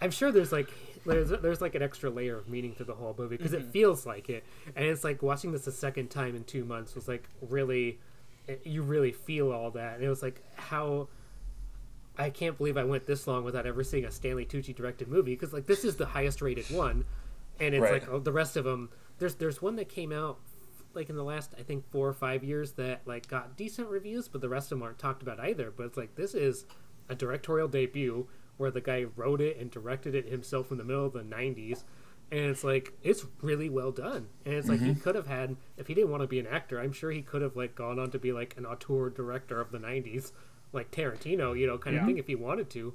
I'm 0.00 0.10
sure 0.10 0.30
there's 0.32 0.52
like 0.52 0.70
there's 1.06 1.30
there's 1.30 1.60
like 1.60 1.74
an 1.74 1.82
extra 1.82 2.10
layer 2.10 2.36
of 2.38 2.48
meaning 2.48 2.74
to 2.76 2.84
the 2.84 2.94
whole 2.94 3.14
movie 3.18 3.36
because 3.36 3.52
Mm-hmm. 3.52 3.68
it 3.68 3.72
feels 3.72 4.04
like 4.06 4.28
it, 4.28 4.44
and 4.76 4.84
it's 4.84 5.04
like 5.04 5.22
watching 5.22 5.52
this 5.52 5.66
a 5.66 5.72
second 5.72 6.08
time 6.10 6.36
in 6.36 6.44
two 6.44 6.64
months 6.64 6.94
was 6.94 7.08
like 7.08 7.24
really, 7.40 7.98
it- 8.46 8.62
you 8.66 8.82
really 8.82 9.12
feel 9.12 9.50
all 9.52 9.70
that, 9.72 9.94
and 9.96 10.04
it 10.04 10.08
was 10.08 10.22
like 10.22 10.42
how. 10.56 11.08
I 12.18 12.30
can't 12.30 12.58
believe 12.58 12.76
I 12.76 12.84
went 12.84 13.06
this 13.06 13.26
long 13.26 13.44
without 13.44 13.66
ever 13.66 13.84
seeing 13.84 14.04
a 14.04 14.10
Stanley 14.10 14.44
Tucci 14.44 14.74
directed 14.74 15.08
movie 15.08 15.34
because 15.34 15.52
like 15.52 15.66
this 15.66 15.84
is 15.84 15.96
the 15.96 16.06
highest 16.06 16.42
rated 16.42 16.68
one, 16.70 17.04
and 17.60 17.74
it's 17.74 17.82
Right. 17.82 17.92
like 18.02 18.08
oh, 18.10 18.18
the 18.18 18.32
rest 18.32 18.56
of 18.56 18.64
them. 18.64 18.90
There's 19.18 19.36
there's 19.36 19.62
one 19.62 19.76
that 19.76 19.88
came 19.88 20.12
out 20.12 20.38
like 20.94 21.08
in 21.10 21.16
the 21.16 21.22
last 21.24 21.54
I 21.58 21.62
think 21.62 21.88
four 21.90 22.08
or 22.08 22.12
five 22.12 22.42
years 22.42 22.72
that 22.72 23.02
like 23.06 23.28
got 23.28 23.56
decent 23.56 23.88
reviews, 23.88 24.26
but 24.28 24.40
the 24.40 24.48
rest 24.48 24.72
of 24.72 24.78
them 24.78 24.82
aren't 24.84 24.98
talked 24.98 25.22
about 25.22 25.38
either. 25.40 25.70
But 25.70 25.86
it's 25.86 25.96
like 25.96 26.14
this 26.16 26.34
is 26.34 26.66
a 27.08 27.14
directorial 27.14 27.68
debut 27.68 28.26
where 28.56 28.70
the 28.72 28.80
guy 28.80 29.04
wrote 29.16 29.40
it 29.40 29.56
and 29.58 29.70
directed 29.70 30.14
it 30.14 30.26
himself 30.28 30.72
in 30.72 30.78
the 30.78 30.84
middle 30.84 31.06
of 31.06 31.12
the 31.12 31.20
90s 31.22 31.84
and 32.30 32.40
it's 32.40 32.64
like 32.64 32.92
it's 33.02 33.24
really 33.40 33.70
well 33.70 33.92
done 33.92 34.26
and 34.44 34.52
it's 34.54 34.68
like 34.68 34.80
he 34.80 34.88
Mm-hmm. 34.90 35.00
could 35.00 35.14
have 35.14 35.28
had 35.28 35.56
if 35.78 35.86
he 35.86 35.94
didn't 35.94 36.10
want 36.10 36.22
to 36.22 36.26
be 36.26 36.38
an 36.40 36.46
actor 36.46 36.78
i'm 36.80 36.92
sure 36.92 37.10
he 37.12 37.22
could 37.22 37.40
have 37.40 37.56
like 37.56 37.74
gone 37.76 37.98
on 38.00 38.10
to 38.10 38.18
be 38.18 38.32
like 38.32 38.54
an 38.58 38.66
auteur 38.66 39.08
director 39.08 39.60
of 39.60 39.70
the 39.70 39.78
90s 39.78 40.32
like 40.72 40.90
tarantino 40.90 41.58
you 41.58 41.66
know 41.66 41.78
kind 41.78 41.94
Yeah. 41.96 42.00
of 42.02 42.06
thing 42.06 42.18
if 42.18 42.26
he 42.26 42.34
wanted 42.34 42.68
to 42.70 42.92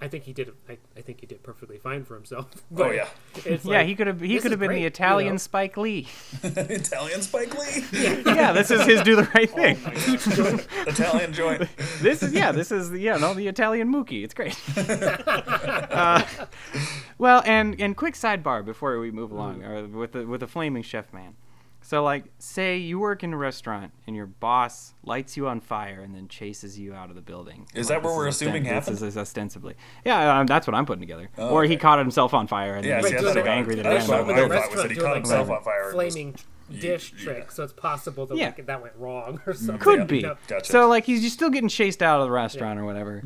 i 0.00 0.08
think 0.08 0.24
he 0.24 0.32
did 0.32 0.50
I, 0.68 0.78
I 0.96 1.00
think 1.02 1.20
he 1.20 1.26
did 1.26 1.42
perfectly 1.44 1.78
fine 1.78 2.04
for 2.04 2.14
himself 2.16 2.46
Oh 2.76 2.90
yeah, 2.90 3.06
it's 3.44 3.64
yeah, 3.64 3.78
like, 3.78 3.86
he 3.86 3.94
could 3.94 4.06
have. 4.08 4.20
He 4.20 4.38
could 4.40 4.50
have 4.50 4.58
been 4.58 4.68
great, 4.68 4.76
the 4.76 4.80
you 4.82 4.86
Italian 4.88 5.34
know? 5.34 5.38
Spike 5.38 5.76
Lee. 5.76 6.08
Italian 6.42 7.22
Spike 7.22 7.54
Lee, 7.56 7.84
yeah, 8.24 8.52
this 8.52 8.70
is 8.72 8.82
his 8.86 9.02
do 9.02 9.14
the 9.14 9.28
right 9.34 9.48
thing. 9.50 9.76
Italian 10.86 11.32
joint. 11.32 11.68
this 12.00 12.22
is 12.22 12.32
yeah, 12.32 12.50
this 12.50 12.72
is 12.72 12.90
yeah, 12.92 13.16
no, 13.18 13.34
the 13.34 13.46
Italian 13.46 13.92
Mookie. 13.92 14.24
It's 14.24 14.34
great. 14.34 14.56
uh, 14.76 16.24
well, 17.18 17.42
and 17.46 17.80
and 17.80 17.96
quick 17.96 18.14
sidebar 18.14 18.64
before 18.64 18.98
we 18.98 19.10
move 19.10 19.30
along 19.30 19.62
uh, 19.62 19.86
with 19.86 20.12
the 20.12 20.26
with 20.26 20.40
the 20.40 20.48
flaming 20.48 20.82
chef 20.82 21.12
man. 21.12 21.36
So 21.84 22.02
like, 22.02 22.24
say 22.38 22.78
you 22.78 22.98
work 22.98 23.22
in 23.22 23.32
a 23.32 23.36
restaurant 23.36 23.92
and 24.06 24.14
your 24.16 24.26
boss 24.26 24.94
lights 25.04 25.36
you 25.36 25.48
on 25.48 25.60
fire 25.60 26.00
and 26.02 26.14
then 26.14 26.28
chases 26.28 26.78
you 26.78 26.94
out 26.94 27.10
of 27.10 27.16
the 27.16 27.20
building. 27.22 27.66
Is 27.74 27.90
Like, 27.90 27.98
that 28.02 28.08
what 28.08 28.16
we're 28.16 28.28
osten- 28.28 28.48
assuming 28.48 28.62
this 28.64 28.72
happened? 28.72 28.96
is- 28.96 29.02
is 29.02 29.18
ostensibly. 29.18 29.74
Yeah, 30.04 30.38
um, 30.40 30.46
that's 30.46 30.66
what 30.66 30.74
I'm 30.74 30.86
putting 30.86 31.00
together. 31.00 31.28
Oh, 31.36 31.50
or 31.50 31.64
he 31.64 31.76
caught 31.76 31.98
himself 31.98 32.32
on 32.34 32.46
fire 32.46 32.76
and 32.76 32.84
Yeah, 32.86 32.94
then 32.94 33.02
see, 33.04 33.08
he 33.10 33.14
was 33.16 33.34
thought 33.34 33.44
so 33.44 33.50
angry 33.50 33.74
that 33.74 33.86
I 33.86 33.90
he 33.90 33.94
ran 33.96 34.10
out 34.10 34.20
of 34.20 34.26
the 34.28 34.32
building. 34.34 34.48
thought 34.50 34.64
it 34.64 34.70
was 34.72 34.82
that 34.82 34.90
he 34.90 34.96
caught 34.96 35.16
himself 35.16 35.50
on 35.50 35.62
fire 35.62 35.90
flaming 35.92 36.34
dish 36.80 37.12
trick, 37.12 37.50
so 37.52 37.62
it's 37.64 37.72
possible 37.72 38.26
that 38.26 38.36
Yeah. 38.36 38.46
like 38.46 38.66
that 38.66 38.82
went 38.82 38.94
wrong 38.96 39.40
or 39.46 39.54
something. 39.54 39.78
Could 39.78 39.98
Yeah, 40.00 40.04
be. 40.04 40.16
you 40.16 40.22
know? 40.22 40.36
Gotcha. 40.48 40.70
So 40.72 40.88
like 40.88 41.04
he's 41.04 41.20
just 41.22 41.34
still 41.34 41.50
getting 41.50 41.68
chased 41.68 42.02
out 42.02 42.20
of 42.20 42.26
the 42.26 42.30
restaurant 42.32 42.78
or 42.78 42.84
whatever. 42.84 43.22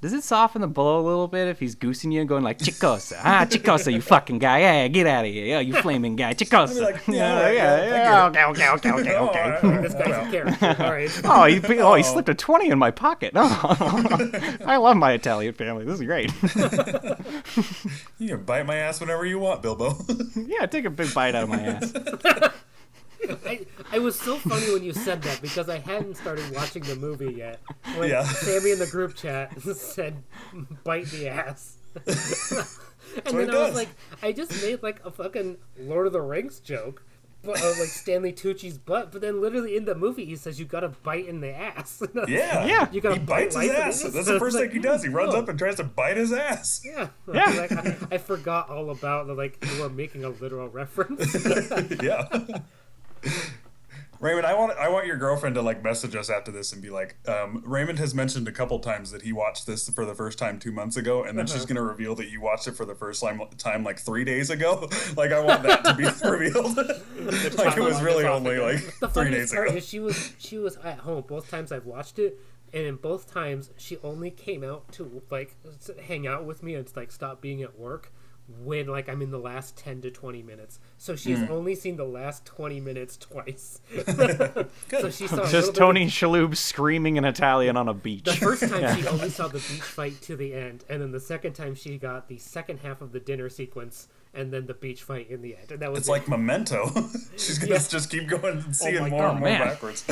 Does 0.00 0.12
it 0.12 0.22
soften 0.22 0.60
the 0.60 0.68
blow 0.68 1.00
a 1.00 1.04
little 1.06 1.28
bit 1.28 1.48
if 1.48 1.58
he's 1.60 1.74
goosing 1.74 2.12
you 2.12 2.20
and 2.20 2.28
going 2.28 2.42
like 2.44 2.58
Chicosa, 2.58 3.18
ah 3.24 3.46
Chicosa, 3.48 3.92
you 3.92 4.00
fucking 4.00 4.38
guy, 4.38 4.60
yeah, 4.60 4.88
get 4.88 5.06
out 5.06 5.24
of 5.24 5.30
here, 5.32 5.44
yeah, 5.46 5.60
you 5.60 5.74
flaming 5.82 6.16
guy, 6.16 6.34
Chicosa. 6.34 6.80
like, 6.82 7.06
yeah, 7.08 7.14
yeah, 7.14 7.36
alright, 7.36 7.54
yeah, 7.54 7.84
yeah, 7.86 8.30
yeah, 8.32 8.46
okay, 8.50 8.70
okay, 8.70 8.90
okay, 8.90 9.16
okay, 9.16 9.58
Oh, 9.62 9.68
okay. 9.68 9.82
This 9.82 9.94
guy's 9.94 10.28
a 10.28 10.30
character. 10.30 10.76
All 10.84 10.90
right. 10.90 11.20
Oh, 11.24 11.44
he 11.44 11.78
oh 11.80 11.94
he 11.94 12.02
slipped 12.02 12.28
a 12.28 12.34
twenty 12.34 12.70
in 12.70 12.78
my 12.78 12.90
pocket. 12.90 13.32
Oh, 13.34 14.58
I 14.66 14.76
love 14.76 14.96
my 14.96 15.12
Italian 15.12 15.54
family. 15.54 15.84
This 15.84 16.00
is 16.00 16.06
great. 16.06 16.30
You 18.18 18.28
can 18.28 18.44
bite 18.44 18.66
my 18.66 18.76
ass 18.76 19.00
whenever 19.00 19.24
you 19.26 19.38
want, 19.38 19.62
Bilbo. 19.62 19.96
yeah, 20.36 20.66
take 20.66 20.84
a 20.84 20.90
big 20.90 21.12
bite 21.14 21.34
out 21.34 21.44
of 21.44 21.48
my 21.48 21.60
ass. 21.60 21.92
I, 23.46 23.66
I 23.92 23.98
was 23.98 24.18
so 24.18 24.36
funny 24.36 24.72
when 24.72 24.82
you 24.82 24.92
said 24.92 25.22
that 25.22 25.40
because 25.42 25.68
I 25.68 25.78
hadn't 25.78 26.16
started 26.16 26.44
watching 26.54 26.82
the 26.82 26.96
movie 26.96 27.32
yet. 27.32 27.60
When 27.96 28.08
Yeah. 28.10 28.22
Sammy 28.24 28.72
in 28.72 28.78
the 28.78 28.86
group 28.86 29.14
chat 29.14 29.60
said, 29.76 30.22
"Bite 30.84 31.06
the 31.06 31.28
ass," 31.28 31.76
and 33.26 33.36
then 33.38 33.48
it 33.48 33.54
I 33.54 33.66
was 33.66 33.74
like, 33.74 33.88
I 34.22 34.32
just 34.32 34.50
made 34.62 34.82
like 34.82 35.04
a 35.04 35.10
fucking 35.10 35.58
Lord 35.78 36.06
of 36.06 36.12
the 36.12 36.20
Rings 36.22 36.60
joke. 36.60 37.02
But, 37.42 37.56
of 37.56 37.78
like 37.78 37.88
Stanley 37.88 38.34
Tucci's 38.34 38.76
butt, 38.76 39.12
but 39.12 39.22
then 39.22 39.40
literally 39.40 39.74
in 39.74 39.86
the 39.86 39.94
movie 39.94 40.26
he 40.26 40.36
says 40.36 40.58
you 40.60 40.66
gotta 40.66 40.90
bite 40.90 41.26
in 41.26 41.40
the 41.40 41.48
ass. 41.56 42.02
yeah. 42.28 42.66
Yeah. 42.66 42.86
You 42.92 43.00
gotta 43.00 43.18
bite 43.18 43.54
bites 43.54 43.56
his 43.56 43.70
ass. 43.70 44.02
the 44.02 44.08
That's 44.10 44.26
the 44.26 44.38
first 44.38 44.58
thing 44.58 44.70
he 44.70 44.78
does. 44.78 45.02
He 45.02 45.08
runs 45.08 45.32
Oh. 45.34 45.38
up 45.38 45.48
and 45.48 45.58
tries 45.58 45.76
to 45.76 45.84
bite 45.84 46.18
his 46.18 46.34
ass. 46.34 46.82
Yeah, 46.84 47.08
Yeah. 47.32 47.46
Like, 47.46 47.72
I, 47.72 47.96
I 48.10 48.18
forgot 48.18 48.68
all 48.68 48.90
about 48.90 49.26
the 49.26 49.32
like 49.32 49.56
you 49.74 49.80
were 49.80 49.88
making 49.88 50.22
a 50.22 50.28
literal 50.28 50.68
reference. 50.68 51.34
yeah. 52.02 52.28
Raymond, 54.20 54.44
I 54.44 54.52
want 54.52 54.76
I 54.78 54.90
want 54.90 55.06
your 55.06 55.16
girlfriend 55.16 55.54
to 55.54 55.62
like 55.62 55.82
message 55.82 56.14
us 56.14 56.28
after 56.28 56.52
this 56.52 56.74
and 56.74 56.82
be 56.82 56.90
like, 56.90 57.16
um, 57.26 57.62
Raymond 57.64 57.98
has 57.98 58.14
mentioned 58.14 58.46
a 58.48 58.52
couple 58.52 58.78
times 58.78 59.10
that 59.12 59.22
he 59.22 59.32
watched 59.32 59.66
this 59.66 59.88
for 59.88 60.04
the 60.04 60.14
first 60.14 60.38
time 60.38 60.58
two 60.58 60.72
months 60.72 60.98
ago, 60.98 61.24
and 61.24 61.38
then 61.38 61.46
she's 61.46 61.64
gonna 61.64 61.82
reveal 61.82 62.14
that 62.16 62.28
you 62.28 62.38
watched 62.38 62.68
it 62.68 62.72
for 62.76 62.84
the 62.84 62.94
first 62.94 63.22
time 63.22 63.40
time 63.56 63.82
like 63.82 63.98
three 63.98 64.24
days 64.24 64.50
ago. 64.50 64.90
like 65.16 65.32
I 65.32 65.40
want 65.40 65.62
that 65.62 65.84
to 65.84 65.94
be 65.94 66.04
revealed. 66.28 66.76
like 67.56 67.78
it 67.78 67.82
was 67.82 68.02
really 68.02 68.26
only 68.26 68.56
again. 68.56 68.84
like 68.84 68.98
the 68.98 69.08
three 69.08 69.30
days 69.30 69.54
part 69.54 69.68
ago. 69.68 69.76
is 69.78 69.88
she 69.88 70.00
was 70.00 70.34
she 70.38 70.58
was 70.58 70.76
at 70.84 70.98
home 70.98 71.24
both 71.26 71.50
times 71.50 71.72
I've 71.72 71.86
watched 71.86 72.18
it, 72.18 72.38
and 72.74 72.84
in 72.84 72.96
both 72.96 73.32
times 73.32 73.70
she 73.78 73.96
only 74.04 74.30
came 74.30 74.62
out 74.62 74.92
to 74.92 75.22
like 75.30 75.56
hang 76.06 76.26
out 76.26 76.44
with 76.44 76.62
me 76.62 76.74
and 76.74 76.86
like 76.94 77.10
stop 77.10 77.40
being 77.40 77.62
at 77.62 77.78
work 77.78 78.12
when 78.62 78.86
like 78.86 79.08
I'm 79.08 79.22
in 79.22 79.30
the 79.30 79.38
last 79.38 79.76
ten 79.76 80.00
to 80.02 80.10
twenty 80.10 80.42
minutes. 80.42 80.78
So 80.98 81.16
she's 81.16 81.38
Hmm. 81.38 81.50
only 81.52 81.74
seen 81.74 81.96
the 81.96 82.04
last 82.04 82.44
twenty 82.44 82.80
minutes 82.80 83.16
twice. 83.16 83.80
so 84.06 85.10
she 85.10 85.26
saw 85.26 85.46
Just 85.46 85.72
bit 85.72 85.78
Tony 85.78 86.06
Shalhoub 86.06 86.56
screaming 86.56 87.16
in 87.16 87.24
Italian 87.24 87.76
on 87.76 87.88
a 87.88 87.94
beach. 87.94 88.24
The 88.24 88.32
first 88.34 88.62
time 88.68 88.96
she 89.00 89.06
only 89.08 89.30
saw 89.30 89.48
the 89.48 89.58
beach 89.58 89.82
fight 89.82 90.20
to 90.22 90.36
the 90.36 90.54
end, 90.54 90.84
and 90.88 91.00
then 91.00 91.10
the 91.12 91.20
second 91.20 91.52
time 91.54 91.74
she 91.74 91.98
got 91.98 92.28
the 92.28 92.38
second 92.38 92.80
half 92.80 93.00
of 93.00 93.12
the 93.12 93.20
dinner 93.20 93.48
sequence, 93.48 94.08
and 94.34 94.52
then 94.52 94.66
the 94.66 94.74
beach 94.74 95.02
fight 95.02 95.30
in 95.30 95.42
the 95.42 95.56
end. 95.56 95.70
And 95.72 95.80
that 95.80 95.90
was 95.90 96.00
It's 96.00 96.08
it. 96.08 96.12
like 96.12 96.28
Memento. 96.28 96.90
she's 97.36 97.58
gonna 97.58 97.72
Yeah. 97.72 97.78
just 97.88 98.10
keep 98.10 98.28
going 98.28 98.58
and 98.58 98.74
seeing 98.76 99.00
my 99.00 99.08
more 99.10 99.20
God, 99.22 99.30
and 99.32 99.40
more 99.40 99.48
man. 99.48 99.60
backwards. 99.60 100.04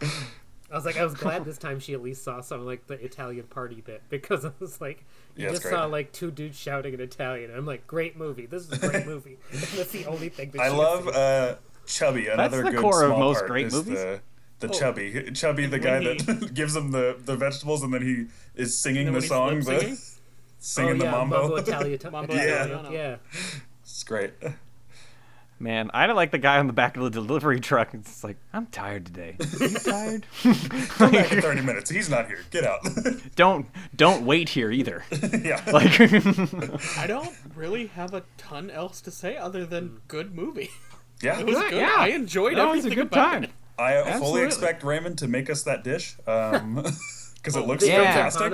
I 0.70 0.76
was 0.76 0.84
like, 0.84 0.96
I 0.96 1.04
was 1.04 1.14
glad 1.14 1.44
this 1.46 1.58
time 1.58 1.78
she 1.78 1.92
at 1.94 2.02
least 2.02 2.24
saw 2.24 2.40
some 2.40 2.64
like 2.64 2.86
the 2.86 2.94
Italian 2.94 3.44
party 3.46 3.80
bit 3.80 4.02
because 4.08 4.44
I 4.44 4.52
was 4.60 4.80
like, 4.80 5.04
you 5.36 5.44
Yeah, 5.44 5.50
just 5.50 5.62
great. 5.62 5.72
saw 5.72 5.84
like 5.86 6.12
two 6.12 6.30
dudes 6.30 6.58
shouting 6.58 6.94
in 6.94 7.00
Italian. 7.00 7.50
And 7.50 7.58
I'm 7.58 7.66
like, 7.66 7.86
great 7.86 8.16
movie. 8.16 8.46
This 8.46 8.62
is 8.70 8.72
a 8.82 8.88
great 8.88 9.06
movie. 9.14 9.38
And 9.52 9.60
that's 9.76 9.90
the 9.92 10.06
only 10.06 10.28
thing 10.30 10.50
that 10.52 10.60
I 10.60 10.68
love 10.68 11.06
uh, 11.08 11.56
Chubby. 11.86 12.28
Another 12.28 12.62
the 12.62 12.70
good 12.70 12.80
core 12.80 13.02
of 13.04 13.08
small 13.10 13.18
most 13.20 13.38
part 13.40 13.50
great 13.50 13.66
is 13.66 13.74
movies. 13.74 13.94
The, 13.98 14.20
the 14.60 14.68
Oh. 14.68 14.72
Chubby, 14.72 15.30
Chubby, 15.34 15.66
the 15.66 15.78
guy 15.78 15.98
When 16.00 16.16
that 16.18 16.54
gives 16.54 16.74
him 16.74 16.90
the, 16.92 17.18
the 17.22 17.36
vegetables, 17.36 17.82
and 17.82 17.92
then 17.92 18.00
he 18.02 18.26
is 18.54 18.78
singing 18.78 19.06
the 19.06 19.20
then 19.20 19.28
song, 19.28 19.46
when 19.48 19.56
he's 19.56 19.66
the, 19.66 19.72
lip-synging? 19.72 19.96
seen. 19.96 20.20
singing 20.58 20.94
oh, 20.94 20.98
the 20.98 21.10
mambo. 21.10 21.40
Mambo 21.42 21.56
Italia- 21.56 21.98
Mambo 22.10 22.32
Yeah. 22.34 22.40
Italiano. 22.64 22.90
Yeah. 22.90 23.16
it's 23.82 24.04
great. 24.04 24.32
Man, 25.60 25.90
I 25.94 26.06
don't 26.06 26.16
like 26.16 26.32
the 26.32 26.38
guy 26.38 26.58
on 26.58 26.66
the 26.66 26.72
back 26.72 26.96
of 26.96 27.04
the 27.04 27.10
delivery 27.10 27.60
truck. 27.60 27.94
It's 27.94 28.24
like, 28.24 28.36
I'm 28.52 28.66
tired 28.66 29.06
today. 29.06 29.36
Are 29.40 29.46
you 29.66 29.78
tired? 29.78 30.26
Come 30.42 31.12
back 31.12 31.32
in 31.32 31.40
thirty 31.40 31.62
minutes. 31.62 31.88
He's 31.90 32.10
not 32.10 32.26
here. 32.26 32.40
Get 32.50 32.64
out. 32.64 32.80
don't 33.36 33.66
don't 33.94 34.26
wait 34.26 34.48
here 34.48 34.70
either. 34.72 35.04
yeah. 35.42 35.62
Like, 35.72 36.00
I 36.98 37.06
don't 37.06 37.32
really 37.54 37.86
have 37.86 38.14
a 38.14 38.24
ton 38.36 38.68
else 38.70 39.00
to 39.02 39.10
say 39.10 39.36
other 39.36 39.64
than 39.64 40.00
good 40.08 40.34
movie. 40.34 40.70
yeah. 41.22 41.38
It 41.38 41.46
was 41.46 41.54
Yeah, 41.56 41.70
good. 41.70 41.78
yeah. 41.78 41.94
I 41.98 42.08
enjoyed 42.08 42.56
that 42.56 42.68
was 42.70 42.84
a 42.84 42.94
good 42.94 43.12
time. 43.12 43.44
it. 43.44 43.50
I 43.78 44.18
fully 44.18 44.42
expect 44.42 44.82
Raymond 44.82 45.18
to 45.18 45.28
make 45.28 45.48
us 45.50 45.62
that 45.64 45.82
dish 45.84 46.16
um, 46.26 46.74
because 47.36 47.56
it 47.56 47.60
oh, 47.62 47.66
looks 47.66 47.86
Yeah. 47.86 48.02
fantastic. 48.04 48.52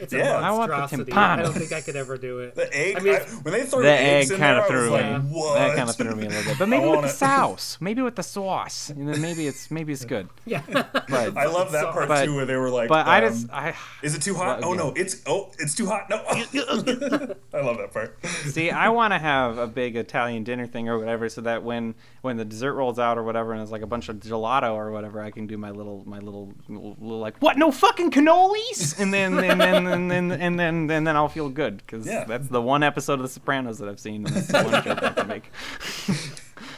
Timpano, 0.00 0.02
It's 0.02 0.12
Yeah. 0.12 0.38
a 0.38 0.42
I 0.42 0.50
want 0.52 0.70
the 0.70 0.76
monstrosity. 0.78 1.12
timpano. 1.12 1.16
I 1.18 1.42
don't 1.42 1.52
think 1.54 1.72
I 1.72 1.80
could 1.80 1.96
ever 1.96 2.16
do 2.18 2.38
it. 2.40 2.54
The 2.54 2.74
egg. 2.76 2.96
I 2.96 3.00
mean, 3.00 3.14
I- 3.14 3.18
when 3.42 3.54
they 3.54 3.62
threw 3.64 3.82
the 3.82 3.90
eggs 3.90 4.30
egg 4.30 4.34
in 4.34 4.40
kind 4.40 4.56
there, 4.58 4.64
of 4.64 4.70
I 4.70 4.74
was 4.74 4.88
threw 4.88 4.90
like, 4.90 5.22
me. 5.24 5.28
What? 5.30 5.54
That 5.58 5.76
kind 5.76 5.88
of 5.90 5.96
threw 5.96 6.16
me 6.16 6.26
a 6.26 6.28
little 6.28 6.44
bit. 6.44 6.58
But 6.58 6.68
maybe 6.74 6.88
with 6.88 7.00
the 7.02 7.06
it. 7.08 7.10
sauce, 7.26 7.78
maybe 7.80 8.02
with 8.02 8.16
the 8.16 8.22
sauce, 8.22 8.90
and 8.90 9.08
then 9.08 9.20
maybe 9.20 9.46
it's 9.46 9.70
maybe 9.70 9.92
it's 9.92 10.04
good. 10.04 10.28
Yeah. 10.46 10.62
But 10.68 11.36
I 11.36 11.46
love 11.46 11.72
that 11.72 11.92
part 11.92 12.08
But- 12.08 12.24
too, 12.24 12.34
where 12.34 12.46
they 12.46 12.56
were 12.56 12.70
like, 12.70 12.88
but 12.88 13.06
I 13.06 13.24
um, 13.24 13.32
just 13.32 13.50
I 13.52 13.74
Is 14.02 14.14
it 14.14 14.22
too 14.22 14.34
hot? 14.34 14.60
Well, 14.60 14.70
oh 14.70 14.74
no, 14.74 14.92
it's 14.96 15.22
oh, 15.26 15.50
it's 15.58 15.74
too 15.74 15.86
hot. 15.86 16.08
No. 16.10 16.16
I 16.26 17.60
love 17.60 17.78
that 17.78 17.90
part. 17.92 18.24
See, 18.26 18.70
I 18.70 18.88
want 18.88 19.12
to 19.12 19.18
have 19.18 19.58
a 19.58 19.66
big 19.66 19.96
Italian 19.96 20.44
dinner 20.44 20.66
thing 20.66 20.88
or 20.88 20.98
whatever, 20.98 21.28
so 21.28 21.40
that 21.42 21.62
when 21.62 21.94
when 22.22 22.36
the 22.36 22.44
dessert 22.44 22.74
rolls 22.74 22.98
out 22.98 23.16
or 23.18 23.22
whatever, 23.22 23.52
and 23.52 23.62
it's 23.62 23.70
like 23.70 23.82
a 23.82 23.86
bunch 23.86 24.08
of 24.08 24.16
gelato 24.16 24.74
or 24.74 24.90
whatever, 24.90 25.22
I 25.22 25.30
can 25.30 25.46
do 25.46 25.56
my 25.56 25.70
little 25.70 26.02
my 26.06 26.18
little, 26.18 26.52
little 26.68 27.18
like 27.20 27.36
what? 27.38 27.56
No 27.58 27.70
fucking 27.70 28.10
cannolis, 28.10 28.98
and 28.98 29.12
then 29.12 29.38
and 29.38 29.60
then 29.60 29.84
and 29.92 30.10
then 30.10 30.32
and 30.32 30.58
then 30.58 30.90
and 30.90 31.06
then 31.06 31.16
I'll 31.16 31.28
feel 31.28 31.48
good 31.48 31.78
because 31.78 32.06
Yeah. 32.06 32.24
that's 32.24 32.48
the 32.48 32.62
one 32.62 32.82
episode 32.82 33.14
of 33.14 33.22
The 33.22 33.28
Sopranos 33.28 33.78
that 33.78 33.88
I've 33.88 34.00
seen. 34.00 34.26
And 34.26 34.34
that's 34.34 34.46
the 34.48 34.62
one 34.62 34.84
joke 34.84 35.02
I 35.02 35.10
can 35.10 35.28
make. 35.28 35.50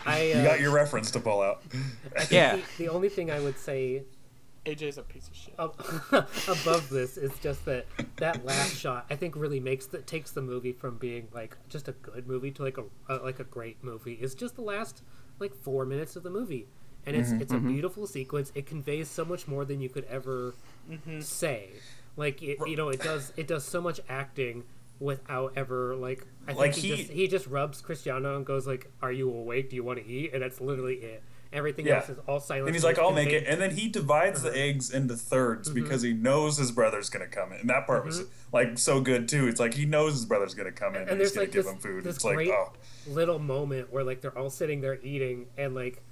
I, 0.05 0.33
uh, 0.33 0.37
You 0.37 0.43
got 0.43 0.59
uh, 0.59 0.63
your 0.63 0.73
reference 0.73 1.11
to 1.13 1.21
pull 1.21 1.41
out. 1.41 1.63
Yeah. 2.31 2.57
the, 2.57 2.63
the 2.79 2.89
only 2.89 3.09
thing 3.09 3.31
I 3.31 3.41
would 3.41 3.59
say 3.59 4.03
AJ's 4.65 4.99
a 4.99 5.03
piece 5.03 5.29
of 5.29 5.35
shit. 5.35 5.55
ab- 5.59 5.81
above 6.49 6.89
this 6.89 7.17
is 7.17 7.33
just 7.41 7.65
that 7.65 7.87
that 8.17 8.45
last 8.45 8.77
shot 8.77 9.07
I 9.11 9.17
think 9.17 9.35
really 9.37 9.61
makes 9.61 9.87
the 9.87 9.99
takes 9.99 10.31
the 10.31 10.43
movie 10.43 10.73
from 10.73 10.99
being 10.99 11.29
like 11.35 11.57
just 11.69 11.89
a 11.89 11.93
good 11.93 12.27
movie 12.27 12.51
to 12.53 12.63
like 12.63 12.79
a, 12.79 12.85
a 13.09 13.17
like 13.17 13.41
a 13.41 13.45
great 13.45 13.83
movie. 13.83 14.15
It's 14.15 14.35
just 14.35 14.57
the 14.57 14.63
last 14.63 15.03
like 15.39 15.55
four 15.55 15.85
minutes 15.85 16.15
of 16.15 16.23
the 16.23 16.31
movie, 16.31 16.69
and 17.07 17.17
it's 17.17 17.31
mm-hmm, 17.31 17.43
it's 17.43 17.53
a 17.53 17.57
mm-hmm. 17.57 17.69
beautiful 17.69 18.07
sequence. 18.07 18.53
It 18.55 18.67
conveys 18.67 19.11
so 19.11 19.25
much 19.25 19.49
more 19.49 19.65
than 19.65 19.81
you 19.81 19.89
could 19.89 20.05
ever 20.05 20.55
mm-hmm. 20.89 21.21
say. 21.21 21.71
Like 22.17 22.43
it, 22.43 22.59
you 22.67 22.77
know, 22.77 22.89
it 22.91 23.01
does 23.01 23.33
it 23.37 23.47
does 23.47 23.65
so 23.65 23.81
much 23.81 24.01
acting 24.09 24.65
without 25.01 25.53
ever 25.57 25.97
like 25.97 26.27
I 26.45 26.53
think 26.53 26.59
Like, 26.59 26.75
he, 26.75 26.89
he- 26.89 26.97
just 26.97 27.11
he 27.11 27.29
just 27.29 27.47
rubs 27.47 27.81
Cristiano 27.81 28.37
and 28.37 28.45
goes 28.45 28.67
like, 28.67 28.91
"Are 29.01 29.13
you 29.13 29.31
awake? 29.31 29.71
Do 29.71 29.77
you 29.77 29.85
want 29.85 29.99
to 29.99 30.07
eat?" 30.07 30.33
And 30.33 30.43
that's 30.43 30.61
literally 30.61 30.97
it. 30.97 31.23
Everything 31.53 31.87
Yeah. 31.87 31.97
else 31.97 32.09
is 32.09 32.19
all 32.27 32.41
silent. 32.41 32.69
And 32.69 32.75
he's 32.75 32.85
like, 32.85 32.99
I'll 32.99 33.13
make 33.13 33.29
it. 33.29 33.45
And 33.47 33.61
then 33.61 33.73
he 33.73 33.87
divides 33.87 34.41
the 34.41 34.49
uh-huh. 34.49 34.59
eggs 34.59 34.91
into 34.91 35.15
3rds 35.15 35.67
mm-hmm. 35.67 35.75
because 35.75 36.01
he 36.01 36.15
knows 36.15 36.57
his 36.57 36.73
brother's 36.73 37.11
going 37.11 37.29
to 37.29 37.35
come 37.35 37.53
in. 37.53 37.61
And 37.61 37.69
that 37.69 37.87
part 37.87 38.07
was 38.07 38.21
mm-hmm. 38.21 38.57
like 38.57 38.79
so 38.79 39.03
good 39.03 39.29
too. 39.29 39.49
It's 39.49 39.61
like 39.61 39.75
he 39.75 39.85
knows 39.85 40.15
his 40.15 40.25
brother's 40.25 40.55
going 40.55 40.73
to 40.73 40.73
come 40.73 40.95
in 40.95 41.03
and, 41.03 41.11
and 41.11 41.21
he's 41.21 41.33
going 41.33 41.43
like 41.45 41.53
to 41.53 41.59
give 41.59 41.65
this, 41.65 41.73
him 41.75 41.79
food. 41.79 42.07
It's 42.07 42.25
like, 42.25 42.49
oh, 42.49 42.73
little 43.07 43.39
moment 43.39 43.93
where 43.93 44.03
like 44.03 44.23
they're 44.23 44.37
all 44.37 44.49
sitting 44.49 44.81
there 44.81 44.99
eating 45.03 45.47
and 45.59 45.75
like 45.75 46.03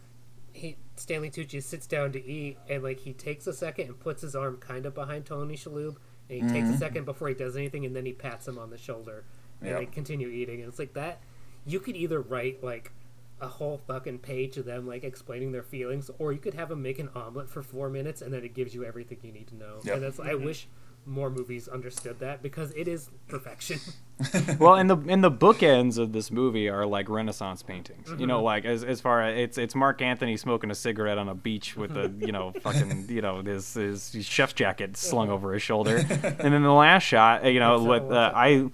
he 0.61 0.77
Stanley 0.97 1.31
Tucci 1.31 1.63
sits 1.63 1.87
down 1.87 2.13
to 2.13 2.25
eat 2.25 2.59
and 2.69 2.83
like 2.83 3.01
he 3.01 3.13
takes 3.13 3.47
a 3.47 3.53
second 3.53 3.87
and 3.89 3.99
puts 4.01 4.23
his 4.23 4.35
arm 4.37 4.57
kind 4.59 4.87
of 4.87 4.95
behind 4.95 5.25
Tony 5.27 5.57
Shalhoub 5.57 5.97
and 6.29 6.39
he 6.39 6.41
takes 6.43 6.67
Mm-hmm. 6.67 6.75
a 6.75 6.79
second 6.79 7.05
before 7.05 7.29
he 7.29 7.35
does 7.35 7.57
anything 7.57 7.85
and 7.85 7.95
then 7.97 8.07
he 8.07 8.13
pats 8.13 8.47
him 8.47 8.59
on 8.59 8.71
the 8.71 8.79
shoulder 8.79 9.25
and 9.61 9.71
Yeah. 9.71 9.79
they 9.79 9.87
continue 9.87 10.29
eating 10.29 10.61
and 10.61 10.69
it's 10.69 10.79
like 10.79 10.93
that 10.95 11.21
you 11.67 11.81
could 11.81 11.97
either 11.97 12.21
write 12.21 12.63
like 12.63 12.93
a 13.41 13.49
whole 13.49 13.79
fucking 13.87 14.19
page 14.19 14.57
of 14.59 14.67
them 14.67 14.87
like 14.87 15.03
explaining 15.03 15.53
their 15.53 15.63
feelings 15.63 16.11
or 16.19 16.33
you 16.33 16.39
could 16.39 16.55
have 16.55 16.69
them 16.69 16.83
make 16.83 16.99
an 16.99 17.09
omelet 17.15 17.49
for 17.49 17.63
four 17.63 17.89
minutes 17.89 18.21
and 18.23 18.33
then 18.33 18.45
it 18.45 18.53
gives 18.55 18.75
you 18.75 18.85
everything 18.85 19.19
you 19.23 19.33
need 19.33 19.47
to 19.49 19.57
know 19.57 19.81
Yep. 19.85 19.95
and 19.95 20.03
that's 20.05 20.21
I 20.21 20.35
wish 20.35 20.69
more 21.07 21.31
movies 21.31 21.67
understood 21.67 22.19
that 22.21 22.43
because 22.43 22.73
it 22.77 22.87
is 22.87 23.09
perfection 23.29 23.79
well, 24.59 24.75
and 24.75 24.91
the 24.91 24.97
and 25.09 25.23
the 25.23 25.31
bookends 25.31 25.99
of 25.99 26.13
this 26.13 26.31
movie 26.31 26.69
are 26.69 26.87
like 26.87 27.09
Renaissance 27.09 27.63
paintings. 27.63 28.13
You 28.19 28.27
know, 28.27 28.43
like 28.43 28.65
as 28.65 28.85
as 28.85 29.01
far 29.01 29.23
as 29.23 29.39
it's 29.39 29.59
it's 29.59 29.75
Marc 29.75 30.03
Anthony 30.03 30.37
smoking 30.37 30.71
a 30.71 30.75
cigarette 30.75 31.19
on 31.19 31.29
a 31.29 31.35
beach 31.35 31.77
with 31.77 31.97
a 31.97 32.13
you 32.19 32.33
know 32.33 32.53
fucking 32.61 33.07
you 33.09 33.23
know 33.23 33.43
his 33.43 33.75
his 33.75 34.13
chef's 34.23 34.53
jacket 34.53 34.97
slung 34.97 35.31
over 35.31 35.53
his 35.53 35.63
shoulder, 35.63 35.97
and 36.23 36.55
then 36.55 36.63
the 36.63 36.73
last 36.73 37.05
shot, 37.05 37.45
you 37.45 37.61
know, 37.61 37.83
with 37.83 38.11
uh, 38.11 38.33
I. 38.35 38.71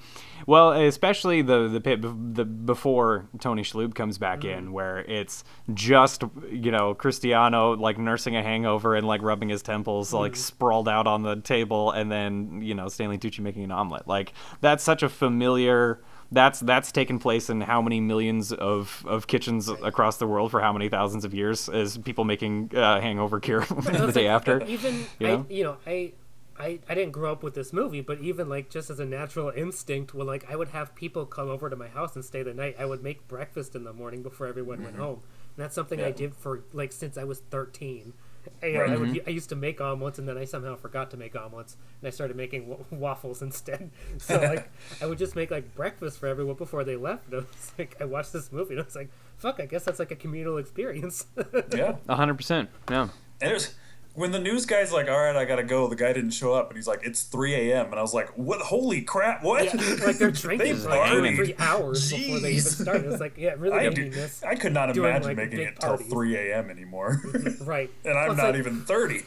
Well, 0.47 0.72
especially 0.72 1.40
the 1.42 1.66
the 1.66 1.80
pit 1.80 2.03
the 2.03 2.44
before 2.44 3.26
Tony 3.40 3.62
Shalhoub 3.62 3.94
comes 3.94 4.18
back 4.18 4.44
in, 4.44 4.70
where 4.70 4.99
it's 4.99 5.44
just 5.72 6.22
you 6.53 6.70
know 6.70 6.94
Cristiano 6.94 7.74
like 7.74 7.99
nursing 7.99 8.36
a 8.36 8.42
hangover 8.42 8.94
and 8.94 9.07
like 9.07 9.22
rubbing 9.22 9.49
his 9.49 9.62
temples, 9.62 10.12
like 10.12 10.36
sprawled 10.36 10.88
out 10.88 11.07
on 11.07 11.22
the 11.22 11.36
table, 11.36 11.90
and 11.90 12.12
then 12.12 12.61
you 12.61 12.74
know 12.74 12.88
Stanley 12.88 13.18
Tucci 13.18 13.40
making 13.40 13.64
an 13.64 13.72
omelet. 13.72 14.07
Like 14.07 14.34
that's 14.61 14.84
such 14.84 15.03
a 15.03 15.09
familiar 15.09 15.36
that's 16.32 16.61
that's 16.61 16.91
taken 16.91 17.18
place 17.18 17.49
in 17.51 17.61
how 17.61 17.80
many 17.80 18.01
millions 18.01 18.53
of, 18.53 19.05
of 19.07 19.26
kitchens 19.26 19.68
across 19.68 20.16
the 20.16 20.26
world 20.26 20.51
for 20.51 20.61
how 20.61 20.72
many 20.72 20.89
thousands 20.89 21.24
of 21.24 21.32
years 21.32 21.68
as 21.68 21.99
people 21.99 22.24
making 22.24 22.70
uh, 22.74 23.01
hangover 23.01 23.41
cure 23.41 23.61
the 23.64 24.12
day 24.12 24.26
after. 24.26 24.62
Even 24.64 25.07
You 25.18 25.26
I, 25.26 25.30
know? 25.30 25.47
you 25.49 25.64
know, 25.64 25.76
I, 25.87 26.12
I, 26.59 26.80
I 26.89 26.95
didn't 26.95 27.12
grow 27.12 27.32
up 27.32 27.43
with 27.43 27.55
this 27.55 27.72
movie, 27.72 28.01
but 28.01 28.20
even 28.20 28.49
like 28.49 28.70
just 28.70 28.91
as 28.91 28.99
a 28.99 29.05
natural 29.05 29.51
instinct, 29.51 30.14
when 30.14 30.26
like 30.26 30.51
I 30.51 30.57
would 30.57 30.68
have 30.68 30.95
people 30.95 31.26
come 31.26 31.49
over 31.49 31.70
to 31.70 31.76
my 31.76 31.89
house 31.89 32.16
and 32.16 32.24
stay 32.24 32.43
the 32.43 32.55
night, 32.55 32.76
I 32.78 32.87
would 32.87 33.03
make 33.03 33.28
breakfast 33.28 33.74
in 33.74 33.84
the 33.84 33.93
morning 33.93 34.22
before 34.22 34.47
everyone 34.47 34.82
went 34.82 34.97
home. 34.97 35.22
And 35.57 35.64
that's 35.64 35.74
something 35.74 36.01
I 36.01 36.11
did 36.11 36.34
for 36.34 36.64
like 36.72 36.93
since 36.93 37.16
I 37.16 37.24
was 37.24 37.39
thirteen. 37.39 38.14
And, 38.62 38.76
I, 38.76 38.97
would, 38.97 39.09
mm-hmm. 39.11 39.28
I 39.28 39.30
used 39.30 39.49
to 39.51 39.57
make 39.57 39.80
omelets, 39.80 40.18
and 40.18 40.28
then 40.28 40.38
I 40.38 40.44
somehow 40.44 40.76
forgot 40.76 41.11
to 41.12 41.16
make 41.16 41.36
omelets, 41.36 41.76
and 42.01 42.09
I 42.09 42.11
started 42.11 42.36
making 42.36 42.68
w- 42.68 42.84
waffles 42.90 43.42
instead. 43.42 43.90
So 44.18 44.40
like, 44.40 44.70
I 45.01 45.07
would 45.07 45.18
just 45.18 45.36
make 45.36 45.51
like 45.51 45.74
breakfast 45.74 46.18
for 46.18 46.26
everyone 46.26 46.57
before 46.57 46.84
they 46.84 46.97
left. 46.97 47.26
And 47.26 47.34
I 47.34 47.38
was 47.38 47.72
like, 47.78 47.97
I 48.01 48.05
watched 48.05 48.32
this 48.32 48.51
movie, 48.51 48.74
and 48.74 48.82
I 48.82 48.84
was 48.84 48.97
like, 48.97 49.11
"Fuck, 49.36 49.61
I 49.61 49.66
guess 49.66 49.84
that's 49.84 49.99
like 49.99 50.11
a 50.11 50.16
communal 50.16 50.59
experience." 50.59 51.26
Yeah. 51.72 51.97
hundred 52.09 52.34
percent. 52.34 52.70
Yeah. 52.90 53.09
And 53.40 53.51
it 53.51 53.55
was 53.55 53.74
when 54.16 54.32
the 54.32 54.38
news 54.40 54.66
guy's 54.66 54.92
like, 54.92 55.08
"All 55.08 55.16
right, 55.18 55.36
I 55.36 55.44
gotta 55.44 55.62
go." 55.62 55.86
The 55.88 55.94
guy 55.96 56.12
didn't 56.12 56.30
show 56.30 56.52
up, 56.54 56.68
and 56.70 56.76
he's 56.76 56.88
like, 56.88 57.00
"It's 57.04 57.22
3 57.22 57.54
a.m." 57.54 57.86
And 57.86 57.94
I 57.94 58.02
was 58.02 58.12
like, 58.14 58.30
"What? 58.36 58.60
Holy 58.62 59.02
crap! 59.02 59.44
What?" 59.44 59.64
Yeah, 59.64 60.04
like 60.04 60.18
they're 60.18 60.30
drinking 60.32 60.74
They 60.76 60.80
for 60.80 60.88
like 60.88 61.10
two 61.12 61.24
or 61.24 61.36
three 61.36 61.54
hours 61.58 62.10
before 62.10 62.40
they 62.40 62.50
even 62.52 62.64
Jeez. 62.64 62.82
started. 62.82 63.12
It's 63.12 63.20
like, 63.20 63.34
yeah, 63.36 63.54
really 63.58 63.76
I, 63.86 63.88
do, 63.90 64.10
this. 64.10 64.42
I 64.42 64.54
could 64.56 64.72
not 64.72 64.92
Doing, 64.92 65.08
imagine 65.10 65.28
like, 65.28 65.36
making 65.36 65.60
it 65.60 65.78
till 65.80 65.96
3 65.98 66.36
a.m. 66.36 66.70
anymore, 66.70 67.20
Right. 67.60 67.90
and 68.04 68.18
I'm 68.18 68.36
not 68.36 68.46
like, 68.50 68.56
even 68.56 68.80
30. 68.82 69.22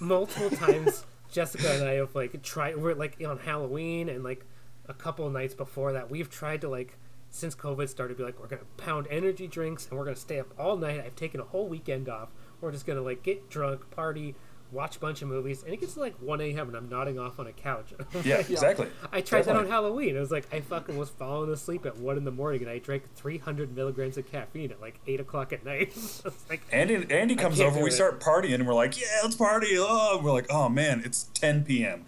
multiple 0.00 0.50
times 0.56 1.04
Jessica 1.30 1.70
and 1.74 1.84
I 1.84 1.94
have 1.94 2.14
like 2.14 2.42
tried 2.42 2.76
we're 2.78 2.94
like 2.94 3.22
on 3.26 3.38
Halloween 3.38 4.08
and 4.08 4.24
like 4.24 4.44
a 4.88 4.94
couple 4.94 5.28
nights 5.28 5.52
before 5.54 5.92
that 5.92 6.10
we've 6.10 6.30
tried 6.30 6.62
to 6.62 6.68
like 6.68 6.96
since 7.30 7.54
COVID 7.54 7.88
started 7.90 8.16
be 8.16 8.22
like 8.22 8.40
we're 8.40 8.46
gonna 8.46 8.62
pound 8.78 9.06
energy 9.10 9.46
drinks 9.46 9.86
and 9.88 9.98
we're 9.98 10.04
gonna 10.06 10.16
stay 10.16 10.40
up 10.40 10.46
all 10.58 10.76
night. 10.78 11.02
I've 11.04 11.16
taken 11.16 11.40
a 11.40 11.44
whole 11.44 11.68
weekend 11.68 12.08
off. 12.08 12.30
We're 12.60 12.72
just 12.72 12.86
gonna 12.86 13.02
like 13.02 13.22
get 13.22 13.48
drunk, 13.48 13.90
party, 13.90 14.34
watch 14.72 14.96
a 14.96 15.00
bunch 15.00 15.22
of 15.22 15.28
movies, 15.28 15.62
and 15.62 15.72
it 15.72 15.80
gets 15.80 15.94
to 15.94 16.00
like 16.00 16.14
one 16.20 16.40
AM 16.40 16.68
and 16.68 16.76
I'm 16.76 16.88
nodding 16.88 17.18
off 17.18 17.38
on 17.38 17.46
a 17.46 17.52
couch. 17.52 17.92
Yeah, 18.24 18.38
exactly. 18.38 18.88
I 19.12 19.20
tried 19.20 19.44
that 19.44 19.56
on 19.56 19.68
Halloween. 19.68 20.16
It 20.16 20.20
was 20.20 20.30
like 20.30 20.52
I 20.52 20.60
fucking 20.60 20.96
was 20.98 21.08
falling 21.08 21.50
asleep 21.50 21.86
at 21.86 21.96
one 21.98 22.16
in 22.16 22.24
the 22.24 22.30
morning 22.30 22.62
and 22.62 22.70
I 22.70 22.78
drank 22.78 23.14
300 23.14 23.74
milligrams 23.74 24.16
of 24.18 24.30
caffeine 24.30 24.72
at 24.72 24.80
like 24.80 24.98
eight 25.06 25.20
o'clock 25.20 25.52
at 25.52 25.64
night. 25.64 25.88
it's 25.94 26.24
like 26.50 26.62
Andy 26.72 27.06
Andy 27.10 27.36
comes 27.36 27.60
over, 27.60 27.80
we 27.80 27.90
it. 27.90 27.92
start 27.92 28.20
partying, 28.20 28.54
and 28.54 28.66
we're 28.66 28.74
like, 28.74 29.00
"Yeah, 29.00 29.06
let's 29.22 29.36
party!" 29.36 29.76
Oh, 29.78 30.16
and 30.16 30.24
we're 30.24 30.32
like, 30.32 30.46
"Oh 30.50 30.68
man, 30.68 31.02
it's 31.04 31.24
10 31.34 31.64
p.m." 31.64 32.04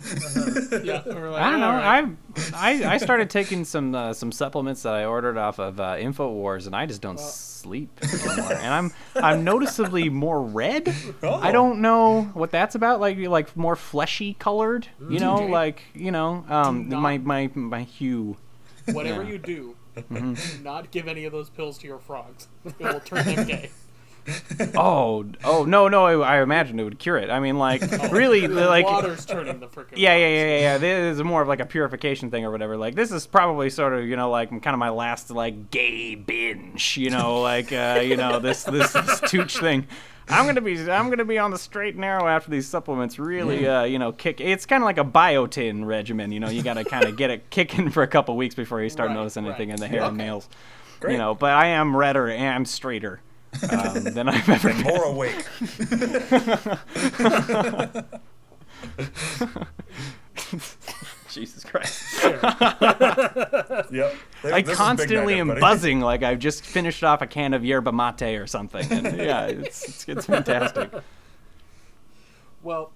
Yeah, 0.82 1.02
we're 1.06 1.30
like, 1.30 1.42
I 1.42 1.50
don't 1.50 1.60
know. 1.60 1.70
"All 1.70 1.76
right." 1.76 2.08
I 2.54 2.82
I 2.82 2.94
I 2.94 2.96
started 2.98 3.30
taking 3.30 3.64
some 3.64 3.94
uh, 3.94 4.12
some 4.12 4.32
supplements 4.32 4.82
that 4.82 4.94
I 4.94 5.04
ordered 5.04 5.36
off 5.36 5.58
of 5.58 5.80
uh, 5.80 5.96
Infowars, 5.96 6.66
and 6.66 6.74
I 6.74 6.86
just 6.86 7.00
don't 7.00 7.18
sleep 7.20 7.90
anymore. 8.02 8.52
and 8.52 8.74
I'm 8.74 8.92
I'm 9.16 9.44
noticeably 9.44 10.08
more 10.08 10.42
red. 10.42 10.92
Oh. 11.22 11.34
I 11.34 11.52
don't 11.52 11.80
know 11.80 12.22
what 12.34 12.49
that's 12.50 12.74
about. 12.74 13.00
Like 13.00 13.18
like 13.18 13.56
more 13.56 13.76
fleshy 13.76 14.34
colored. 14.34 14.88
You 15.08 15.18
know, 15.18 15.36
Okay. 15.36 15.50
like 15.50 15.82
you 15.94 16.10
know, 16.10 16.44
um, 16.48 16.88
not- 16.88 17.00
my 17.00 17.18
my 17.18 17.50
my 17.54 17.82
hue. 17.82 18.36
Whatever 18.92 19.22
Yeah. 19.22 19.30
you 19.30 19.38
do, 19.38 19.76
Mm-hmm. 19.96 20.34
do 20.34 20.64
not 20.64 20.90
give 20.90 21.06
any 21.08 21.24
of 21.24 21.32
those 21.32 21.50
pills 21.50 21.76
to 21.78 21.86
your 21.86 21.98
frogs. 21.98 22.48
It 22.64 22.78
will 22.78 23.00
turn 23.00 23.24
them 23.26 23.46
gay. 23.46 23.70
Oh 24.76 25.24
oh 25.44 25.64
no 25.64 25.88
no! 25.88 26.04
I, 26.04 26.36
I 26.38 26.42
imagine 26.42 26.78
it 26.78 26.84
would 26.84 26.98
cure 26.98 27.16
it. 27.16 27.30
I 27.30 27.40
mean, 27.40 27.58
like 27.58 27.80
really, 28.12 28.46
The 28.46 28.66
like 28.66 28.84
water's 28.84 29.24
turning 29.24 29.60
the 29.60 29.66
freaking. 29.68 29.96
Yeah, 29.96 30.16
yeah, 30.16 30.28
yeah, 30.28 30.44
yeah, 30.46 30.58
yeah. 30.60 30.78
This 30.78 31.16
is 31.16 31.22
more 31.22 31.42
of 31.42 31.48
like 31.48 31.60
a 31.60 31.66
purification 31.66 32.30
thing 32.30 32.44
or 32.44 32.50
whatever. 32.50 32.76
Like 32.76 32.94
this 32.94 33.10
is 33.10 33.26
probably 33.26 33.70
sort 33.70 33.92
of 33.94 34.04
you 34.06 34.16
know 34.16 34.30
like 34.30 34.50
kind 34.50 34.74
of 34.74 34.78
my 34.78 34.90
last 34.90 35.30
like 35.30 35.70
gay 35.70 36.14
binge. 36.14 36.96
You 36.96 37.10
know, 37.10 37.40
like 37.40 37.72
uh, 37.72 38.00
you 38.04 38.16
know 38.16 38.38
this 38.38 38.64
this, 38.64 38.92
this 38.92 39.20
tooch 39.26 39.56
thing. 39.58 39.86
I'm 40.28 40.46
gonna 40.46 40.60
be 40.60 40.78
I'm 40.90 41.10
gonna 41.10 41.24
be 41.24 41.38
on 41.38 41.50
the 41.50 41.58
straight 41.58 41.94
and 41.94 42.02
narrow 42.02 42.28
after 42.28 42.50
these 42.50 42.68
supplements 42.68 43.18
really 43.18 43.66
uh, 43.66 43.82
you 43.84 43.98
know 43.98 44.12
kick. 44.12 44.40
It's 44.40 44.66
kind 44.66 44.82
of 44.82 44.84
like 44.84 44.98
a 44.98 45.04
biotin 45.04 45.84
regimen. 45.86 46.30
You 46.32 46.38
know, 46.40 46.48
you 46.50 46.62
got 46.62 46.74
to 46.74 46.84
kind 46.84 47.04
of 47.04 47.16
get 47.16 47.30
it 47.30 47.50
kicking 47.50 47.90
for 47.90 48.02
a 48.02 48.06
couple 48.06 48.36
weeks 48.36 48.54
before 48.54 48.80
you 48.82 48.90
start 48.90 49.08
Right, 49.08 49.16
noticing 49.16 49.46
anything 49.46 49.70
right. 49.70 49.74
in 49.74 49.80
the 49.80 49.88
hair 49.88 50.02
and 50.02 50.16
nails. 50.16 50.48
Great. 51.00 51.12
You 51.12 51.18
know, 51.18 51.34
but 51.34 51.50
I 51.52 51.68
am 51.68 51.96
redder 51.96 52.28
and 52.28 52.46
I'm 52.54 52.64
straighter 52.64 53.22
um, 53.70 54.04
than 54.04 54.28
I've 54.28 54.48
ever 54.48 54.68
and 54.70 54.84
been. 54.84 54.94
more 54.94 55.04
awake. 55.04 55.44
Jesus 61.28 61.64
Christ. 61.64 62.02
Yep. 63.92 64.14
I 64.52 64.62
This 64.62 64.74
is 64.76 64.76
big 64.76 64.76
constantly 64.76 65.34
am 65.34 65.50
everybody. 65.50 65.60
buzzing 65.60 66.00
like 66.00 66.22
I've 66.22 66.38
just 66.38 66.64
finished 66.64 67.04
off 67.04 67.22
a 67.22 67.26
can 67.26 67.54
of 67.54 67.64
yerba 67.64 67.92
mate 67.92 68.36
or 68.36 68.46
something. 68.46 68.90
And 68.90 69.16
yeah, 69.16 69.46
it's, 69.46 69.88
it's, 69.88 70.08
it's 70.08 70.26
fantastic. 70.26 70.90
Well, 72.62 72.92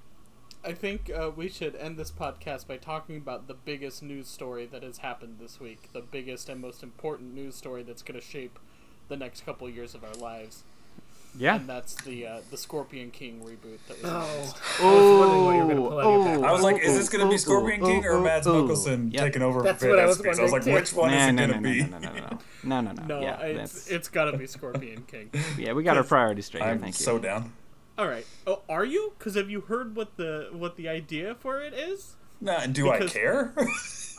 I 0.65 0.73
think 0.73 1.11
uh, 1.15 1.31
we 1.35 1.49
should 1.49 1.77
end 1.77 1.97
this 1.97 2.11
podcast 2.11 2.67
by 2.67 2.77
talking 2.79 3.17
about 3.17 3.47
the 3.49 3.55
biggest 3.55 4.03
news 4.03 4.29
story 4.29 4.67
that 4.67 4.83
has 4.83 4.99
happened 4.99 5.37
this 5.39 5.61
week. 5.61 5.91
The 5.93 6.01
biggest 6.01 6.49
and 6.49 6.61
most 6.61 6.83
important 6.83 7.35
news 7.35 7.55
story 7.55 7.83
that's 7.83 8.03
going 8.03 8.21
to 8.21 8.27
shape 8.27 8.59
the 9.09 9.17
next 9.17 9.45
couple 9.47 9.69
years 9.69 9.95
of 9.95 10.05
our 10.05 10.15
lives. 10.15 10.63
Yeah. 11.37 11.57
And 11.57 11.69
that's 11.69 11.95
the 12.05 12.27
uh, 12.29 12.41
the 12.53 12.57
Scorpion 12.57 13.11
King 13.11 13.41
reboot 13.41 13.79
that 13.89 14.01
was 14.01 14.05
Oh, 14.05 14.09
announced. 14.37 14.57
I 14.81 14.95
was 14.95 15.19
wondering 15.19 15.45
what 15.45 15.57
you 15.57 15.63
were 15.65 15.75
gonna 15.75 15.89
pull 15.89 15.99
out 15.99 16.05
of 16.07 16.13
your 16.13 16.39
back. 16.41 16.49
I 16.49 16.53
was 16.53 16.63
like, 16.63 16.81
is 16.81 16.97
this 16.97 17.09
going 17.09 17.25
to 17.25 17.31
be 17.31 17.39
Scorpion 17.39 17.81
King 17.81 18.05
or 18.07 18.21
Mads 18.21 18.47
Mikkelsen 18.47 19.13
Yep. 19.13 19.21
taking 19.25 19.43
over 19.43 19.63
That's 19.63 19.83
what 19.83 19.99
I 19.99 20.07
was 20.07 20.21
Estes? 20.21 20.39
I 20.39 20.43
was 20.45 20.53
like, 20.53 20.65
which 20.67 20.91
too. 20.91 20.97
one 20.97 21.13
is 21.13 21.35
Nah, 21.35 21.43
it 21.43 21.49
going 21.49 21.61
to 21.65 21.69
no, 21.69 21.73
be? 21.73 21.83
no, 21.83 21.99
no, 21.99 22.13
no, 22.13 22.21
no, 22.21 22.39
no, 22.63 22.81
no, 22.81 22.93
no. 22.93 23.07
No, 23.07 23.21
yeah, 23.21 23.41
it's 23.41 23.89
it's 23.89 24.07
got 24.09 24.31
to 24.31 24.39
be 24.39 24.47
Scorpion 24.47 25.03
King. 25.09 25.31
yeah, 25.59 25.73
we 25.73 25.83
got 25.83 25.97
our 25.97 26.05
priorities 26.05 26.47
straight. 26.47 26.63
I'm 26.63 26.79
thank 26.79 26.97
you. 27.01 27.05
so 27.05 27.19
down. 27.19 27.53
All 27.99 28.07
right. 28.07 28.27
Oh, 28.47 28.63
are 28.69 28.85
you? 28.85 29.13
Because 29.19 29.35
have 29.35 29.51
you 29.51 29.63
heard 29.63 29.97
what 29.97 30.17
the 30.17 30.51
what 30.53 30.77
the 30.77 30.89
idea 30.89 31.35
for 31.35 31.61
it 31.61 31.75
is? 31.75 32.15
Nah, 32.41 32.67
do 32.67 32.91
I 32.91 33.01
care? 33.09 33.53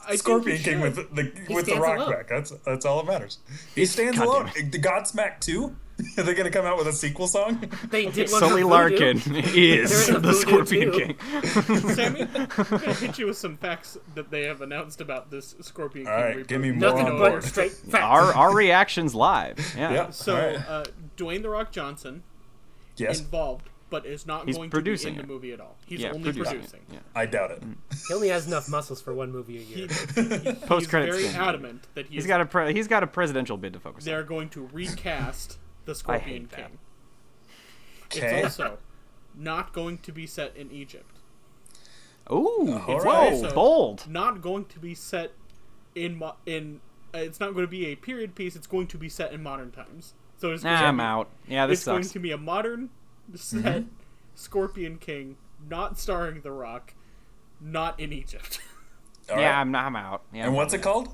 I 0.08 0.16
Scorpion 0.16 0.58
you 0.58 0.64
King 0.64 0.82
with 0.82 0.95
the 1.16 1.32
He 1.47 1.53
with 1.53 1.66
the 1.66 1.76
rock 1.76 1.97
alone. 1.97 2.12
back. 2.12 2.28
That's 2.28 2.51
that's 2.66 2.86
all 2.86 3.03
that 3.03 3.12
matters. 3.12 3.39
He 3.74 3.86
stands 3.86 4.18
God 4.18 4.28
alone. 4.28 4.51
The 4.72 4.80
Godsmack 4.80 5.39
2? 5.41 5.76
Are 6.18 6.24
they 6.24 6.34
going 6.34 6.43
to 6.43 6.51
come 6.51 6.66
out 6.66 6.78
with 6.78 6.88
a 6.88 6.91
sequel 6.93 7.26
song? 7.26 7.72
They 7.89 8.08
did 8.08 8.30
one 8.30 8.39
Sully 8.41 8.64
Larkin 8.64 9.18
is 9.26 9.26
There 9.26 9.39
is 9.56 10.10
a 10.10 10.20
the 10.20 10.34
Scorpion 10.34 10.91
too. 10.91 11.14
King. 11.14 11.16
Sammy, 11.95 12.28
I'm 12.36 12.47
gonna 12.47 12.93
hit 12.95 13.18
you 13.18 13.28
with 13.28 13.38
some 13.38 13.56
facts 13.56 13.97
that 14.14 14.30
they 14.30 14.43
have 14.43 14.60
announced 14.62 14.99
about 14.99 15.32
this 15.32 15.56
Scorpion 15.62 16.06
King 16.06 16.14
All 16.14 16.20
right, 16.22 16.36
reboot. 16.36 16.47
give 16.47 16.60
me 16.62 16.72
more 16.72 16.89
Nothing 16.89 17.08
on 17.08 17.18
but 17.18 17.43
straight 17.45 17.72
facts. 17.72 18.03
Our 18.03 18.34
our 18.34 18.53
reactions 18.53 19.16
live. 19.16 19.58
Yeah. 19.78 19.93
Yep. 19.93 20.14
So, 20.14 20.36
all 20.36 20.41
right. 20.41 20.70
uh, 20.70 20.84
Dwayne 21.16 21.41
the 21.43 21.49
Rock 21.49 21.72
Johnson 21.72 22.24
yes, 22.97 23.22
involved, 23.22 23.70
but 23.96 24.06
is 24.06 24.26
not 24.28 24.46
He's 24.46 24.58
going 24.58 24.70
producing 24.70 25.16
to 25.16 25.16
be 25.16 25.20
in 25.20 25.26
it. 25.26 25.28
the 25.28 25.34
movie 25.34 25.52
at 25.54 25.62
all. 25.62 25.78
He's 25.86 26.02
Yeah, 26.02 26.10
only 26.10 26.24
producing. 26.24 26.56
producing. 26.58 26.80
Yeah. 26.91 27.00
I 27.16 27.26
doubt 27.26 27.52
it. 27.52 27.64
He 28.08 28.14
only 28.14 28.28
has 28.28 28.46
enough 28.46 28.68
muscles 28.68 29.02
for 29.02 29.14
one 29.14 29.32
movie 29.32 29.58
a 29.58 29.62
year. 29.62 29.88
he- 30.16 30.22
he's 30.52 30.56
Post-credit 30.66 31.10
very 31.12 31.24
scene. 31.24 31.36
adamant 31.36 31.88
that 31.93 32.08
He's 32.08 32.16
he's 32.24 32.28
got 32.28 32.41
a 32.41 32.46
pre- 32.46 32.74
he's 32.74 32.88
got 32.89 33.04
a 33.04 33.08
presidential 33.08 33.56
bid 33.56 33.72
to 33.74 33.80
focus 33.80 34.04
they're 34.04 34.20
on. 34.22 34.26
going 34.28 34.50
to 34.50 34.68
recast 34.74 35.58
the 35.86 35.91
I 35.91 35.96
Scorpion 35.96 36.41
hate 36.41 36.50
that. 36.50 36.58
King. 36.58 38.24
Okay. 38.24 38.39
It's 38.43 38.60
also 38.60 38.78
not 39.36 39.72
going 39.74 39.98
to 40.00 40.12
be 40.12 40.28
set 40.28 40.56
in 40.58 40.72
Egypt. 40.72 41.20
Ooh, 42.32 42.34
All 42.36 42.80
whoa, 42.80 42.98
right. 42.98 43.54
Bold. 43.54 44.08
Not 44.10 44.41
going 44.41 44.66
to 44.66 44.80
be 44.80 44.93
set 44.96 45.32
in 45.93 46.18
mo- 46.18 46.36
in. 46.46 46.82
Uh, 47.14 47.20
it's 47.20 47.39
not 47.39 47.54
going 47.54 47.66
to 47.66 47.70
be 47.72 47.86
a 47.88 47.96
period 47.96 48.36
piece. 48.36 48.56
It's 48.56 48.68
going 48.68 48.88
to 48.88 48.98
be 48.98 49.08
set 49.10 49.32
in 49.32 49.41
modern 49.41 49.72
times. 49.72 50.14
So 50.38 50.52
it's 50.52 50.64
Nah, 50.64 50.76
going 50.80 50.88
I'm 50.89 50.98
be- 50.98 51.04
out. 51.04 51.30
Yeah, 51.48 51.66
this 51.68 51.80
it's 51.80 51.86
going 51.86 52.04
to 52.04 52.20
be 52.20 52.32
a 52.32 52.38
modern 52.38 52.89
set 53.36 53.64
Mm-hmm. 53.64 53.88
Scorpion 54.36 54.98
King, 54.98 55.38
not 55.70 55.98
starring 55.98 56.42
The 56.42 56.52
Rock, 56.52 56.94
not 57.62 58.00
in 58.00 58.12
Egypt. 58.14 58.60
All 59.32 59.38
yeah, 59.40 59.52
right. 59.52 59.62
I'm, 59.62 59.74
I'm 59.76 59.96
out. 59.96 60.24
Yeah, 60.34 60.46
And 60.46 60.54
what's 60.56 60.74
it 60.74 60.82
called? 60.82 61.10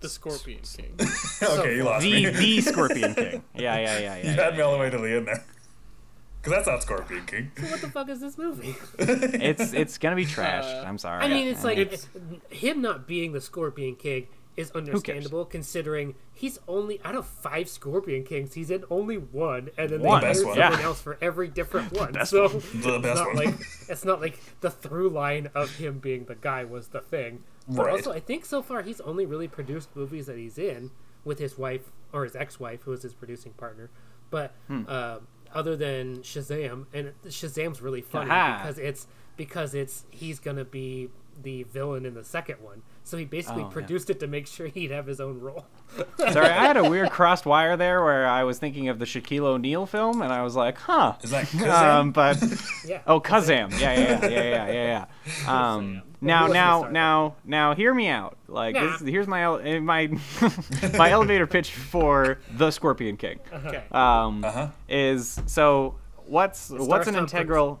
the 0.00 0.08
Scorpion 0.10 0.60
King. 0.62 0.94
okay, 1.42 1.76
you 1.76 1.82
lost 1.82 2.02
The 2.02 2.12
me. 2.12 2.26
the 2.30 2.60
Scorpion 2.60 3.14
King. 3.14 3.42
Yeah, 3.54 3.76
yeah, 3.78 3.78
yeah, 3.78 3.98
yeah. 3.98 4.16
you 4.18 4.22
yeah, 4.24 4.44
had 4.44 4.54
me 4.54 4.60
all 4.60 4.72
the 4.72 4.78
way 4.78 4.90
to 4.90 4.98
the 4.98 5.16
end 5.16 5.26
there. 5.26 5.42
Because 6.42 6.52
that's 6.52 6.66
not 6.68 6.82
Scorpion 6.82 7.24
King. 7.26 7.50
what 7.70 7.80
the 7.80 7.88
fuck 7.90 8.08
is 8.10 8.20
this 8.20 8.36
movie? 8.38 8.76
It's 8.98 9.72
it's 9.72 9.96
gonna 9.98 10.14
be 10.14 10.26
trash. 10.26 10.64
Uh, 10.64 10.84
I'm 10.86 10.98
sorry. 10.98 11.24
I 11.24 11.28
mean, 11.28 11.48
it's 11.48 11.64
like 11.64 11.78
It's- 11.78 12.08
him 12.50 12.82
not 12.82 13.08
being 13.08 13.32
the 13.32 13.40
Scorpion 13.40 13.96
King 13.96 14.28
is 14.56 14.70
understandable 14.70 15.44
considering 15.44 16.14
he's 16.32 16.58
only 16.66 17.00
out 17.04 17.14
of 17.14 17.26
five 17.26 17.68
Scorpion 17.68 18.24
Kings, 18.24 18.54
he's 18.54 18.70
in 18.70 18.84
only 18.90 19.16
one, 19.18 19.68
and 19.76 19.90
then 19.90 20.00
One. 20.00 20.20
they 20.20 20.28
Best 20.28 20.42
hired 20.44 20.46
one. 20.46 20.56
someone 20.62 20.78
Yeah. 20.80 20.86
else 20.86 21.02
for 21.02 21.18
every 21.20 21.48
different 21.48 21.92
one. 21.98 22.24
so 22.26 22.48
The 22.48 22.56
it's 22.94 23.02
best 23.02 23.16
not 23.20 23.26
one. 23.26 23.36
like 23.36 23.54
it's 23.88 24.04
not 24.04 24.20
like 24.20 24.38
the 24.60 24.70
through 24.70 25.10
line 25.10 25.50
of 25.54 25.76
him 25.76 25.98
being 25.98 26.24
the 26.24 26.34
guy 26.36 26.64
was 26.64 26.88
the 26.88 27.00
thing. 27.00 27.42
But 27.68 27.86
Right. 27.86 27.92
also, 27.92 28.12
I 28.12 28.20
think 28.20 28.44
so 28.44 28.62
far 28.62 28.82
he's 28.82 29.00
only 29.02 29.26
really 29.26 29.48
produced 29.48 29.94
movies 29.94 30.26
that 30.26 30.36
he's 30.38 30.56
in 30.58 30.90
with 31.24 31.38
his 31.38 31.58
wife 31.58 31.90
or 32.12 32.24
his 32.24 32.36
ex-wife, 32.36 32.82
who 32.82 32.92
is 32.92 33.02
his 33.02 33.12
producing 33.12 33.52
partner. 33.54 33.90
But 34.30 34.54
Hmm. 34.68 34.82
uh, 34.88 35.18
other 35.52 35.76
than 35.76 36.18
Shazam, 36.18 36.86
and 36.94 37.12
Shazam's 37.26 37.80
really 37.82 38.00
funny 38.02 38.30
Aha. 38.30 38.58
because 38.58 38.78
it's 38.78 39.06
because 39.36 39.74
it's 39.74 40.04
he's 40.10 40.38
gonna 40.38 40.64
be 40.64 41.10
the 41.42 41.62
villain 41.64 42.06
in 42.06 42.14
the 42.14 42.24
second 42.24 42.60
one. 42.62 42.82
So 43.06 43.16
he 43.16 43.24
basically 43.24 43.62
Oh, 43.62 43.66
yeah. 43.66 43.72
produced 43.72 44.10
it 44.10 44.18
to 44.18 44.26
make 44.26 44.48
sure 44.48 44.66
he'd 44.66 44.90
have 44.90 45.06
his 45.06 45.20
own 45.20 45.38
role. 45.38 45.64
Sorry, 46.18 46.48
I 46.48 46.66
had 46.66 46.76
a 46.76 46.90
weird 46.90 47.10
crossed 47.12 47.46
wire 47.46 47.76
there 47.76 48.02
where 48.02 48.26
I 48.26 48.42
was 48.42 48.58
thinking 48.58 48.88
of 48.88 48.98
the 48.98 49.04
Shaquille 49.04 49.44
O'Neal 49.44 49.86
film, 49.86 50.22
and 50.22 50.32
I 50.32 50.42
was 50.42 50.56
like, 50.56 50.76
huh. 50.76 51.14
Is 51.22 51.30
that 51.30 51.44
Kazam? 51.46 51.70
Um, 52.00 52.10
but 52.20 52.42
Yeah. 52.84 53.02
oh, 53.06 53.20
Kazam, 53.20 53.70
yeah, 53.78 53.92
yeah, 53.92 54.20
yeah, 54.22 54.28
yeah, 54.28 54.72
yeah, 54.72 55.06
yeah. 55.46 55.72
Um, 55.74 56.02
now, 56.20 56.48
now, 56.48 56.88
now, 56.90 57.36
now, 57.44 57.76
hear 57.76 57.94
me 57.94 58.08
out. 58.08 58.36
Like, 58.48 58.74
Nah. 58.74 58.96
this, 58.98 59.00
here's 59.02 59.28
my 59.28 59.44
eh, 59.62 59.78
my 59.78 60.08
my 60.98 61.08
elevator 61.12 61.46
pitch 61.46 61.70
for 61.74 62.38
the 62.56 62.72
Scorpion 62.72 63.16
King. 63.16 63.38
Okay. 63.52 63.84
Um, 63.92 64.42
Uh-huh. 64.44 64.68
is 64.88 65.40
so 65.46 65.94
what's 66.26 66.70
what's 66.70 67.06
an 67.06 67.14
integral? 67.14 67.80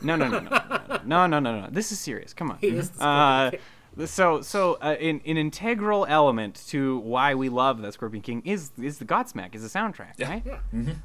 No, 0.00 0.16
no, 0.16 0.28
no, 0.28 0.38
no, 0.40 0.48
no, 0.48 1.00
no, 1.04 1.26
no, 1.26 1.38
no, 1.40 1.60
no. 1.60 1.68
This 1.70 1.92
is 1.92 1.98
serious. 2.00 2.32
Come 2.32 2.50
on. 2.52 2.56
He 2.58 2.68
is 2.68 2.88
the 2.88 3.04
Uh, 3.04 3.48
Scorpion 3.50 3.62
so, 4.04 4.40
so 4.40 4.74
uh, 4.80 4.96
an, 5.00 5.20
an 5.26 5.36
integral 5.36 6.06
element 6.08 6.62
to 6.68 6.98
why 7.00 7.34
we 7.34 7.48
love 7.48 7.82
the 7.82 7.92
Scorpion 7.92 8.22
King 8.22 8.42
is 8.44 8.70
is 8.80 8.98
the 8.98 9.04
Godsmack, 9.04 9.54
is 9.54 9.62
the 9.62 9.78
soundtrack, 9.78 10.18
right? 10.20 10.42
Yeah. 10.46 10.58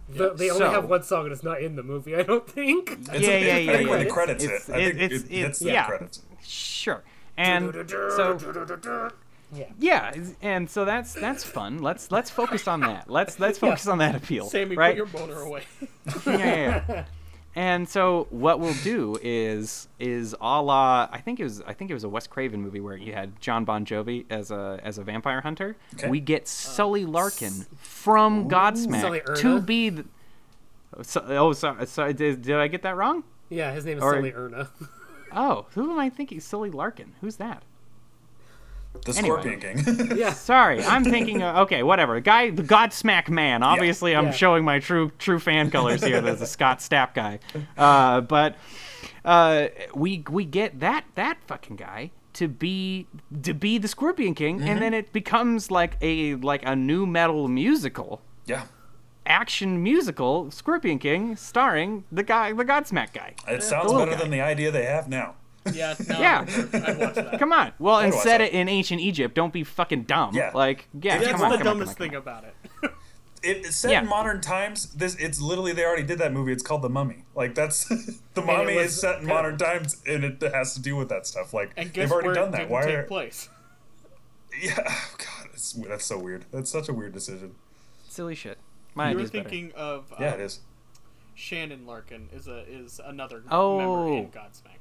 The- 0.10 0.34
they 0.34 0.50
only 0.50 0.66
So- 0.66 0.70
have 0.72 0.90
one 0.90 1.04
song 1.04 1.24
and 1.26 1.34
it's 1.34 1.44
not 1.44 1.62
in 1.62 1.76
the 1.76 1.84
movie, 1.84 2.16
I 2.16 2.24
don't 2.24 2.48
think. 2.48 2.92
It's 2.92 3.10
Yeah, 3.28 3.30
a- 3.30 3.46
yeah, 3.46 3.58
yeah, 3.58 3.72
I 3.72 3.78
think 3.78 3.90
when 3.90 4.00
yeah. 4.00 4.06
the 4.06 4.10
credits 4.12 4.44
It's- 4.44 4.68
hit, 4.68 4.76
I 4.76 4.80
it- 4.80 4.86
think 4.98 5.02
it's- 5.02 5.22
it 5.24 5.30
hits 5.30 5.30
it's- 5.38 5.60
the 5.60 5.72
yeah. 5.72 5.86
credits. 5.88 6.22
Sure. 6.44 7.04
And 7.38 7.74
so 7.90 8.38
yeah. 9.54 9.66
yeah, 9.80 10.14
and 10.42 10.70
so 10.70 10.86
that's 10.86 11.14
that's 11.14 11.44
fun. 11.44 11.80
Let's 11.82 12.12
let's 12.12 12.30
focus 12.30 12.68
on 12.68 12.80
that. 12.82 13.10
Let's 13.10 13.40
let's 13.40 13.60
focus 13.60 13.88
on 13.88 13.98
that 14.00 14.16
appeal. 14.16 14.46
Sammy, 14.50 14.76
right? 14.76 14.92
put 14.92 14.98
your 14.98 15.06
boner 15.28 15.42
away. 15.42 15.64
yeah, 16.26 16.38
yeah, 16.38 16.84
yeah. 16.90 17.06
And 17.56 17.88
so 17.88 18.28
what 18.32 18.60
we'll 18.60 18.76
do 18.84 19.18
is 19.22 19.88
is 19.98 20.36
a 20.42 20.62
la 20.62 21.08
I 21.10 21.20
think 21.22 21.40
it 21.40 21.44
was 21.44 21.62
I 21.62 21.74
think 21.74 21.90
it 21.90 21.94
was 21.94 22.04
a 22.04 22.10
Wes 22.10 22.28
Craven 22.28 22.62
movie 22.62 22.82
where 22.82 22.98
you 22.98 23.14
had 23.14 23.40
John 23.40 23.64
Bon 23.64 23.86
Jovi 23.86 24.26
as 24.30 24.52
a 24.52 24.80
as 24.84 24.98
a 24.98 25.04
vampire 25.04 25.40
hunter. 25.42 25.78
Okay. 25.94 26.10
We 26.10 26.20
get 26.20 26.44
uh, 26.44 26.46
Sully 26.48 27.06
Larkin 27.06 27.66
from 27.78 28.50
Godsmack 28.50 29.02
Sully 29.02 29.22
to 29.38 29.62
be 29.62 29.90
the. 29.90 30.06
So, 31.02 31.26
oh, 31.28 31.54
sorry. 31.54 31.86
sorry 31.88 32.14
did, 32.14 32.42
did 32.42 32.56
I 32.56 32.68
get 32.68 32.82
that 32.84 32.96
wrong? 32.96 33.24
Yeah, 33.50 33.74
his 33.74 33.86
name 33.86 33.98
is 33.98 34.04
Or- 34.04 34.14
Sully 34.14 34.34
Erna. 34.34 34.70
Oh, 35.38 35.66
who 35.72 35.92
am 35.92 36.00
I 36.00 36.10
thinking? 36.10 36.40
Sully 36.40 36.72
Larkin. 36.72 37.14
Who's 37.20 37.36
that? 37.38 37.64
The 39.04 39.16
Anyway. 39.18 39.42
Scorpion 39.42 39.60
King. 39.86 40.12
yeah. 40.18 40.32
Sorry, 40.34 40.84
I'm 40.84 41.04
thinking. 41.04 41.42
Uh, 41.44 41.62
okay, 41.64 41.84
whatever. 41.84 42.20
Guy, 42.20 42.50
the 42.50 42.64
Godsmack 42.64 43.30
man. 43.30 43.62
Obviously, 43.64 44.16
I'm 44.16 44.26
Yeah. 44.26 44.32
showing 44.32 44.64
my 44.64 44.80
true 44.80 45.12
true 45.20 45.40
fan 45.40 45.70
colors 45.72 46.04
here. 46.04 46.22
There's 46.22 46.42
a 46.42 46.48
Scott 46.48 46.80
Stapp 46.80 47.14
guy, 47.14 47.40
uh, 47.78 48.22
but 48.22 48.56
uh, 49.24 49.68
we 49.94 50.24
we 50.30 50.46
get 50.46 50.80
that 50.80 51.06
that 51.16 51.38
fucking 51.48 51.76
guy 51.76 52.12
to 52.34 52.48
be 52.48 53.08
to 53.44 53.54
be 53.54 53.78
the 53.78 53.88
Scorpion 53.88 54.34
King, 54.36 54.62
and 54.62 54.82
then 54.82 54.94
it 54.94 55.12
becomes 55.14 55.70
like 55.72 55.98
a 56.02 56.36
like 56.36 56.64
a 56.66 56.76
new 56.76 57.06
metal 57.06 57.48
musical. 57.48 58.22
yeah. 58.46 58.64
Action 59.28 59.82
musical, 59.82 60.52
Scorpion 60.52 61.00
King, 61.00 61.36
starring 61.36 62.04
the 62.12 62.22
guy, 62.22 62.54
the 62.54 62.64
Godsmack 62.64 63.12
guy. 63.12 63.34
It 63.48 63.64
sounds 63.64 63.92
better 63.92 64.12
guy. 64.12 64.18
than 64.18 64.30
the 64.30 64.40
idea 64.42 64.70
they 64.70 64.86
have 64.86 65.10
now. 65.10 65.34
Yeah, 65.74 65.96
no, 66.08 66.20
Yeah. 66.20 66.46
I'd 66.74 66.98
watch 67.00 67.16
that. 67.16 67.40
Come 67.40 67.52
on. 67.54 67.74
Well, 67.80 68.00
and 68.00 68.14
watch 68.14 68.24
set 68.24 68.42
it 68.42 68.54
in 68.54 68.70
ancient 68.70 69.02
Egypt. 69.02 69.34
Don't 69.36 69.52
be 69.54 69.64
fucking 69.64 70.04
dumb. 70.04 70.36
Yeah. 70.36 70.52
Like, 70.54 70.88
yeah. 71.02 71.18
That's 71.18 71.32
come 71.32 71.42
on, 71.42 71.52
the 71.52 71.58
come 71.58 71.68
on, 71.68 71.74
come 71.74 71.80
dumbest 71.80 71.90
on, 71.90 71.96
come 71.96 72.08
thing 72.08 72.16
on. 72.16 72.22
about 72.22 72.44
it. 72.44 72.92
It, 73.44 73.58
it's 73.58 73.76
set 73.76 73.92
Yeah. 73.92 74.02
in 74.02 74.08
modern 74.10 74.42
times. 74.42 74.92
This 74.94 75.14
it's 75.18 75.40
literally 75.40 75.72
they 75.72 75.86
already 75.86 76.02
did 76.02 76.18
that 76.18 76.34
movie. 76.34 76.52
It's 76.52 76.64
called 76.64 76.82
The 76.82 76.90
Mummy. 76.90 77.26
Like 77.36 77.54
that's 77.54 77.86
the 78.34 78.42
Mummy 78.42 78.76
was- 78.76 78.88
is 78.94 79.00
set 79.00 79.20
in 79.22 79.28
modern 79.28 79.56
times, 79.60 80.02
and 80.08 80.24
it 80.24 80.42
has 80.42 80.74
to 80.74 80.82
do 80.82 80.96
with 80.96 81.10
that 81.10 81.28
stuff. 81.28 81.54
Like 81.54 81.72
And 81.78 81.94
guess 81.94 82.06
they've 82.06 82.12
already 82.12 82.30
where 82.30 82.36
done 82.36 82.50
that. 82.52 82.58
didn't 82.58 82.72
Why? 82.72 82.86
take 82.86 82.96
Are, 82.96 83.04
place? 83.04 83.50
yeah. 84.60 84.80
Oh 84.90 85.14
God, 85.20 85.50
it's, 85.54 85.74
that's 85.74 86.06
so 86.06 86.18
weird. 86.18 86.46
That's 86.52 86.72
such 86.72 86.90
a 86.90 86.94
weird 86.94 87.14
decision. 87.14 87.54
Silly 88.10 88.34
shit. 88.34 88.58
My 88.96 89.10
You 89.12 89.16
were 89.16 89.20
idea's 89.20 89.32
better. 89.32 89.50
thinking 89.50 89.72
of 89.76 90.12
um, 90.14 90.18
Yeah, 90.24 90.32
it 90.34 90.40
is. 90.40 90.62
Shannon 91.36 91.86
Larkin 91.86 92.30
is 92.34 92.48
a 92.48 92.64
is 92.68 93.00
another 93.06 93.44
Oh. 93.52 93.78
member 93.78 94.18
in 94.24 94.32
Godsmack. 94.32 94.80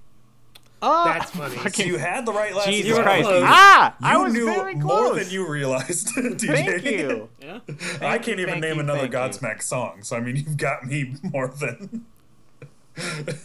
Oh, 0.87 1.05
That's 1.07 1.31
funny. 1.31 1.57
So 1.71 1.83
you 1.83 1.97
had 1.97 2.27
the 2.27 2.33
right 2.33 2.55
last 2.55 2.67
Jesus 2.69 2.95
name. 2.97 3.03
Christ. 3.05 3.23
close. 3.27 3.43
Ah, 3.47 3.97
I 4.03 4.13
You 4.17 4.23
was 4.25 4.33
knew 4.35 4.45
very 4.47 4.75
close. 4.75 4.85
more 5.11 5.15
than 5.19 5.31
you 5.31 5.49
realized. 5.49 6.09
DJ. 6.09 6.47
Thank 6.47 6.85
you. 6.85 7.29
Yeah. 7.41 7.61
I 8.03 8.19
can't 8.19 8.39
even 8.41 8.61
name 8.61 8.75
you, 8.77 8.81
another 8.81 9.09
thank 9.09 9.13
you. 9.13 9.19
Godsmack 9.19 9.63
song. 9.63 10.03
So 10.03 10.17
I 10.17 10.21
mean, 10.21 10.37
you've 10.37 10.57
got 10.59 10.85
me 10.87 11.15
more 11.23 11.49
than. 11.49 12.05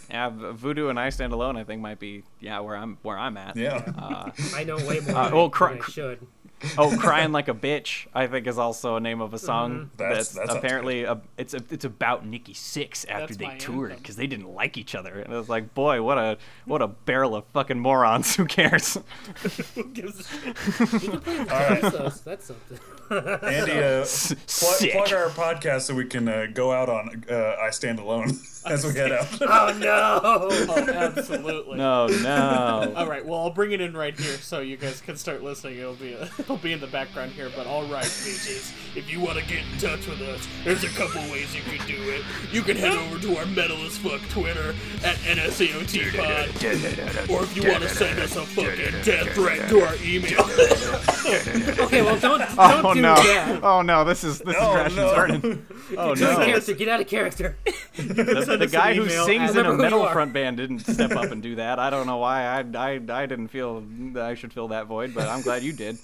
Yeah, 0.10 0.30
Voodoo 0.30 0.90
and 0.90 1.00
I 1.00 1.10
Stand 1.10 1.34
Alone. 1.34 1.58
I 1.58 1.64
think 1.64 1.82
might 1.82 1.98
be 2.00 2.24
yeah 2.40 2.60
where 2.60 2.76
I'm 2.76 2.98
where 3.02 3.18
I'm 3.18 3.36
at. 3.38 3.56
Yeah. 3.56 3.82
Uh, 3.98 4.32
I 4.54 4.64
know 4.64 4.76
way 4.78 5.00
more 5.00 5.16
Uh, 5.18 5.32
well, 5.32 5.46
I- 5.48 5.50
cr- 5.50 5.68
than 5.70 5.82
I 5.82 5.86
should. 5.86 6.28
oh, 6.78 6.96
crying 6.98 7.32
like 7.32 7.48
a 7.48 7.54
bitch. 7.54 8.08
I 8.14 8.28
think 8.28 8.48
is 8.48 8.58
also 8.58 8.96
a 8.96 9.00
name 9.00 9.22
of 9.22 9.34
a 9.34 9.40
song 9.40 9.72
mm-hmm. 9.72 9.98
That's- 9.98 10.18
that's, 10.18 10.30
that 10.34 10.48
sounds 10.48 10.58
apparently 10.58 11.04
a, 11.04 11.22
it's 11.38 11.54
a, 11.54 11.62
it's 11.70 11.86
about 11.86 12.26
Nikki 12.26 12.54
Sixx 12.54 13.06
after 13.08 13.34
That's 13.34 13.38
they 13.38 13.58
toured 13.58 13.96
because 13.98 14.16
they 14.16 14.28
didn't 14.28 14.54
like 14.54 14.78
each 14.78 14.96
other, 14.96 15.20
and 15.20 15.34
it 15.34 15.38
was 15.38 15.50
like, 15.50 15.74
boy, 15.74 16.02
what 16.02 16.18
a 16.18 16.38
what 16.66 16.82
a 16.82 16.88
barrel 16.88 17.36
of 17.36 17.46
fucking 17.54 17.80
morons. 17.80 18.36
Who 18.40 18.46
cares? 18.46 18.98
Who 19.76 19.86
gives 19.86 20.20
a 20.20 20.24
shit? 20.24 21.28
All 21.52 21.70
right, 21.70 21.82
So 21.92 22.10
that's 22.24 22.46
something. 22.46 22.80
Andy, 23.44 23.72
uh, 23.72 24.06
plug, 24.06 24.08
Sick. 24.48 24.92
plug 24.92 25.12
our 25.14 25.30
podcast 25.30 25.82
so 25.82 25.96
we 25.96 26.06
can 26.06 26.28
uh, 26.28 26.46
go 26.54 26.72
out 26.72 26.90
on 26.90 27.24
uh, 27.30 27.56
I 27.62 27.72
Stand 27.72 28.00
Alone 28.00 28.30
as 28.66 28.86
we 28.86 28.94
head 28.94 29.12
out. 29.12 29.28
oh 29.42 29.78
no! 29.80 30.20
Oh, 30.24 30.88
absolutely. 30.88 31.78
No, 31.78 32.08
no. 32.08 32.94
All 32.96 33.08
right. 33.08 33.26
Well, 33.26 33.40
I'll 33.40 33.50
bring 33.50 33.72
it 33.72 33.82
in 33.82 33.96
right 33.96 34.18
here 34.18 34.38
so 34.38 34.60
you 34.60 34.78
guys 34.78 35.02
can 35.02 35.16
start 35.16 35.44
listening. 35.44 35.80
It'll 35.80 35.96
be 35.96 36.14
it'll 36.38 36.58
be 36.58 36.74
in 36.74 36.80
the 36.80 36.88
background 36.88 37.32
here. 37.32 37.50
But 37.56 37.66
all 37.66 37.86
right, 37.88 38.04
bitches, 38.06 38.72
if 38.96 39.12
you 39.12 39.20
want 39.22 39.40
to 39.40 39.46
get 39.46 39.64
in 39.72 39.80
touch 39.80 40.06
with 40.08 40.22
us, 40.22 40.48
there's 40.64 40.84
a 40.84 40.90
couple 40.90 41.22
ways 41.32 41.56
you 41.56 41.62
can 41.64 41.86
do 41.88 41.98
it. 42.12 42.22
You 42.52 42.62
can 42.62 42.78
head 42.78 42.94
over 42.94 43.18
to 43.20 43.38
our 43.38 43.46
metal 43.48 43.78
as 43.86 43.98
fuck 43.98 44.22
Twitter 44.30 44.76
at 45.04 45.16
NSAOT 45.26 46.16
Pod, 46.16 47.30
or 47.30 47.44
if 47.44 47.56
you 47.56 47.70
want 47.70 47.82
to 47.84 47.90
send 47.90 48.20
us 48.20 48.36
a 48.36 48.46
fucking 48.46 49.02
death 49.04 49.34
threat 49.34 49.68
to 49.70 49.82
our 49.82 49.96
email. 50.04 50.42
Okay, 51.86 52.02
well 52.02 52.20
don't 52.20 52.40
don't 52.40 52.86
Oh 52.86 52.94
do 53.02 53.08
no! 53.08 53.16
that. 53.16 53.64
Oh 53.64 53.82
no! 53.82 54.04
This 54.04 54.24
is 54.24 54.40
this 54.40 54.56
Oh, 54.60 54.70
is 54.86 54.94
crashing 54.94 54.96
no. 54.98 55.16
burning. 55.16 55.66
Oh 55.98 56.14
Get 56.16 56.24
out 56.30 56.34
of 56.34 56.40
no! 56.40 56.46
character. 56.46 56.74
Get 56.74 56.88
out 56.90 57.00
of 57.02 57.08
character. 57.08 57.58
The, 58.00 58.56
the 58.58 58.68
guy 58.68 58.94
who 58.94 59.10
sings 59.10 59.56
in 59.58 59.66
a 59.66 59.74
metal 59.74 60.08
front 60.08 60.32
band 60.32 60.56
didn't 60.56 60.80
step 60.80 61.12
up 61.12 61.32
and 61.32 61.44
do 61.44 61.56
that. 61.56 61.80
I 61.80 61.90
don't 61.90 62.08
know 62.08 62.16
why. 62.18 62.44
I, 62.46 62.60
I, 62.78 62.92
I 63.10 63.26
didn't 63.26 63.50
feel 63.50 63.84
that 64.14 64.24
I 64.24 64.36
should 64.36 64.54
fill 64.54 64.70
that 64.70 64.86
void, 64.86 65.14
but 65.14 65.28
I'm 65.28 65.42
glad 65.42 65.64
you 65.64 65.74
did. 65.74 65.98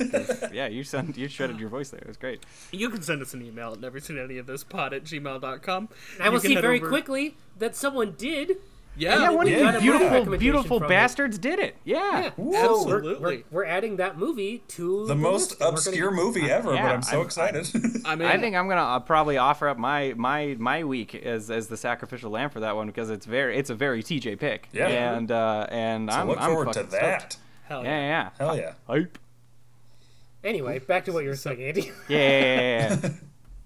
Yeah, 0.52 0.68
you 0.68 0.84
sent 0.84 1.18
you 1.18 1.30
shredded 1.30 1.58
your 1.58 1.70
voice 1.70 1.92
there. 1.92 2.02
It 2.02 2.08
was 2.08 2.18
great. 2.18 2.44
you 2.74 2.90
can 2.90 3.02
send 3.02 3.22
us 3.22 3.34
an 3.34 3.42
email 3.46 3.72
at 3.72 3.80
never 3.80 4.02
seen 4.02 4.18
any 4.18 4.38
of 4.40 4.46
this 4.46 4.64
pod 4.66 4.94
at 4.94 5.06
gmail.com. 5.06 5.90
I 6.20 6.28
will 6.30 6.40
see 6.42 6.56
very 6.56 6.80
over- 6.82 6.90
quickly 6.90 7.38
that 7.60 7.76
someone 7.78 8.16
did. 8.18 8.58
Yeah, 8.98 9.20
Yeah, 9.24 9.30
one 9.32 9.46
we 9.46 9.54
of 9.56 9.60
got 9.62 9.74
you 9.84 9.92
beautiful, 10.00 10.38
beautiful 10.38 10.78
from 10.80 10.86
it. 10.86 10.90
bastards 10.90 11.38
did 11.38 11.60
it. 11.60 11.76
Yeah. 11.84 11.96
Yeah, 12.22 12.30
Whoa. 12.38 12.52
so 12.54 12.88
we're, 12.88 12.96
Absolutely. 12.98 13.38
we're, 13.38 13.44
we're 13.52 13.66
adding 13.66 13.98
that 13.98 14.18
movie 14.18 14.60
to 14.70 15.06
The 15.06 15.16
most 15.16 15.60
list, 15.60 15.62
obscure 15.62 16.12
gonna- 16.12 16.22
movie 16.24 16.50
ever, 16.50 16.74
yeah, 16.74 16.84
but 16.84 16.92
I'm 16.96 17.02
so 17.02 17.18
I'm- 17.18 17.26
excited. 17.26 17.68
I 18.06 18.16
mean, 18.16 18.28
I 18.28 18.38
think 18.40 18.56
I'm 18.56 18.68
gonna 18.70 18.82
uh, 18.82 19.00
probably 19.00 19.38
offer 19.38 19.68
up 19.68 19.78
my 19.78 20.14
my 20.16 20.56
my 20.60 20.84
week 20.86 21.14
as 21.16 21.52
as 21.52 21.68
the 21.68 21.78
sacrificial 21.78 22.32
lamb 22.32 22.50
for 22.50 22.62
that 22.62 22.76
one 22.76 22.88
because 22.88 23.10
it's 23.10 23.26
very 23.26 23.58
it's 23.58 23.70
a 23.70 23.76
very 23.76 24.02
TJ 24.02 24.40
pick. 24.40 24.70
Yeah. 24.72 24.88
And 24.88 25.30
uh, 25.32 25.68
and 25.70 26.10
so 26.10 26.18
I'm 26.18 26.28
look 26.28 26.40
I'm 26.42 26.52
forward 26.52 26.74
to 26.74 26.84
that. 26.84 27.22
stoked. 27.34 27.38
hell 27.68 27.84
Yeah, 27.84 27.90
yeah, 27.90 28.08
yeah. 28.08 28.30
Hell 28.38 28.58
yeah. 28.58 28.74
Hype. 28.88 29.18
Anyway, 30.44 30.80
back 30.80 31.06
to 31.06 31.12
what 31.12 31.24
you 31.24 31.30
were 31.30 31.36
saying, 31.36 31.62
Andy. 31.62 31.92
Yeah, 32.08 32.18
yeah, 32.18 32.20
yeah, 32.20 32.60
yeah, 32.62 32.98
yeah. 33.04 33.10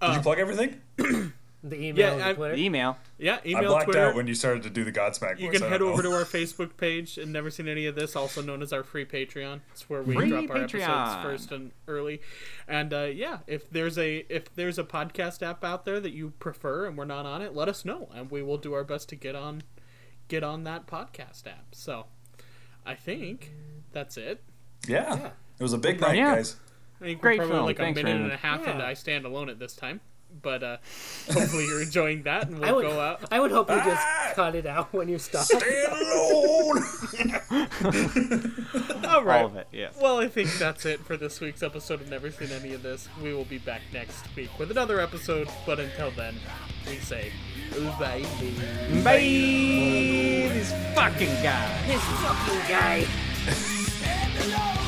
Did 0.08 0.16
you 0.16 0.22
plug 0.22 0.38
everything? 0.38 0.80
the 1.62 1.76
email 1.76 1.96
Yeah, 1.98 2.12
and 2.14 2.22
I- 2.22 2.32
Twitter. 2.32 2.56
The 2.56 2.64
email. 2.64 2.98
Yeah, 3.18 3.36
I 3.44 3.48
email 3.48 3.68
blacked 3.70 3.84
Twitter. 3.86 4.06
out 4.06 4.14
when 4.14 4.26
you 4.26 4.34
started 4.34 4.62
to 4.62 4.70
do 4.70 4.82
the 4.84 4.92
Godsmack 4.92 5.38
You 5.38 5.48
voice. 5.50 5.58
can 5.60 5.68
head 5.68 5.78
don't 5.78 5.92
over 5.92 6.02
to 6.02 6.10
our 6.12 6.24
Facebook 6.24 6.76
page 6.78 7.18
and 7.18 7.32
never 7.32 7.50
seen 7.50 7.68
any 7.68 7.84
of 7.86 7.94
this, 7.94 8.16
also 8.16 8.40
known 8.40 8.62
as 8.62 8.72
our 8.72 8.82
free 8.82 9.04
Patreon. 9.04 9.60
It's 9.72 9.88
where 9.90 10.02
we 10.02 10.14
Free 10.14 10.28
drop 10.30 10.50
our 10.50 10.56
Patreon. 10.56 10.80
episodes 10.88 11.22
first 11.22 11.52
and 11.52 11.72
early. 11.86 12.20
And 12.66 12.94
uh, 12.94 13.08
yeah, 13.12 13.38
if 13.46 13.68
there's 13.70 13.98
a 13.98 14.24
if 14.34 14.54
there's 14.54 14.78
a 14.78 14.84
podcast 14.84 15.42
app 15.42 15.62
out 15.64 15.84
there 15.84 16.00
that 16.00 16.12
you 16.12 16.30
prefer 16.38 16.86
and 16.86 16.96
we're 16.96 17.04
not 17.04 17.26
on 17.26 17.42
it, 17.42 17.54
let 17.54 17.68
us 17.68 17.84
know, 17.84 18.08
and 18.14 18.30
we 18.30 18.42
will 18.42 18.58
do 18.58 18.72
our 18.72 18.84
best 18.84 19.08
to 19.10 19.16
get 19.16 19.34
on 19.34 19.62
get 20.28 20.42
on 20.42 20.64
that 20.64 20.86
podcast 20.86 21.46
app. 21.46 21.74
So, 21.74 22.06
I 22.86 22.94
think 22.94 23.52
that's 23.92 24.16
it. 24.16 24.42
Yeah. 24.88 25.30
It 25.58 25.62
was 25.62 25.72
a 25.74 25.78
big 25.78 26.00
night, 26.00 26.16
Yeah. 26.16 26.36
guys. 26.36 26.56
I 27.00 27.04
think 27.06 27.20
Great 27.20 27.38
we're 27.38 27.46
probably 27.48 27.56
film. 27.56 27.66
like 27.66 27.76
Thanks, 27.78 28.00
a 28.00 28.02
minute 28.04 28.12
Raymond. 28.12 28.32
and 28.32 28.38
a 28.40 28.46
half 28.46 28.62
Yeah. 28.62 28.72
into 28.72 28.84
I 28.84 28.94
Stand 28.94 29.24
Alone 29.26 29.48
at 29.50 29.58
this 29.58 29.74
time. 29.74 30.00
But 30.42 30.62
uh, 30.62 30.76
hopefully 31.30 31.66
you're 31.66 31.82
enjoying 31.82 32.22
that, 32.22 32.48
and 32.48 32.58
we'll 32.60 32.76
would, 32.76 32.82
go 32.82 33.00
out. 33.00 33.20
I 33.30 33.40
would 33.40 33.50
hope 33.50 33.68
you 33.70 33.76
just 33.76 33.88
Ah! 34.00 34.32
cut 34.34 34.54
it 34.54 34.66
out 34.66 34.92
when 34.92 35.08
you 35.08 35.18
stop. 35.18 35.44
Stand 35.44 35.62
alone. 35.90 36.82
All 39.08 39.22
right. 39.24 39.40
All 39.40 39.46
of 39.46 39.56
it. 39.56 39.66
Yes. 39.72 39.94
Well, 40.00 40.18
I 40.18 40.28
think 40.28 40.52
that's 40.58 40.86
it 40.86 41.00
for 41.00 41.16
this 41.16 41.40
week's 41.40 41.62
episode 41.62 42.00
of 42.00 42.08
Never 42.08 42.30
Seen 42.30 42.50
Any 42.52 42.72
of 42.74 42.82
This. 42.82 43.08
We 43.22 43.34
will 43.34 43.44
be 43.44 43.58
back 43.58 43.82
next 43.92 44.24
week 44.36 44.50
with 44.58 44.70
another 44.70 45.00
episode, 45.00 45.48
but 45.66 45.78
until 45.80 46.10
then, 46.12 46.36
we 46.86 46.96
say 46.96 47.32
bye. 47.98 48.22
Bye. 48.98 49.02
bye. 49.04 49.20
This 50.52 50.72
fucking 50.94 51.42
guy. 51.42 51.86
This 51.86 52.02
fucking 52.02 52.68
guy. 52.68 53.06
And 54.04 54.34
the 54.38 54.48
Lord 54.56 54.79